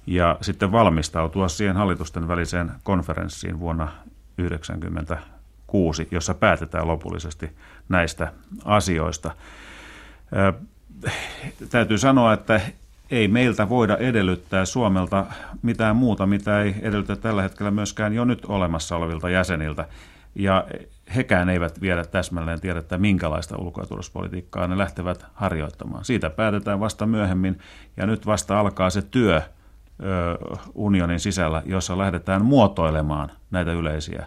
ja 0.07 0.39
sitten 0.41 0.73
valmistautua 0.73 1.49
siihen 1.49 1.77
hallitusten 1.77 2.29
väliseen 2.29 2.71
konferenssiin 2.83 3.61
vuonna 3.61 3.89
1996, 4.37 6.09
jossa 6.11 6.35
päätetään 6.35 6.89
lopullisesti 6.89 7.51
näistä 7.89 8.33
asioista. 8.64 9.31
Täytyy 11.71 11.99
sanoa, 11.99 12.33
että 12.33 12.61
ei 13.11 13.29
meiltä 13.29 13.69
voida 13.69 13.97
edellyttää 13.97 14.65
Suomelta 14.65 15.27
mitään 15.63 15.97
muuta, 15.97 16.27
mitä 16.27 16.63
ei 16.63 16.75
edellytä 16.83 17.17
tällä 17.17 17.43
hetkellä 17.43 17.71
myöskään 17.71 18.15
jo 18.15 18.25
nyt 18.25 18.45
olemassa 18.45 18.97
olevilta 18.97 19.31
jäseniltä. 19.31 19.89
Ja 20.35 20.67
hekään 21.17 21.49
eivät 21.49 21.81
vielä 21.81 22.05
täsmälleen 22.05 22.61
tiedä, 22.61 22.79
että 22.79 22.99
minkälaista 22.99 23.57
ulko- 23.59 23.83
ja 24.57 24.67
ne 24.67 24.79
lähtevät 24.79 25.27
harjoittamaan. 25.35 26.05
Siitä 26.05 26.31
päätetään 26.31 26.81
vasta 26.81 27.07
myöhemmin, 27.07 27.59
ja 27.97 28.07
nyt 28.07 28.27
vasta 28.27 28.61
alkaa 28.61 28.91
se 28.91 29.03
työ 29.03 29.43
unionin 30.75 31.21
sisällä, 31.21 31.63
jossa 31.67 31.99
lähdetään 31.99 32.45
muotoilemaan 32.45 33.31
näitä 33.51 33.73
yleisiä 33.73 34.27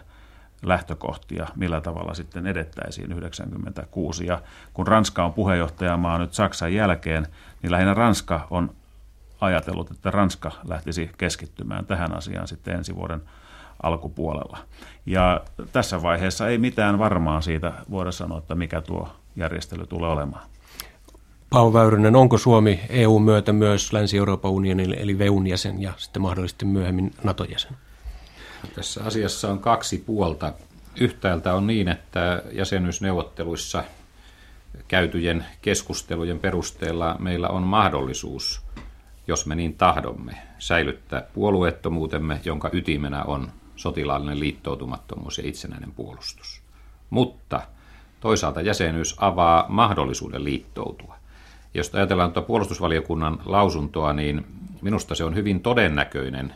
lähtökohtia, 0.62 1.46
millä 1.56 1.80
tavalla 1.80 2.14
sitten 2.14 2.46
edettäisiin 2.46 3.12
96. 3.12 4.26
Ja 4.26 4.40
kun 4.74 4.86
Ranska 4.86 5.24
on 5.24 5.32
puheenjohtajamaa 5.32 6.18
nyt 6.18 6.34
Saksan 6.34 6.74
jälkeen, 6.74 7.26
niin 7.62 7.70
lähinnä 7.70 7.94
Ranska 7.94 8.46
on 8.50 8.74
ajatellut, 9.40 9.90
että 9.90 10.10
Ranska 10.10 10.52
lähtisi 10.68 11.10
keskittymään 11.18 11.86
tähän 11.86 12.16
asiaan 12.16 12.48
sitten 12.48 12.76
ensi 12.76 12.96
vuoden 12.96 13.22
alkupuolella. 13.82 14.58
Ja 15.06 15.40
tässä 15.72 16.02
vaiheessa 16.02 16.48
ei 16.48 16.58
mitään 16.58 16.98
varmaa 16.98 17.40
siitä 17.40 17.72
voida 17.90 18.12
sanoa, 18.12 18.38
että 18.38 18.54
mikä 18.54 18.80
tuo 18.80 19.08
järjestely 19.36 19.86
tulee 19.86 20.10
olemaan. 20.10 20.44
Paavo 21.50 21.72
Väyrynen, 21.72 22.16
onko 22.16 22.38
Suomi 22.38 22.80
EU-myötä 22.88 23.52
myös 23.52 23.92
Länsi-Euroopan 23.92 24.50
unionin 24.50 24.94
eli 24.98 25.18
VEUn 25.18 25.46
jäsen 25.46 25.82
ja 25.82 25.92
sitten 25.96 26.22
mahdollisesti 26.22 26.64
myöhemmin 26.64 27.14
NATO-jäsen? 27.24 27.76
Tässä 28.74 29.04
asiassa 29.04 29.50
on 29.50 29.58
kaksi 29.58 29.98
puolta. 30.06 30.52
Yhtäältä 31.00 31.54
on 31.54 31.66
niin, 31.66 31.88
että 31.88 32.42
jäsenyysneuvotteluissa 32.52 33.84
käytyjen 34.88 35.46
keskustelujen 35.62 36.38
perusteella 36.38 37.16
meillä 37.18 37.48
on 37.48 37.62
mahdollisuus 37.62 38.62
jos 39.26 39.46
me 39.46 39.54
niin 39.54 39.74
tahdomme, 39.74 40.32
säilyttää 40.58 41.22
puolueettomuutemme, 41.34 42.40
jonka 42.44 42.70
ytimenä 42.72 43.24
on 43.24 43.52
sotilaallinen 43.76 44.40
liittoutumattomuus 44.40 45.38
ja 45.38 45.48
itsenäinen 45.48 45.92
puolustus. 45.92 46.62
Mutta 47.10 47.62
toisaalta 48.20 48.60
jäsenyys 48.60 49.14
avaa 49.18 49.66
mahdollisuuden 49.68 50.44
liittoutua. 50.44 51.16
Jos 51.74 51.94
ajatellaan 51.94 52.32
tuota 52.32 52.46
puolustusvaliokunnan 52.46 53.38
lausuntoa, 53.44 54.12
niin 54.12 54.46
minusta 54.82 55.14
se 55.14 55.24
on 55.24 55.34
hyvin 55.34 55.60
todennäköinen 55.60 56.54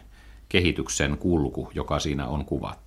kehityksen 0.49 1.19
kulku, 1.19 1.71
joka 1.75 1.99
siinä 1.99 2.27
on 2.27 2.45
kuvattu. 2.45 2.87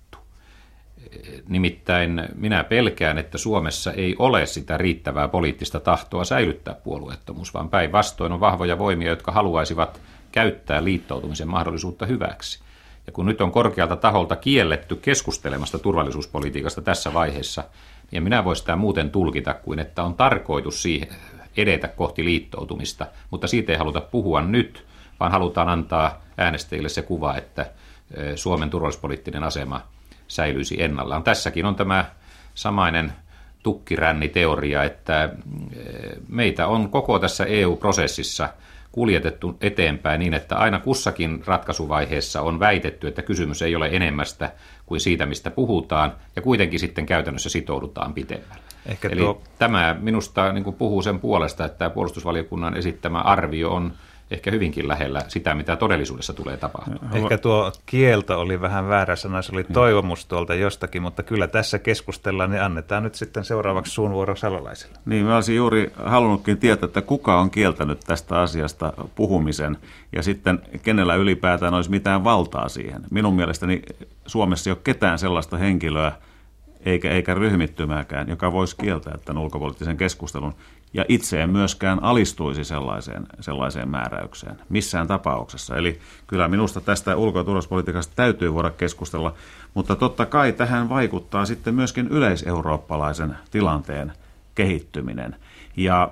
Nimittäin 1.48 2.22
minä 2.34 2.64
pelkään, 2.64 3.18
että 3.18 3.38
Suomessa 3.38 3.92
ei 3.92 4.16
ole 4.18 4.46
sitä 4.46 4.76
riittävää 4.76 5.28
poliittista 5.28 5.80
tahtoa 5.80 6.24
säilyttää 6.24 6.74
puolueettomuus, 6.74 7.54
vaan 7.54 7.68
päinvastoin 7.68 8.32
on 8.32 8.40
vahvoja 8.40 8.78
voimia, 8.78 9.08
jotka 9.08 9.32
haluaisivat 9.32 10.00
käyttää 10.32 10.84
liittoutumisen 10.84 11.48
mahdollisuutta 11.48 12.06
hyväksi. 12.06 12.60
Ja 13.06 13.12
kun 13.12 13.26
nyt 13.26 13.40
on 13.40 13.52
korkealta 13.52 13.96
taholta 13.96 14.36
kielletty 14.36 14.96
keskustelemasta 14.96 15.78
turvallisuuspolitiikasta 15.78 16.82
tässä 16.82 17.14
vaiheessa, 17.14 17.64
niin 18.10 18.22
minä 18.22 18.44
voin 18.44 18.56
sitä 18.56 18.76
muuten 18.76 19.10
tulkita 19.10 19.54
kuin, 19.54 19.78
että 19.78 20.02
on 20.02 20.14
tarkoitus 20.14 20.82
siihen 20.82 21.08
edetä 21.56 21.88
kohti 21.88 22.24
liittoutumista, 22.24 23.06
mutta 23.30 23.46
siitä 23.46 23.72
ei 23.72 23.78
haluta 23.78 24.00
puhua 24.00 24.42
nyt, 24.42 24.86
vaan 25.20 25.32
halutaan 25.32 25.68
antaa 25.68 26.22
äänestäjille 26.40 26.88
se 26.88 27.02
kuva, 27.02 27.36
että 27.36 27.70
Suomen 28.34 28.70
turvallisuuspoliittinen 28.70 29.44
asema 29.44 29.82
säilyisi 30.28 30.82
ennallaan. 30.82 31.22
Tässäkin 31.22 31.66
on 31.66 31.74
tämä 31.74 32.04
samainen 32.54 33.12
tukkiränniteoria, 33.62 34.84
että 34.84 35.30
meitä 36.28 36.66
on 36.66 36.90
koko 36.90 37.18
tässä 37.18 37.44
EU-prosessissa– 37.44 38.48
kuljetettu 38.92 39.56
eteenpäin 39.60 40.18
niin, 40.18 40.34
että 40.34 40.56
aina 40.56 40.78
kussakin 40.78 41.42
ratkaisuvaiheessa 41.46 42.42
on 42.42 42.60
väitetty, 42.60 43.08
että 43.08 43.22
kysymys 43.22 43.62
ei 43.62 43.76
ole 43.76 43.88
enemmästä 43.92 44.52
kuin 44.86 45.00
siitä, 45.00 45.26
mistä 45.26 45.50
puhutaan, 45.50 46.12
ja 46.36 46.42
kuitenkin 46.42 46.80
sitten 46.80 47.06
käytännössä 47.06 47.48
sitoudutaan 47.48 48.14
pitemmälle. 48.14 48.62
Ehkä 48.86 49.08
Eli 49.08 49.20
tuo... 49.20 49.42
tämä 49.58 49.96
minusta 50.00 50.52
niin 50.52 50.64
puhuu 50.64 51.02
sen 51.02 51.20
puolesta, 51.20 51.64
että 51.64 51.90
puolustusvaliokunnan 51.90 52.76
esittämä 52.76 53.20
arvio 53.20 53.70
on 53.70 53.92
ehkä 54.30 54.50
hyvinkin 54.50 54.88
lähellä 54.88 55.22
sitä, 55.28 55.54
mitä 55.54 55.76
todellisuudessa 55.76 56.32
tulee 56.32 56.56
tapahtumaan. 56.56 57.16
Ehkä 57.16 57.38
tuo 57.38 57.72
kielto 57.86 58.40
oli 58.40 58.60
vähän 58.60 58.88
väärä 58.88 59.16
sana, 59.16 59.42
se 59.42 59.52
oli 59.52 59.64
toivomus 59.64 60.26
tuolta 60.26 60.54
jostakin, 60.54 61.02
mutta 61.02 61.22
kyllä 61.22 61.46
tässä 61.46 61.78
keskustellaan, 61.78 62.50
niin 62.50 62.62
annetaan 62.62 63.02
nyt 63.02 63.14
sitten 63.14 63.44
seuraavaksi 63.44 63.92
suun 63.92 64.12
vuoro 64.12 64.36
Salolaiselle. 64.36 64.98
Niin, 65.06 65.26
mä 65.26 65.34
olisin 65.34 65.56
juuri 65.56 65.92
halunnutkin 66.04 66.58
tietää, 66.58 66.86
että 66.86 67.02
kuka 67.02 67.40
on 67.40 67.50
kieltänyt 67.50 68.00
tästä 68.00 68.40
asiasta 68.40 68.92
puhumisen 69.14 69.76
ja 70.12 70.22
sitten 70.22 70.60
kenellä 70.82 71.14
ylipäätään 71.14 71.74
olisi 71.74 71.90
mitään 71.90 72.24
valtaa 72.24 72.68
siihen. 72.68 73.02
Minun 73.10 73.34
mielestäni 73.34 73.82
Suomessa 74.26 74.70
ei 74.70 74.72
ole 74.72 74.80
ketään 74.84 75.18
sellaista 75.18 75.56
henkilöä, 75.56 76.12
eikä, 76.84 77.10
eikä 77.10 77.34
ryhmittymääkään, 77.34 78.28
joka 78.28 78.52
voisi 78.52 78.76
kieltää 78.76 79.18
tämän 79.24 79.42
ulkopoliittisen 79.42 79.96
keskustelun. 79.96 80.54
Ja 80.94 81.04
itse 81.08 81.42
en 81.42 81.50
myöskään 81.50 82.02
alistuisi 82.02 82.64
sellaiseen, 82.64 83.26
sellaiseen 83.40 83.88
määräykseen 83.88 84.56
missään 84.68 85.06
tapauksessa. 85.06 85.76
Eli 85.76 85.98
kyllä 86.26 86.48
minusta 86.48 86.80
tästä 86.80 87.16
ulko- 87.16 87.38
ja 87.38 87.44
turvallisuuspolitiikasta 87.44 88.12
täytyy 88.16 88.54
voida 88.54 88.70
keskustella, 88.70 89.34
mutta 89.74 89.96
totta 89.96 90.26
kai 90.26 90.52
tähän 90.52 90.88
vaikuttaa 90.88 91.44
sitten 91.44 91.74
myöskin 91.74 92.08
yleiseurooppalaisen 92.08 93.36
tilanteen 93.50 94.12
kehittyminen. 94.54 95.36
Ja, 95.76 96.10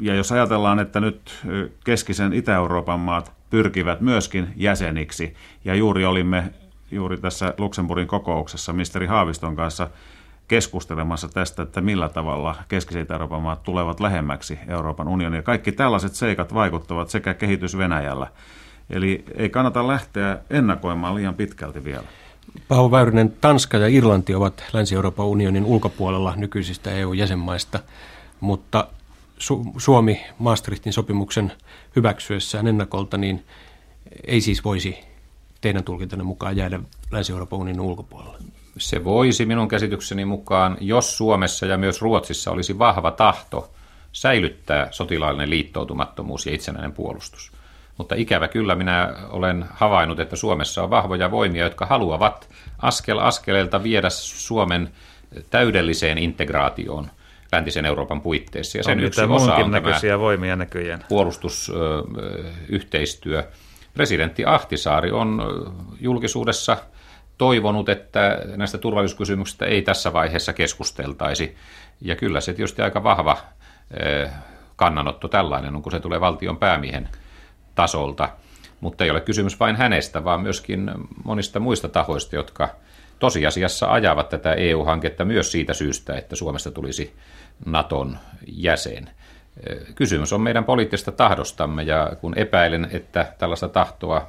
ja 0.00 0.14
jos 0.14 0.32
ajatellaan, 0.32 0.78
että 0.78 1.00
nyt 1.00 1.44
keskisen 1.84 2.32
Itä-Euroopan 2.32 3.00
maat 3.00 3.32
pyrkivät 3.50 4.00
myöskin 4.00 4.48
jäseniksi, 4.56 5.34
ja 5.64 5.74
juuri 5.74 6.04
olimme 6.04 6.52
juuri 6.90 7.16
tässä 7.16 7.54
Luxemburgin 7.58 8.06
kokouksessa 8.06 8.72
ministeri 8.72 9.06
Haaviston 9.06 9.56
kanssa 9.56 9.88
keskustelemassa 10.48 11.28
tästä, 11.28 11.62
että 11.62 11.80
millä 11.80 12.08
tavalla 12.08 12.54
keskisen 12.68 13.06
Euroopan 13.10 13.42
maat 13.42 13.62
tulevat 13.62 14.00
lähemmäksi 14.00 14.58
Euroopan 14.68 15.08
unionia. 15.08 15.42
Kaikki 15.42 15.72
tällaiset 15.72 16.14
seikat 16.14 16.54
vaikuttavat 16.54 17.10
sekä 17.10 17.34
kehitys 17.34 17.78
Venäjällä. 17.78 18.26
Eli 18.90 19.24
ei 19.34 19.50
kannata 19.50 19.88
lähteä 19.88 20.38
ennakoimaan 20.50 21.14
liian 21.14 21.34
pitkälti 21.34 21.84
vielä. 21.84 22.04
Paavo 22.68 22.90
Väyrynen, 22.90 23.34
Tanska 23.40 23.78
ja 23.78 23.88
Irlanti 23.88 24.34
ovat 24.34 24.64
Länsi-Euroopan 24.72 25.26
unionin 25.26 25.64
ulkopuolella 25.64 26.34
nykyisistä 26.36 26.90
EU-jäsenmaista, 26.90 27.80
mutta 28.40 28.88
Su- 29.38 29.72
Suomi 29.76 30.20
Maastrichtin 30.38 30.92
sopimuksen 30.92 31.52
hyväksyessään 31.96 32.66
ennakolta 32.66 33.16
niin 33.16 33.44
ei 34.24 34.40
siis 34.40 34.64
voisi 34.64 34.98
teidän 35.60 35.84
tulkintanne 35.84 36.24
mukaan 36.24 36.56
jäädä 36.56 36.80
Länsi-Euroopan 37.10 37.58
unionin 37.58 37.80
ulkopuolelle? 37.80 38.38
Se 38.78 39.04
voisi 39.04 39.46
minun 39.46 39.68
käsitykseni 39.68 40.24
mukaan, 40.24 40.76
jos 40.80 41.16
Suomessa 41.16 41.66
ja 41.66 41.78
myös 41.78 42.02
Ruotsissa 42.02 42.50
olisi 42.50 42.78
vahva 42.78 43.10
tahto 43.10 43.70
säilyttää 44.12 44.88
sotilaallinen 44.90 45.50
liittoutumattomuus 45.50 46.46
ja 46.46 46.54
itsenäinen 46.54 46.92
puolustus. 46.92 47.52
Mutta 47.98 48.14
ikävä 48.14 48.48
kyllä 48.48 48.74
minä 48.74 49.14
olen 49.30 49.64
havainnut, 49.70 50.20
että 50.20 50.36
Suomessa 50.36 50.82
on 50.82 50.90
vahvoja 50.90 51.30
voimia, 51.30 51.64
jotka 51.64 51.86
haluavat 51.86 52.48
askel 52.82 53.18
askeleelta 53.18 53.82
viedä 53.82 54.10
Suomen 54.10 54.90
täydelliseen 55.50 56.18
integraatioon 56.18 57.10
läntisen 57.52 57.84
Euroopan 57.84 58.20
puitteissa. 58.20 58.78
Ja 58.78 58.84
sen 58.84 58.98
on 58.98 59.04
yksi 59.04 59.22
osa 59.22 59.54
on 59.54 59.70
näköisiä 59.70 60.18
voimia 60.18 60.56
näköjään. 60.56 61.04
puolustusyhteistyö. 61.08 63.48
Presidentti 63.94 64.44
Ahtisaari 64.44 65.10
on 65.10 65.42
julkisuudessa 66.00 66.76
toivonut, 67.38 67.88
että 67.88 68.40
näistä 68.56 68.78
turvallisuuskysymyksistä 68.78 69.66
ei 69.66 69.82
tässä 69.82 70.12
vaiheessa 70.12 70.52
keskusteltaisi. 70.52 71.56
Ja 72.00 72.16
kyllä 72.16 72.40
se 72.40 72.52
tietysti 72.52 72.82
aika 72.82 73.02
vahva 73.02 73.38
kannanotto 74.76 75.28
tällainen 75.28 75.76
on, 75.76 75.82
kun 75.82 75.92
se 75.92 76.00
tulee 76.00 76.20
valtion 76.20 76.56
päämiehen 76.56 77.08
tasolta. 77.74 78.28
Mutta 78.80 79.04
ei 79.04 79.10
ole 79.10 79.20
kysymys 79.20 79.60
vain 79.60 79.76
hänestä, 79.76 80.24
vaan 80.24 80.40
myöskin 80.40 80.90
monista 81.24 81.60
muista 81.60 81.88
tahoista, 81.88 82.36
jotka 82.36 82.68
tosiasiassa 83.18 83.92
ajavat 83.92 84.28
tätä 84.28 84.52
EU-hanketta 84.52 85.24
myös 85.24 85.52
siitä 85.52 85.74
syystä, 85.74 86.16
että 86.16 86.36
Suomesta 86.36 86.70
tulisi 86.70 87.16
Naton 87.66 88.18
jäsen. 88.46 89.10
Kysymys 89.94 90.32
on 90.32 90.40
meidän 90.40 90.64
poliittisesta 90.64 91.12
tahdostamme 91.12 91.82
ja 91.82 92.12
kun 92.20 92.38
epäilen, 92.38 92.88
että 92.92 93.32
tällaista 93.38 93.68
tahtoa 93.68 94.28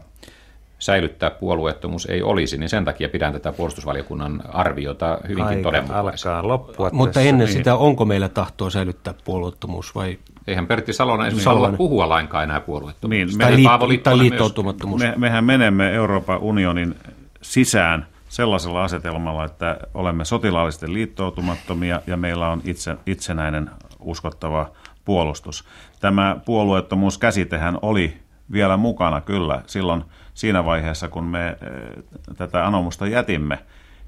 säilyttää 0.79 1.29
puolueettomuus 1.29 2.05
ei 2.05 2.21
olisi, 2.21 2.57
niin 2.57 2.69
sen 2.69 2.85
takia 2.85 3.09
pidän 3.09 3.33
tätä 3.33 3.51
puolustusvaliokunnan 3.51 4.41
arviota 4.49 5.17
hyvinkin 5.23 5.45
Aika 5.45 5.63
todenmukaisena. 5.63 6.35
alkaa 6.35 6.47
loppua 6.47 6.89
Mutta 6.93 7.13
tässä. 7.13 7.29
ennen 7.29 7.45
niin. 7.47 7.57
sitä, 7.57 7.75
onko 7.75 8.05
meillä 8.05 8.29
tahtoa 8.29 8.69
säilyttää 8.69 9.13
puolueettomuus 9.25 9.95
vai? 9.95 10.17
Eihän 10.47 10.67
Pertti 10.67 10.93
Salonen 10.93 11.27
esimerkiksi 11.27 11.49
halua 11.49 11.71
puhua 11.71 12.09
lainkaan 12.09 12.43
enää 12.43 12.59
puolueettomuudesta. 12.59 13.37
Niin, 13.47 13.57
me, 13.57 13.67
tai, 13.67 13.97
tai 13.97 14.17
liittoutumattomuus. 14.17 15.01
Me, 15.01 15.13
mehän 15.17 15.43
menemme 15.43 15.93
Euroopan 15.93 16.39
unionin 16.39 16.95
sisään 17.41 18.07
sellaisella 18.29 18.83
asetelmalla, 18.83 19.45
että 19.45 19.77
olemme 19.93 20.25
sotilaallisesti 20.25 20.93
liittoutumattomia 20.93 22.01
ja 22.07 22.17
meillä 22.17 22.49
on 22.49 22.61
itse, 22.63 22.95
itsenäinen 23.05 23.69
uskottava 23.99 24.71
puolustus. 25.05 25.63
Tämä 25.99 26.37
puolueettomuuskäsitehän 26.45 27.79
oli 27.81 28.17
vielä 28.51 28.77
mukana 28.77 29.21
kyllä 29.21 29.61
silloin 29.65 30.03
siinä 30.37 30.65
vaiheessa, 30.65 31.09
kun 31.09 31.23
me 31.23 31.47
eh, 31.47 32.03
tätä 32.37 32.67
anomusta 32.67 33.07
jätimme. 33.07 33.59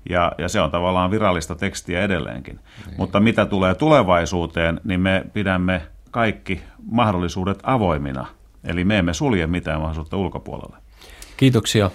Ja, 0.10 0.32
ja 0.38 0.50
se 0.50 0.62
on 0.62 0.72
tavallaan 0.72 1.12
virallista 1.12 1.56
tekstiä 1.56 2.02
edelleenkin. 2.02 2.60
Niin. 2.86 2.96
Mutta 2.98 3.20
mitä 3.20 3.46
tulee 3.46 3.76
tulevaisuuteen, 3.76 4.82
niin 4.84 5.00
me 5.00 5.26
pidämme 5.34 5.82
kaikki 6.12 6.62
mahdollisuudet 6.92 7.60
avoimina. 7.64 8.26
Eli 8.64 8.84
me 8.84 8.98
emme 8.98 9.14
sulje 9.14 9.48
mitään 9.48 9.80
mahdollisuutta 9.80 10.18
ulkopuolelle. 10.18 10.78
Kiitoksia 11.38 11.92